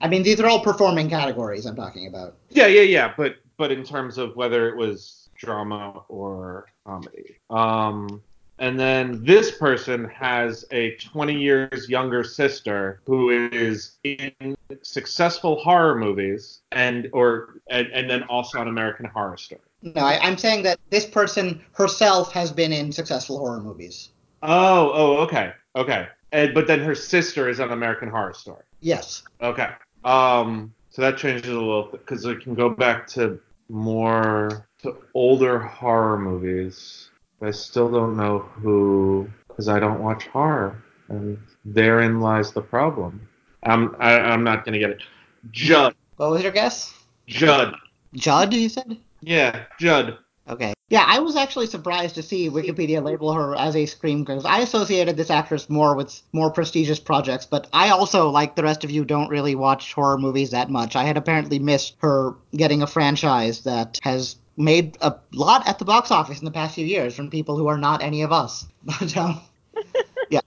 [0.00, 2.36] I mean, these are all performing categories I'm talking about.
[2.50, 3.14] yeah, yeah, yeah.
[3.16, 7.36] But but in terms of whether it was drama or comedy.
[7.48, 8.22] Um,
[8.58, 15.98] and then this person has a 20 years younger sister who is in successful horror
[15.98, 19.62] movies and or and, and then also on American Horror Story.
[19.82, 24.10] No, I, I'm saying that this person herself has been in successful horror movies.
[24.42, 26.08] Oh, oh, okay, okay.
[26.32, 28.64] And but then her sister is on American Horror Story.
[28.80, 29.22] Yes.
[29.40, 29.70] Okay.
[30.04, 33.40] Um, so that changes a little bit because it can go back to
[33.70, 37.08] more to older horror movies.
[37.42, 43.26] I still don't know who because I don't watch horror, and therein lies the problem.
[43.62, 45.02] I'm I, I'm not gonna get it.
[45.50, 46.94] Judd, What was your guess?
[47.26, 47.74] Judd,
[48.14, 48.98] Judd, you said?
[49.22, 50.18] yeah, Judd.
[50.48, 50.74] Okay.
[50.88, 54.58] Yeah, I was actually surprised to see Wikipedia label her as a scream because I
[54.58, 58.90] associated this actress more with more prestigious projects, but I also, like the rest of
[58.90, 60.96] you, don't really watch horror movies that much.
[60.96, 65.84] I had apparently missed her getting a franchise that has made a lot at the
[65.84, 68.66] box office in the past few years from people who are not any of us.
[68.84, 69.40] But um,
[70.30, 70.40] yeah.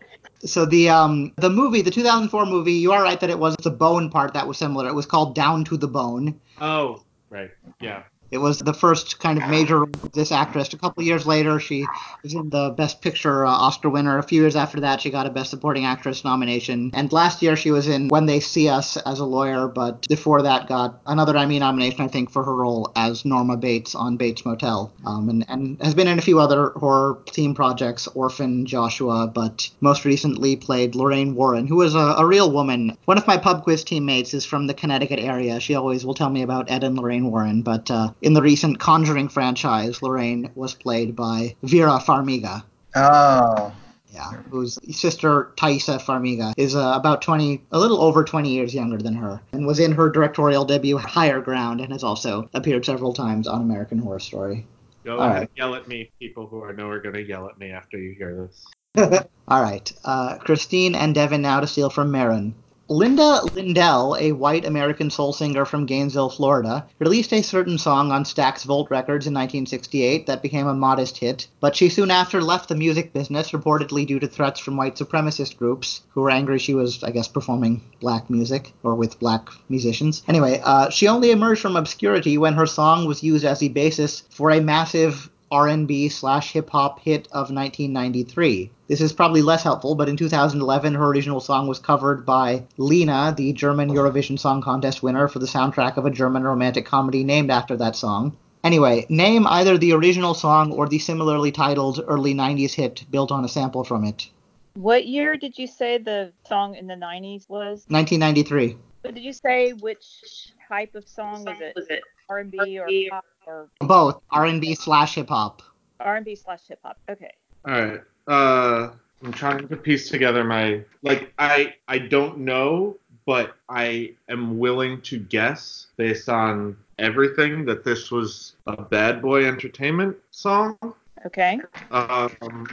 [0.46, 3.72] So the um the movie, the 2004 movie, you are right that it was the
[3.72, 4.88] bone part that was similar.
[4.88, 6.40] It was called Down to the Bone.
[6.60, 8.04] Oh, right, yeah.
[8.34, 10.74] It was the first kind of major this actress.
[10.74, 11.86] A couple years later, she
[12.24, 14.18] was in the Best Picture uh, Oscar winner.
[14.18, 16.90] A few years after that, she got a Best Supporting Actress nomination.
[16.96, 20.42] And last year, she was in When They See Us as a lawyer, but before
[20.42, 24.46] that, got another Emmy nomination, I think, for her role as Norma Bates on Bates
[24.46, 24.92] Motel.
[25.06, 29.70] Um, and, and has been in a few other horror theme projects, Orphan, Joshua, but
[29.80, 32.98] most recently played Lorraine Warren, who is a, a real woman.
[33.06, 35.60] One of my pub quiz teammates is from the Connecticut area.
[35.60, 38.80] She always will tell me about Ed and Lorraine Warren, but uh, in the recent
[38.80, 42.64] Conjuring franchise, Lorraine was played by Vera Farmiga.
[42.96, 43.74] Oh.
[44.12, 48.98] Yeah, whose sister Taissa Farmiga is uh, about 20, a little over 20 years younger
[48.98, 53.14] than her, and was in her directorial debut Higher Ground, and has also appeared several
[53.14, 54.68] times on American Horror Story.
[55.04, 57.72] Go All ahead, yell at me, people who I know are gonna yell at me
[57.72, 59.24] after you hear this.
[59.48, 62.54] All right, uh, Christine and Devin now to steal from Marin.
[62.94, 68.24] Linda Lyndell, a white American soul singer from Gainesville, Florida, released a certain song on
[68.24, 72.70] Stax Volt Records in 1968 that became a modest hit, but she soon after left
[72.70, 76.76] the music business, reportedly due to threats from white supremacist groups who were angry she
[76.76, 80.22] was, I guess, performing black music or with black musicians.
[80.28, 84.22] Anyway, uh, she only emerged from obscurity when her song was used as the basis
[84.30, 88.72] for a massive R&B slash hip hop hit of 1993.
[88.88, 93.36] This is probably less helpful, but in 2011, her original song was covered by Lena,
[93.38, 97.52] the German Eurovision Song Contest winner, for the soundtrack of a German romantic comedy named
[97.52, 98.36] after that song.
[98.64, 103.46] Anyway, name either the original song or the similarly titled early 90s hit built on
[103.46, 104.32] a sample from it.
[104.74, 107.86] What year did you say the song in the 90s was?
[107.90, 108.76] 1993.
[109.04, 111.74] But did you say which type of song was it?
[111.76, 115.62] Was it R&B or pop or Both R&B slash hip hop.
[116.00, 116.98] R&B slash hip hop?
[117.10, 117.32] Okay.
[117.66, 118.02] All right.
[118.28, 118.90] Uh,
[119.24, 121.34] I'm trying to piece together my like.
[121.40, 128.12] I I don't know, but I am willing to guess based on everything that this
[128.12, 130.78] was a Bad Boy Entertainment song.
[131.26, 131.60] Okay.
[131.92, 132.68] Um,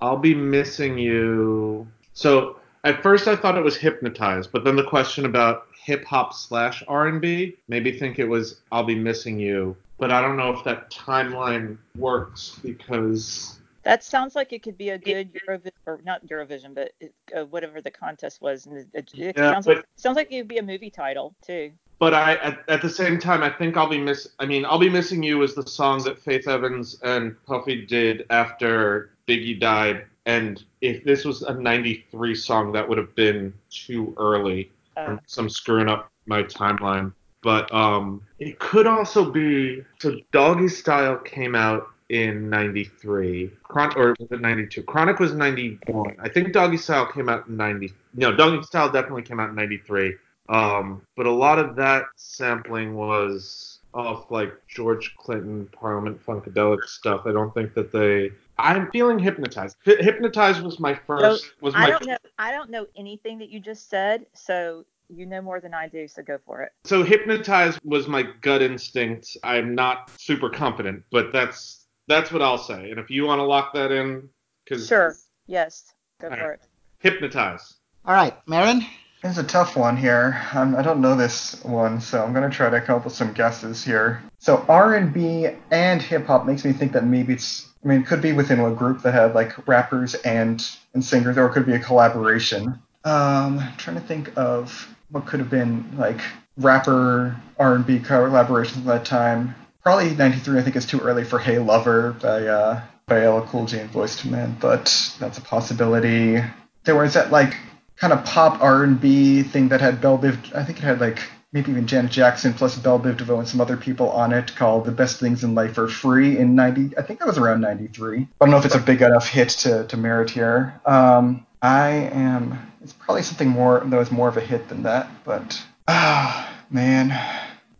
[0.00, 1.86] I'll be missing you.
[2.14, 6.34] So at first I thought it was hypnotized, but then the question about hip hop
[6.34, 9.74] slash R and B Maybe think it was I'll be missing you.
[9.96, 14.90] But I don't know if that timeline works because That sounds like it could be
[14.90, 18.66] a good Eurovision, or not Eurovision, but it, uh, whatever the contest was.
[18.66, 20.90] And it, it, it Yeah, sounds but- like sounds like it would be a movie
[20.90, 21.72] title too.
[21.98, 24.28] But I, at, at the same time, I think I'll be miss.
[24.38, 28.24] I mean, I'll be missing you is the song that Faith Evans and Puffy did
[28.30, 30.04] after Biggie died.
[30.26, 34.70] And if this was a '93 song, that would have been too early.
[34.98, 37.12] Uh, So I'm screwing up my timeline.
[37.42, 39.82] But um, it could also be.
[40.00, 43.50] So Doggy Style came out in '93.
[43.62, 44.82] Chron- or was it '92?
[44.82, 46.16] Chronic was '91.
[46.20, 47.92] I think Doggy Style came out in '90.
[48.14, 50.16] No, Doggy Style definitely came out in '93.
[50.48, 57.22] Um, but a lot of that sampling was off like George Clinton Parliament Funkadelic stuff.
[57.26, 58.32] I don't think that they.
[58.58, 59.76] I'm feeling hypnotized.
[59.84, 61.52] Hy- hypnotized was my first.
[61.60, 62.16] was my I don't know.
[62.38, 66.06] I don't know anything that you just said, so you know more than I do.
[66.08, 66.72] So go for it.
[66.84, 69.36] So hypnotized was my gut instinct.
[69.44, 72.90] I'm not super confident, but that's that's what I'll say.
[72.90, 74.28] And if you want to lock that in,
[74.64, 75.14] because Sure.
[75.46, 75.92] Yes.
[76.20, 76.54] Go for right.
[76.54, 76.60] it.
[76.98, 77.74] hypnotize.
[78.04, 78.84] All right, Marin.
[79.24, 80.40] It's a tough one here.
[80.54, 83.32] Um, I don't know this one, so I'm gonna try to come up with some
[83.32, 84.22] guesses here.
[84.38, 87.67] So R&B and hip hop makes me think that maybe it's.
[87.84, 90.64] I mean, it could be within a group that had like rappers and
[90.94, 92.78] and singers, or it could be a collaboration.
[93.04, 96.20] Um, I'm trying to think of what could have been like
[96.56, 99.54] rapper R&B collaborations at that time.
[99.82, 100.58] Probably '93.
[100.58, 103.90] I think is too early for "Hey Lover" by uh, by LL Cool J and
[103.90, 106.42] Boyz II Men, but that's a possibility.
[106.84, 107.56] There was that like
[107.96, 110.54] kind of pop R&B thing that had Belle Biv.
[110.54, 111.18] I think it had like
[111.52, 114.84] maybe even Janet Jackson plus Belle Biv DeVoe and some other people on it called
[114.84, 116.96] "The Best Things in Life Are Free" in '90.
[116.98, 118.18] I think that was around '93.
[118.18, 120.80] I don't know if it's a big enough hit to to merit here.
[120.84, 122.58] Um, I am.
[122.82, 127.10] It's probably something more that was more of a hit than that, but ah man.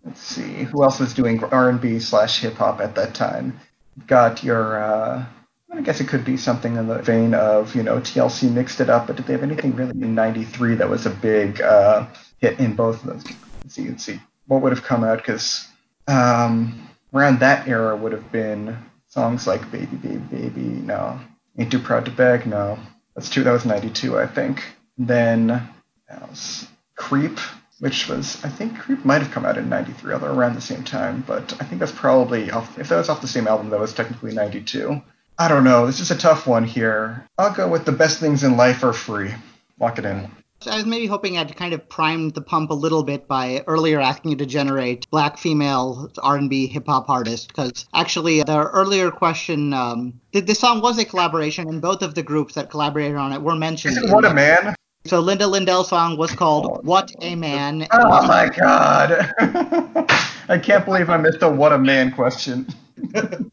[0.04, 3.60] Let's see who else was doing R&B slash hip hop at that time.
[4.06, 4.82] Got your.
[4.82, 5.26] Uh,
[5.70, 8.88] I guess it could be something in the vein of, you know, TLC mixed it
[8.88, 12.06] up, but did they have anything really in '93 that was a big uh,
[12.38, 13.36] hit in both of those?
[13.68, 14.18] Let's see, let's see.
[14.46, 15.18] What would have come out?
[15.18, 15.68] Because
[16.06, 18.78] um, around that era would have been
[19.08, 21.20] songs like Baby, Baby, Baby, no.
[21.58, 22.78] Ain't Too Proud to Beg, no.
[23.14, 24.64] That's true, that was 92, I think.
[24.96, 25.68] Then,
[26.08, 26.66] else?
[26.96, 27.38] Creep,
[27.78, 30.82] which was, I think Creep might have come out in 93, although around the same
[30.82, 33.80] time, but I think that's probably, off, if that was off the same album, that
[33.80, 34.98] was technically 92.
[35.38, 35.84] I don't know.
[35.84, 37.28] This is a tough one here.
[37.36, 39.34] I'll go with the best things in life are free.
[39.78, 40.30] Lock it in.
[40.60, 43.62] So I was maybe hoping I'd kind of primed the pump a little bit by
[43.68, 49.12] earlier asking you to generate black female R&B hip hop artist because actually the earlier
[49.12, 53.16] question, um, the, the song was a collaboration and both of the groups that collaborated
[53.16, 53.92] on it were mentioned.
[53.92, 54.74] Is it in What a Man?
[55.04, 56.80] So Linda Lyndell's song was called Oh.
[56.82, 59.32] "What a Man." Oh my god.
[60.48, 62.66] I can't believe I missed a What a Man question.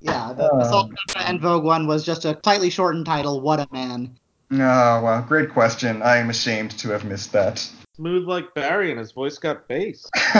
[0.00, 0.64] Yeah, the, the.
[0.68, 4.16] Salt and Vogue one was just a slightly shortened title, "What a Man."
[4.50, 6.02] Oh, well, great question.
[6.02, 7.68] I am ashamed to have missed that.
[7.96, 10.08] Smooth like Barry, and his voice got bass.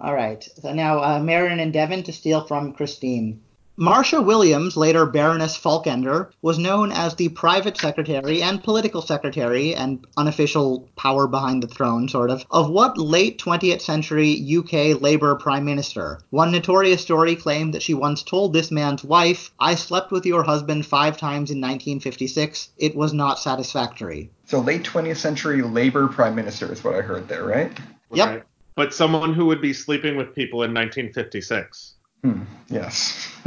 [0.00, 0.42] All right.
[0.60, 3.42] So now uh, Marin and Devin to steal from Christine.
[3.78, 10.06] Marcia Williams, later Baroness Falkender, was known as the private secretary and political secretary and
[10.16, 15.66] unofficial power behind the throne, sort of, of what late 20th century UK Labour Prime
[15.66, 16.20] Minister?
[16.30, 20.42] One notorious story claimed that she once told this man's wife, I slept with your
[20.42, 22.70] husband five times in 1956.
[22.78, 24.30] It was not satisfactory.
[24.46, 27.78] so late 20th century Labour Prime Minister is what I heard there, right?
[28.14, 28.26] Yep.
[28.26, 28.42] Right.
[28.74, 31.95] But someone who would be sleeping with people in 1956.
[32.22, 32.42] Hmm.
[32.68, 33.28] Yes.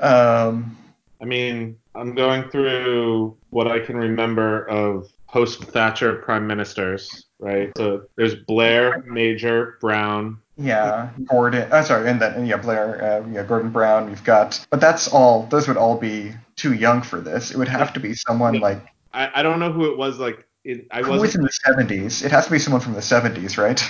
[0.00, 0.76] um.
[1.20, 7.72] I mean, I'm going through what I can remember of post Thatcher prime ministers, right?
[7.76, 10.38] So there's Blair, Major, Brown.
[10.56, 11.70] Yeah, Gordon.
[11.72, 13.02] Uh, sorry, and then yeah, Blair.
[13.02, 14.08] Uh, yeah, Gordon Brown.
[14.08, 15.46] We've got, but that's all.
[15.46, 17.50] Those would all be too young for this.
[17.50, 18.60] It would have to be someone Yeah.
[18.60, 20.18] like I, I don't know who it was.
[20.18, 21.36] Like, it, I was wasn't.
[21.36, 22.24] in the 70s.
[22.24, 23.82] It has to be someone from the 70s, right?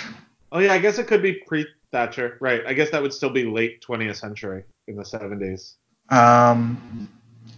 [0.51, 2.61] Oh yeah, I guess it could be pre Thatcher, right?
[2.65, 5.75] I guess that would still be late 20th century in the 70s.
[6.09, 7.09] Um,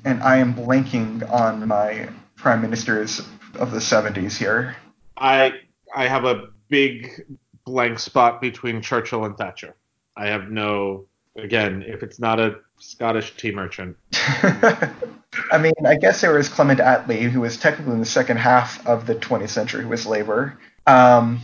[0.05, 3.21] and I am blanking on my prime ministers
[3.55, 4.75] of the 70s here.
[5.17, 5.53] I
[5.95, 7.25] I have a big
[7.65, 9.75] blank spot between Churchill and Thatcher.
[10.15, 11.05] I have no.
[11.35, 16.79] Again, if it's not a Scottish tea merchant, I mean, I guess there was Clement
[16.79, 20.57] Attlee, who was technically in the second half of the 20th century, who was Labour.
[20.87, 21.39] Um,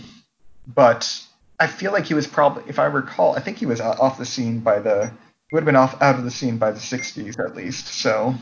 [0.66, 1.22] but
[1.60, 4.26] I feel like he was probably, if I recall, I think he was off the
[4.26, 7.40] scene by the, he would have been off out of the scene by the 60s
[7.40, 7.88] at least.
[7.88, 8.36] So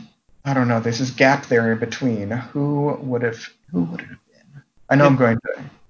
[0.46, 0.80] I don't know.
[0.80, 2.32] There's this gap there in between.
[2.32, 4.64] Who would have, who would it have been?
[4.90, 5.38] I know I'm going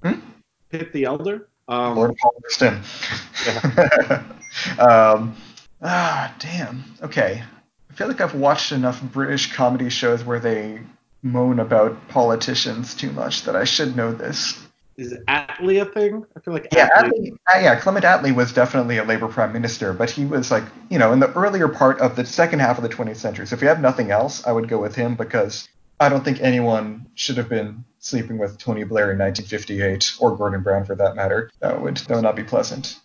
[0.03, 0.22] to.
[0.69, 1.48] Pitt the Elder.
[1.68, 2.76] Um, Lord Palmerston.
[4.80, 5.35] um,
[5.81, 6.84] ah, damn.
[7.02, 7.43] Okay.
[7.89, 10.80] I feel like I've watched enough British comedy shows where they
[11.22, 14.65] moan about politicians too much that I should know this.
[15.02, 16.26] Is Attlee a thing?
[16.36, 17.10] I feel like Yeah, Attlee.
[17.10, 20.64] Attlee, uh, yeah, Clement Attlee was definitely a Labour prime minister, but he was like,
[20.90, 23.48] you know, in the earlier part of the second half of the 20th century.
[23.48, 25.68] So if you have nothing else, I would go with him because
[25.99, 30.61] I don't think anyone should have been sleeping with Tony Blair in 1958 or Gordon
[30.61, 31.49] Brown for that matter.
[31.60, 32.99] That would that would not be pleasant.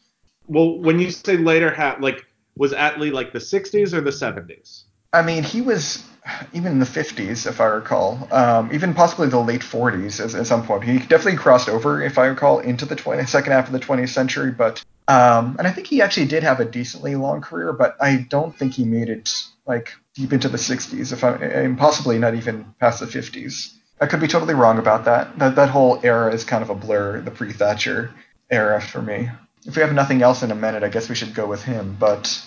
[0.47, 2.25] Well, when you say later hat, like
[2.57, 4.85] was Attlee like the 60s or the 70s?
[5.17, 6.05] I mean, he was
[6.53, 10.47] even in the 50s, if I recall, um, even possibly the late 40s at, at,
[10.47, 10.85] some point.
[10.85, 14.11] He definitely crossed over, if I recall, into the 20, second half of the 20th
[14.11, 14.51] century.
[14.51, 18.27] But um, and I think he actually did have a decently long career, but I
[18.29, 19.31] don't think he made it
[19.65, 23.73] like deep into the 60s, if I, and possibly not even past the 50s.
[24.01, 25.39] I could be totally wrong about that.
[25.39, 28.13] That that whole era is kind of a blur, the pre-Thatcher
[28.51, 29.31] era for me.
[29.65, 31.97] If we have nothing else in a minute, I guess we should go with him.
[31.99, 32.43] But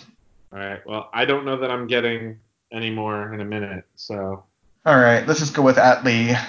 [0.51, 2.39] all right, well, I don't know that I'm getting
[2.71, 4.43] any more in a minute, so.
[4.85, 6.39] All right, let's just go with Attlee.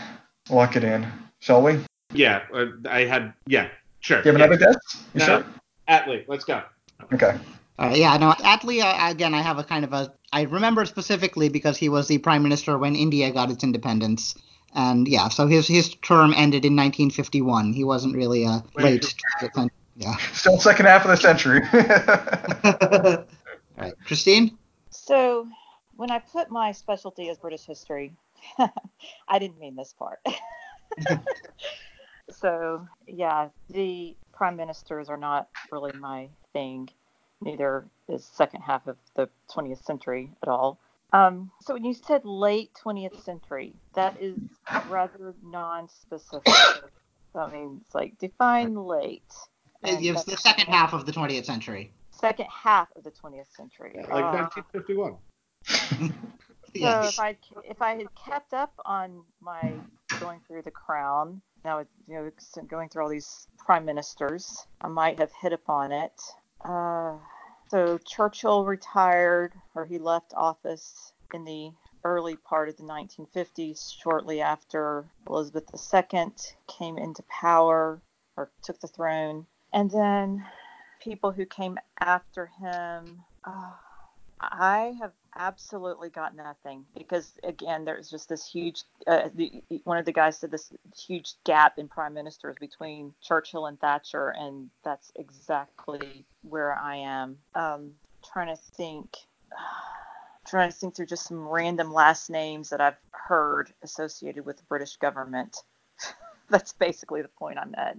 [0.49, 1.07] Lock it in,
[1.41, 1.79] shall we?
[2.13, 3.33] Yeah, uh, I had.
[3.47, 3.69] Yeah,
[4.01, 4.23] sure.
[4.23, 4.47] Do you have yeah.
[4.47, 5.05] another guess?
[5.15, 5.45] You no, sure?
[5.89, 6.63] Attlee, let's go.
[7.13, 7.39] Okay.
[7.79, 10.13] Uh, yeah, no, Attlee, uh, again, I have a kind of a.
[10.33, 14.35] I remember specifically because he was the prime minister when India got its independence.
[14.75, 17.73] And yeah, so his his term ended in 1951.
[17.73, 19.15] He wasn't really a late.
[19.97, 20.17] Yeah.
[20.33, 21.63] Still second half of the century.
[23.79, 24.57] All right, Christine.
[24.91, 25.49] So,
[26.01, 28.15] when I put my specialty as British history,
[29.29, 30.19] I didn't mean this part.
[32.31, 36.89] so, yeah, the prime ministers are not really my thing.
[37.43, 40.79] Neither is second half of the 20th century at all.
[41.13, 44.39] Um, so when you said late 20th century, that is
[44.89, 46.55] rather non-specific.
[47.35, 49.23] I mean, it's like define late.
[49.85, 51.93] It It's the second half of the 20th century.
[52.11, 53.93] Second half of the 20th century.
[53.97, 55.17] Like uh, 1951.
[56.81, 59.81] So if I if I had kept up on my
[60.19, 62.31] going through the crown, now you know
[62.69, 66.13] going through all these prime ministers, I might have hit upon it.
[66.65, 67.17] Uh,
[67.69, 71.71] so Churchill retired, or he left office in the
[72.05, 76.33] early part of the 1950s, shortly after Elizabeth II
[76.67, 78.01] came into power
[78.37, 79.47] or took the throne.
[79.73, 80.45] And then
[81.01, 83.23] people who came after him.
[83.45, 83.73] Uh,
[84.41, 88.83] I have absolutely got nothing because again, there's just this huge.
[89.07, 93.67] Uh, the, one of the guys said this huge gap in prime ministers between Churchill
[93.67, 97.39] and Thatcher, and that's exactly where I am.
[97.55, 97.93] Um,
[98.33, 99.17] trying to think.
[100.47, 104.65] trying to think through just some random last names that I've heard associated with the
[104.65, 105.57] British government.
[106.51, 107.97] that's basically the point I'm at.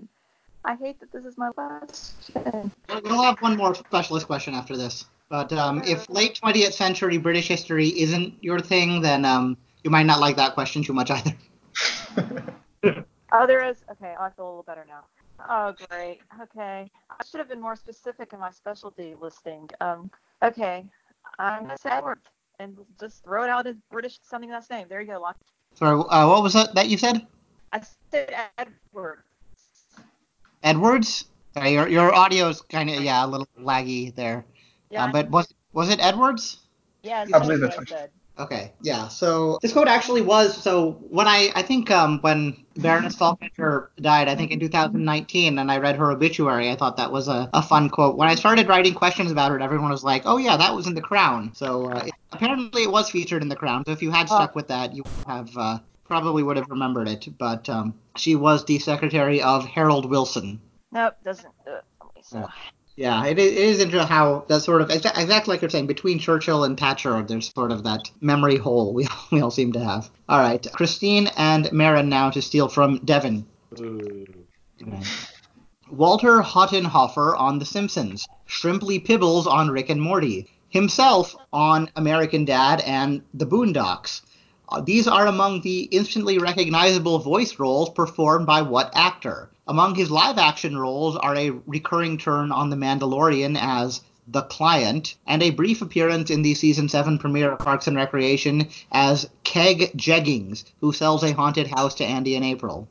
[0.63, 2.71] I hate that this is my last question.
[3.03, 5.05] We'll have one more specialist question after this.
[5.31, 10.05] But um, if late 20th century British history isn't your thing, then um, you might
[10.05, 11.33] not like that question too much either.
[13.31, 13.77] oh, there is.
[13.89, 15.05] Okay, I feel a little better now.
[15.49, 16.19] Oh, great.
[16.41, 16.91] Okay.
[17.09, 19.69] I should have been more specific in my specialty listing.
[19.79, 20.11] Um,
[20.43, 20.83] okay.
[21.39, 22.19] I'm Miss Edward.
[22.59, 24.87] And just throw it out as British sounding last name.
[24.89, 25.37] There you go, Locke.
[25.75, 27.25] Sorry, uh, what was that that you said?
[27.71, 27.81] I
[28.11, 29.23] said Edward.
[30.61, 31.25] Edwards?
[31.53, 34.45] Sorry, your your audio is kind of yeah a little laggy there.
[34.91, 35.05] Yeah.
[35.05, 36.57] Um, but was was it Edwards?
[37.03, 39.07] Yeah, I believe that's what Okay, yeah.
[39.07, 44.27] So this quote actually was so when I I think um when Baroness Falkner died,
[44.27, 47.61] I think in 2019, and I read her obituary, I thought that was a, a
[47.61, 48.17] fun quote.
[48.17, 50.95] When I started writing questions about it, everyone was like, "Oh yeah, that was in
[50.95, 53.83] the Crown." So uh, it, apparently it was featured in the Crown.
[53.85, 57.09] So if you had stuck with that, you would have uh, probably would have remembered
[57.09, 57.27] it.
[57.37, 60.61] But um, she was the secretary of Harold Wilson.
[60.91, 61.53] Nope, doesn't.
[61.67, 61.81] Uh,
[62.23, 62.47] so.
[63.01, 66.79] Yeah, it is interesting how that sort of exactly like you're saying between Churchill and
[66.79, 70.11] Thatcher, there's sort of that memory hole we we all seem to have.
[70.29, 73.47] All right, Christine and Marin now to steal from Devin.
[75.89, 82.81] Walter Hotenhoffer on The Simpsons, Shrimply Pibbles on Rick and Morty, himself on American Dad
[82.81, 84.21] and The Boondocks.
[84.69, 89.49] Uh, these are among the instantly recognizable voice roles performed by what actor?
[89.67, 95.15] Among his live action roles are a recurring turn on The Mandalorian as the client,
[95.27, 99.91] and a brief appearance in the season 7 premiere of Parks and Recreation as Keg
[99.95, 102.87] Jeggings, who sells a haunted house to Andy and April.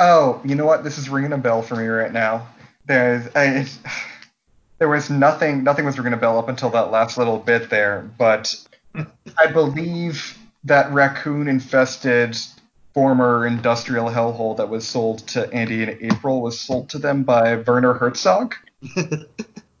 [0.00, 0.84] Oh, you know what?
[0.84, 2.48] This is ringing a bell for me right now.
[2.86, 3.66] There's, I,
[4.78, 8.10] there was nothing, nothing was ringing a bell up until that last little bit there,
[8.18, 8.54] but
[8.94, 12.36] I believe that raccoon infested
[12.94, 17.56] former industrial hellhole that was sold to Andy and April was sold to them by
[17.56, 18.54] Werner Herzog.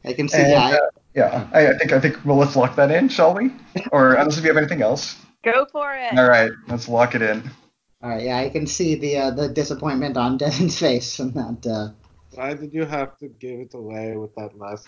[0.04, 0.38] I can see.
[0.38, 0.78] And, yeah, uh,
[1.14, 1.48] yeah.
[1.52, 3.52] I, I, think I think well, let's lock that in, shall we?
[3.92, 5.16] Or unless if you have anything else.
[5.44, 6.16] Go for it.
[6.16, 7.50] All right, let's lock it in.
[8.02, 8.22] All right.
[8.24, 11.66] Yeah, I can see the uh, the disappointment on Devin's face and that.
[11.66, 11.90] Uh...
[12.34, 14.86] Why did you have to give it away with that last?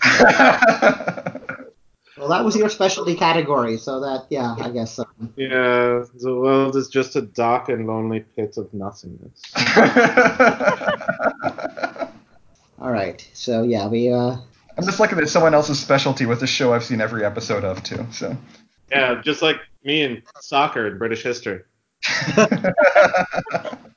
[2.16, 4.95] Well, that was your specialty category, so that yeah, I guess.
[4.95, 5.05] So.
[5.36, 9.43] Yeah, the world is just a dark and lonely pit of nothingness.
[12.81, 14.12] All right, so yeah, we.
[14.12, 14.36] uh
[14.77, 17.82] I'm just looking at someone else's specialty with a show I've seen every episode of
[17.82, 18.07] too.
[18.11, 18.36] So.
[18.91, 21.61] Yeah, just like me and soccer and British history.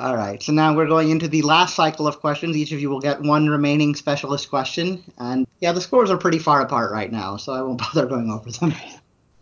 [0.00, 2.56] All right, so now we're going into the last cycle of questions.
[2.56, 5.04] Each of you will get one remaining specialist question.
[5.18, 8.30] And yeah, the scores are pretty far apart right now, so I won't bother going
[8.30, 8.72] over them.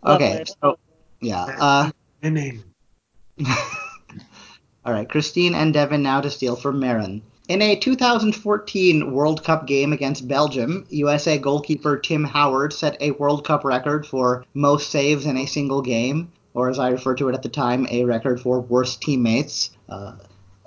[0.05, 0.77] Okay, so
[1.21, 1.45] yeah.
[1.45, 1.91] Uh,
[2.21, 2.65] My name.
[4.85, 7.21] all right, Christine and Devin now to steal from Marin.
[7.47, 13.45] In a 2014 World Cup game against Belgium, USA goalkeeper Tim Howard set a World
[13.45, 17.35] Cup record for most saves in a single game, or as I referred to it
[17.35, 19.69] at the time, a record for worst teammates.
[19.87, 20.15] Uh,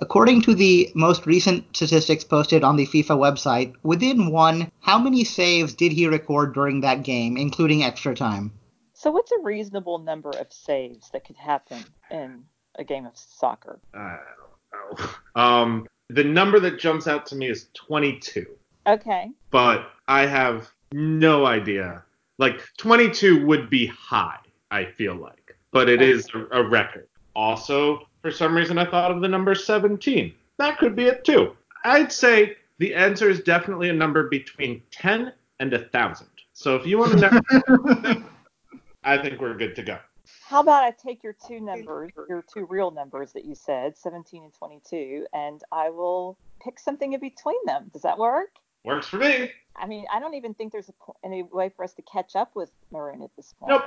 [0.03, 5.23] according to the most recent statistics posted on the FIFA website, within one, how many
[5.23, 8.51] saves did he record during that game, including extra time?
[8.93, 11.81] So, what's a reasonable number of saves that could happen
[12.11, 12.43] in
[12.75, 13.79] a game of soccer?
[13.93, 15.41] I don't know.
[15.41, 18.45] Um, the number that jumps out to me is 22,
[18.85, 19.31] Okay.
[19.51, 22.03] but I have no idea.
[22.39, 24.39] Like 22 would be high,
[24.69, 27.07] I feel like, but it is a, a record.
[27.35, 30.33] Also, for some reason, I thought of the number 17.
[30.57, 31.55] That could be it too.
[31.83, 36.29] I'd say the answer is definitely a number between 10 and a thousand.
[36.53, 38.23] So if you want to know,
[39.03, 39.97] I think we're good to go.
[40.45, 44.43] How about I take your two numbers, your two real numbers that you said, 17
[44.43, 47.89] and 22, and I will pick something in between them.
[47.91, 48.51] Does that work?
[48.85, 49.51] Works for me.
[49.75, 50.93] I mean, I don't even think there's a,
[51.25, 53.71] any way for us to catch up with Maroon at this point.
[53.71, 53.83] Nope.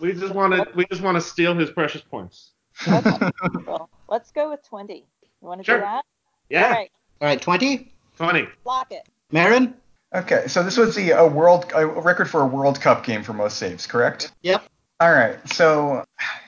[0.00, 2.52] We just want to we just want to steal his precious points.
[2.86, 3.30] Okay.
[3.66, 4.94] well, let's go with 20.
[4.94, 5.02] You
[5.40, 5.76] want to Sure.
[5.78, 6.04] do that?
[6.48, 6.64] Yeah.
[6.64, 6.90] All right.
[7.20, 7.92] All right, 20?
[8.12, 8.46] Funny.
[8.64, 9.08] Lock it.
[9.32, 9.74] Marin?
[10.14, 13.32] okay, so this was the a world a record for a World Cup game for
[13.34, 14.32] most saves, correct?
[14.42, 14.62] Yep.
[15.00, 16.02] All right, so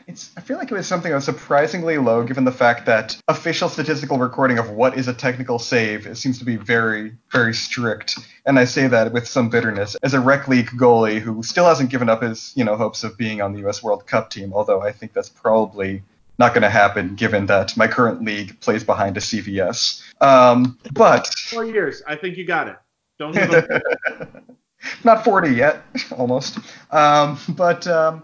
[0.08, 3.16] it's I feel like it was something that was surprisingly low given the fact that
[3.28, 7.52] official statistical recording of what is a technical save it seems to be very very
[7.54, 11.66] strict, and I say that with some bitterness as a rec league goalie who still
[11.66, 13.82] hasn't given up his you know hopes of being on the U.S.
[13.82, 16.02] World Cup team, although I think that's probably
[16.40, 20.02] not going to happen given that my current league plays behind a CVS.
[20.20, 22.02] Um, but Four years.
[22.08, 22.76] I think you got it.
[23.18, 23.36] Don't
[25.04, 25.82] not 40 yet,
[26.16, 26.58] almost.
[26.90, 28.22] Um, but um,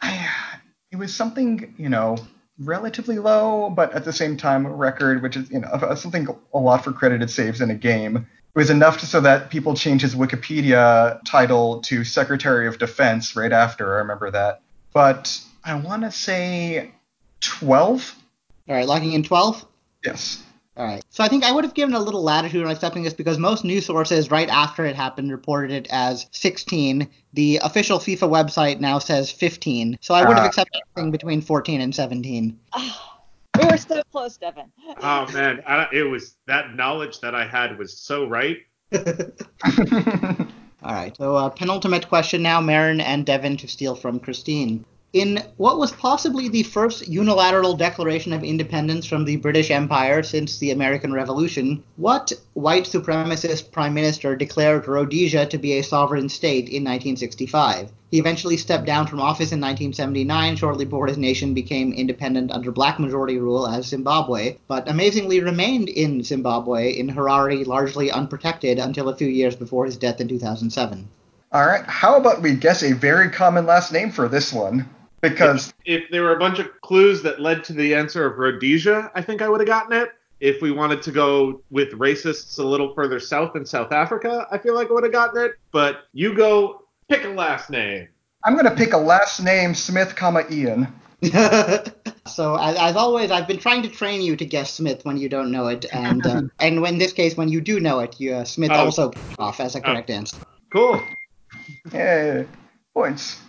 [0.00, 0.28] I,
[0.92, 2.16] it was something, you know,
[2.60, 6.58] relatively low, but at the same time a record, which is, you know, something a
[6.58, 8.16] lot for credited saves in a game.
[8.16, 13.34] It was enough to, so that people changed his Wikipedia title to Secretary of Defense
[13.34, 13.94] right after.
[13.94, 14.62] I remember that.
[14.92, 16.92] But I want to say
[17.40, 18.14] 12.
[18.68, 19.64] All right, locking in 12?
[20.04, 20.42] Yes.
[20.76, 21.02] All right.
[21.10, 23.64] So I think I would have given a little latitude on accepting this because most
[23.64, 27.08] news sources right after it happened reported it as 16.
[27.32, 29.98] The official FIFA website now says 15.
[30.00, 30.48] So I would have Ah.
[30.48, 32.56] accepted anything between 14 and 17.
[32.74, 33.18] Ah,
[33.58, 34.70] we were so close, Devin.
[35.02, 38.58] Oh man, I, it was that knowledge that I had was so right.
[40.82, 41.16] All right.
[41.16, 44.84] So uh, penultimate question now, Marin and Devin to steal from Christine.
[45.18, 50.58] In what was possibly the first unilateral declaration of independence from the British Empire since
[50.58, 56.68] the American Revolution, what white supremacist prime minister declared Rhodesia to be a sovereign state
[56.68, 57.90] in 1965?
[58.12, 62.70] He eventually stepped down from office in 1979, shortly before his nation became independent under
[62.70, 69.08] black majority rule as Zimbabwe, but amazingly remained in Zimbabwe in Harare largely unprotected until
[69.08, 71.08] a few years before his death in 2007.
[71.50, 71.84] All right.
[71.86, 74.88] How about we guess a very common last name for this one?
[75.20, 79.10] Because If there were a bunch of clues that led to the answer of Rhodesia,
[79.14, 80.10] I think I would have gotten it.
[80.40, 84.58] If we wanted to go with racists a little further south in South Africa, I
[84.58, 85.52] feel like I would have gotten it.
[85.72, 88.08] But you go pick a last name.
[88.44, 90.86] I'm going to pick a last name Smith, comma Ian.
[92.26, 95.28] so as, as always, I've been trying to train you to guess Smith when you
[95.28, 98.20] don't know it, and uh, and when in this case, when you do know it,
[98.20, 98.84] you, uh, Smith Oh.
[98.84, 100.36] also picked off as a correct answer.
[100.70, 101.02] Cool.
[101.92, 102.46] Yay.
[102.94, 103.40] Points.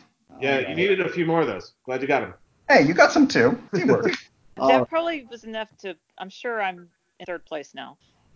[0.42, 1.74] Yeah, you needed a few more of those.
[1.86, 2.34] Glad you got them.
[2.70, 3.60] Hey, you got some too.
[3.74, 4.16] Teamwork.
[4.58, 5.96] All That uh, probably was enough to.
[6.18, 6.90] I'm sure I'm
[7.20, 7.98] in third place now.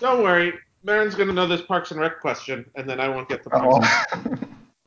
[0.00, 0.52] Don't worry.
[0.82, 3.50] Marin's going to know this Parks and Rec question, and then I won't get the
[3.50, 3.88] points.
[4.12, 4.36] oh.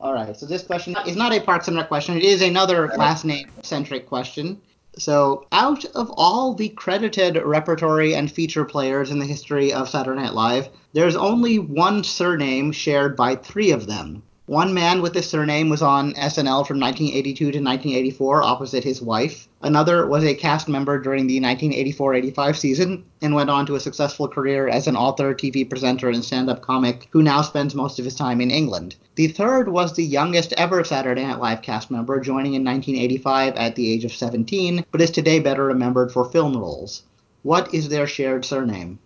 [0.00, 0.36] All right.
[0.36, 2.16] So this question is not a Parks and Rec question.
[2.16, 4.60] It is another last name centric question.
[4.98, 10.20] So, out of all the credited repertory and feature players in the history of Saturday
[10.20, 14.22] Night Live, there's only one surname shared by three of them.
[14.50, 19.46] One man with this surname was on SNL from 1982 to 1984 opposite his wife.
[19.62, 24.26] Another was a cast member during the 1984-85 season and went on to a successful
[24.26, 28.16] career as an author, TV presenter, and stand-up comic who now spends most of his
[28.16, 28.96] time in England.
[29.14, 33.76] The third was the youngest ever Saturday Night Live cast member, joining in 1985 at
[33.76, 37.04] the age of 17, but is today better remembered for film roles.
[37.44, 38.98] What is their shared surname?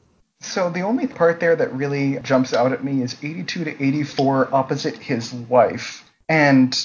[0.44, 4.54] So the only part there that really jumps out at me is 82 to 84
[4.54, 6.08] opposite his wife.
[6.28, 6.78] And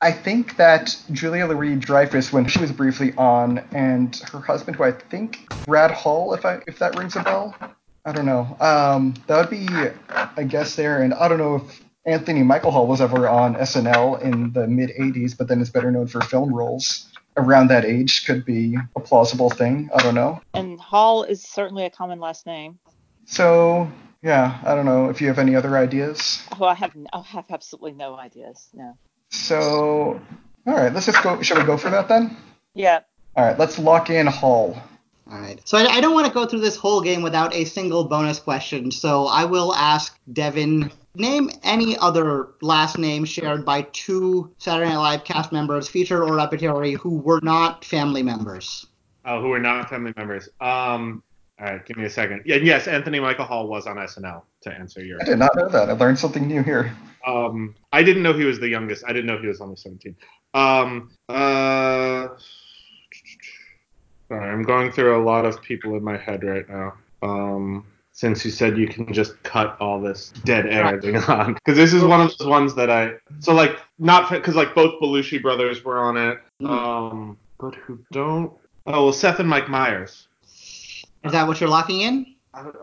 [0.00, 4.84] I think that Julia Louis Dreyfus, when she was briefly on, and her husband, who
[4.84, 7.54] I think Brad Hall, if I if that rings a bell,
[8.04, 8.56] I don't know.
[8.60, 9.66] Um, that would be
[10.36, 14.20] a guess there, and I don't know if Anthony Michael Hall was ever on SNL
[14.20, 18.26] in the mid '80s, but then is better known for film roles around that age.
[18.26, 19.88] Could be a plausible thing.
[19.94, 20.40] I don't know.
[20.52, 22.78] And Hall is certainly a common last name.
[23.26, 23.90] So
[24.24, 26.42] yeah, I don't know if you have any other ideas.
[26.58, 28.68] Oh, I have I have absolutely no ideas.
[28.72, 28.96] No.
[29.28, 30.20] So,
[30.66, 31.42] all right, let's just go.
[31.42, 32.36] Shall we go for that then?
[32.72, 33.00] Yeah.
[33.36, 34.78] All right, let's lock in Hall.
[35.30, 35.60] All right.
[35.66, 38.38] So I, I don't want to go through this whole game without a single bonus
[38.38, 38.90] question.
[38.90, 40.90] So I will ask Devin.
[41.16, 46.34] Name any other last name shared by two Saturday Night Live cast members, featured or
[46.34, 48.86] repertory, who were not family members.
[49.24, 50.48] Oh, who were not family members.
[50.60, 51.22] Um,
[51.60, 52.42] all right, give me a second.
[52.44, 54.42] Yeah, yes, Anthony Michael Hall was on SNL.
[54.62, 55.90] To answer your, I did not know that.
[55.90, 56.96] I learned something new here.
[57.26, 59.04] um, I didn't know he was the youngest.
[59.06, 60.16] I didn't know he was only 17.
[60.54, 62.28] Um, uh,
[64.28, 66.94] sorry, I'm going through a lot of people in my head right now.
[67.22, 71.76] Um, since you said you can just cut all this dead air thing on, because
[71.76, 75.42] this is one of those ones that I so like not because like both Belushi
[75.42, 76.38] brothers were on it.
[76.62, 76.68] Mm.
[76.68, 78.52] Um, but who don't?
[78.86, 80.23] Oh well, Seth and Mike Myers.
[81.24, 82.34] Is that what you're locking in?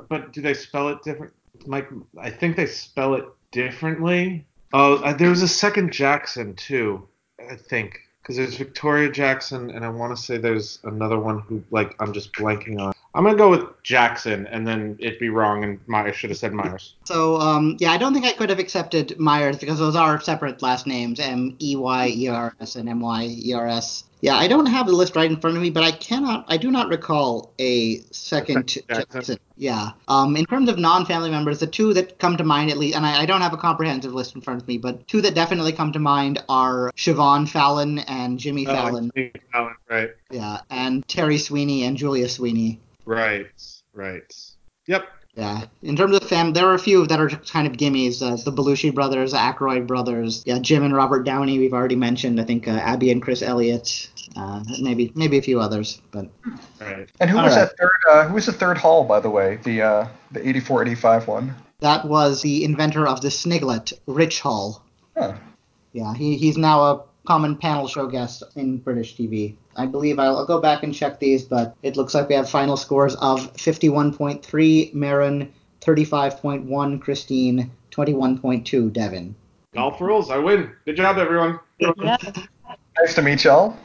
[0.09, 1.33] But do they spell it different?
[1.65, 1.87] Mike,
[2.17, 4.45] I think they spell it differently.
[4.73, 7.07] Oh, uh, there was a second Jackson too.
[7.49, 11.63] I think because there's Victoria Jackson, and I want to say there's another one who
[11.71, 12.93] like I'm just blanking on.
[13.13, 16.53] I'm gonna go with Jackson, and then it'd be wrong, and Myers should have said
[16.53, 16.95] Myers.
[17.03, 20.61] So um, yeah, I don't think I could have accepted Myers because those are separate
[20.61, 24.05] last names: M E Y E R S and M Y E R S.
[24.21, 26.57] Yeah, I don't have the list right in front of me, but I cannot, I
[26.57, 29.05] do not recall a second Jackson.
[29.11, 29.39] Jackson.
[29.57, 29.93] Yeah.
[30.07, 33.03] Um, in terms of non-family members, the two that come to mind at least, and
[33.03, 35.73] I, I don't have a comprehensive list in front of me, but two that definitely
[35.73, 39.11] come to mind are Siobhan Fallon and Jimmy Oh, Fallon.
[39.15, 42.79] Jimmy Fallon, right, Yeah, and Terry Sweeney and Julia Sweeney.
[43.11, 43.47] Right,
[43.93, 44.33] right.
[44.87, 45.05] Yep.
[45.33, 48.21] Yeah, in terms of fam, there are a few that are kind of gimmies.
[48.21, 51.57] Uh, the Belushi brothers, the Aykroyd brothers, yeah, Jim and Robert Downey.
[51.57, 52.41] We've already mentioned.
[52.41, 54.09] I think uh, Abby and Chris Elliott.
[54.35, 56.29] Uh, maybe maybe a few others, but
[56.81, 57.09] Right.
[57.21, 57.61] And who All was right.
[57.61, 57.91] that third?
[58.09, 59.57] Uh, who was the third Hall, by the way?
[59.63, 61.55] The uh, the 84, 85 one.
[61.79, 64.83] that was the inventor of the Sniglet, Rich Hall.
[65.17, 65.35] Huh.
[65.93, 69.55] Yeah, he, he's now a common panel show guest in British TV.
[69.75, 72.49] I believe I'll, I'll go back and check these, but it looks like we have
[72.49, 79.35] final scores of 51.3 Marin, 35.1 Christine, 21.2 Devin.
[79.73, 80.29] Golf rules.
[80.29, 80.71] I win.
[80.85, 81.59] Good job, everyone.
[81.79, 82.17] Yeah.
[82.99, 83.77] Nice to meet y'all.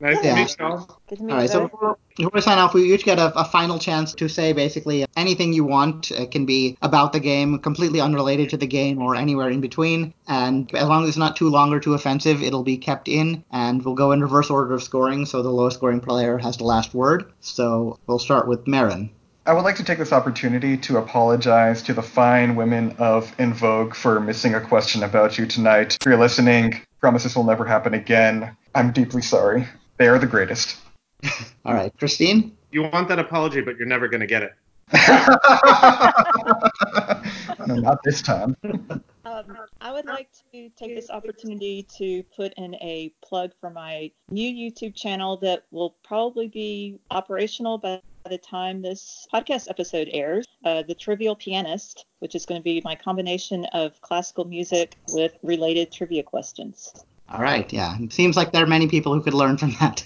[0.00, 0.34] Nice Yeah.
[0.34, 1.00] to meet y'all.
[1.08, 1.48] Good to meet All right, you.
[1.48, 4.54] so before, before we sign off, we each get a, a final chance to say
[4.54, 6.10] basically anything you want.
[6.10, 10.14] It can be about the game, completely unrelated to the game, or anywhere in between.
[10.26, 13.44] And as long as it's not too long or too offensive, it'll be kept in.
[13.52, 16.64] And we'll go in reverse order of scoring, so the lowest scoring player has the
[16.64, 17.30] last word.
[17.40, 19.10] So we'll start with Marin.
[19.46, 23.52] I would like to take this opportunity to apologize to the fine women of En
[23.52, 25.96] Vogue for missing a question about you tonight.
[26.00, 28.56] If you're listening, promise this will never happen again.
[28.74, 29.66] I'm deeply sorry.
[30.00, 30.78] They are the greatest.
[31.66, 32.56] All right, Christine.
[32.72, 34.54] You want that apology, but you're never gonna get it.
[37.66, 38.56] no, not this time.
[38.62, 44.10] Um, I would like to take this opportunity to put in a plug for my
[44.30, 50.46] new YouTube channel that will probably be operational by the time this podcast episode airs.
[50.64, 55.36] Uh, the Trivial Pianist, which is going to be my combination of classical music with
[55.42, 56.94] related trivia questions.
[57.30, 57.96] All right, yeah.
[58.00, 60.04] It seems like there are many people who could learn from that.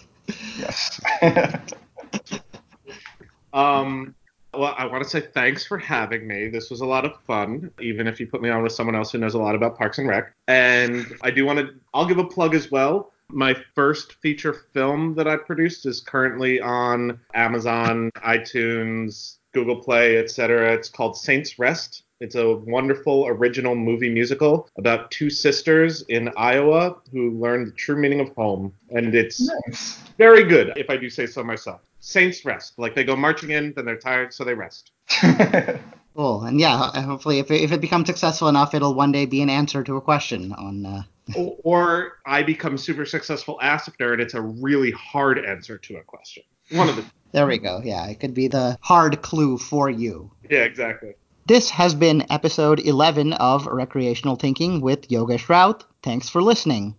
[0.58, 1.00] Yes.
[3.54, 4.16] Um,
[4.52, 6.48] well, I want to say thanks for having me.
[6.48, 9.12] This was a lot of fun, even if you put me on with someone else
[9.12, 10.34] who knows a lot about Parks and Rec.
[10.48, 13.12] And I do want to, I'll give a plug as well.
[13.28, 20.74] My first feature film that I produced is currently on Amazon, iTunes, Google Play, etc.
[20.74, 22.03] It's called Saints Rest.
[22.20, 27.96] It's a wonderful original movie musical about two sisters in Iowa who learn the true
[27.96, 28.72] meaning of home.
[28.90, 29.96] And it's nice.
[30.16, 31.80] very good, if I do say so myself.
[32.00, 32.78] Saints rest.
[32.78, 34.92] Like they go marching in, then they're tired, so they rest.
[36.14, 36.44] Cool.
[36.44, 39.50] And yeah, hopefully, if it, if it becomes successful enough, it'll one day be an
[39.50, 40.86] answer to a question on.
[40.86, 41.02] Uh,
[41.36, 46.02] O- or I become super successful after, and it's a really hard answer to a
[46.02, 46.42] question.
[46.70, 47.04] One of the.
[47.32, 47.80] there we go.
[47.82, 50.30] Yeah, it could be the hard clue for you.
[50.48, 51.14] Yeah, exactly.
[51.46, 55.84] This has been episode 11 of Recreational Thinking with Yogesh Raut.
[56.02, 56.92] Thanks for listening.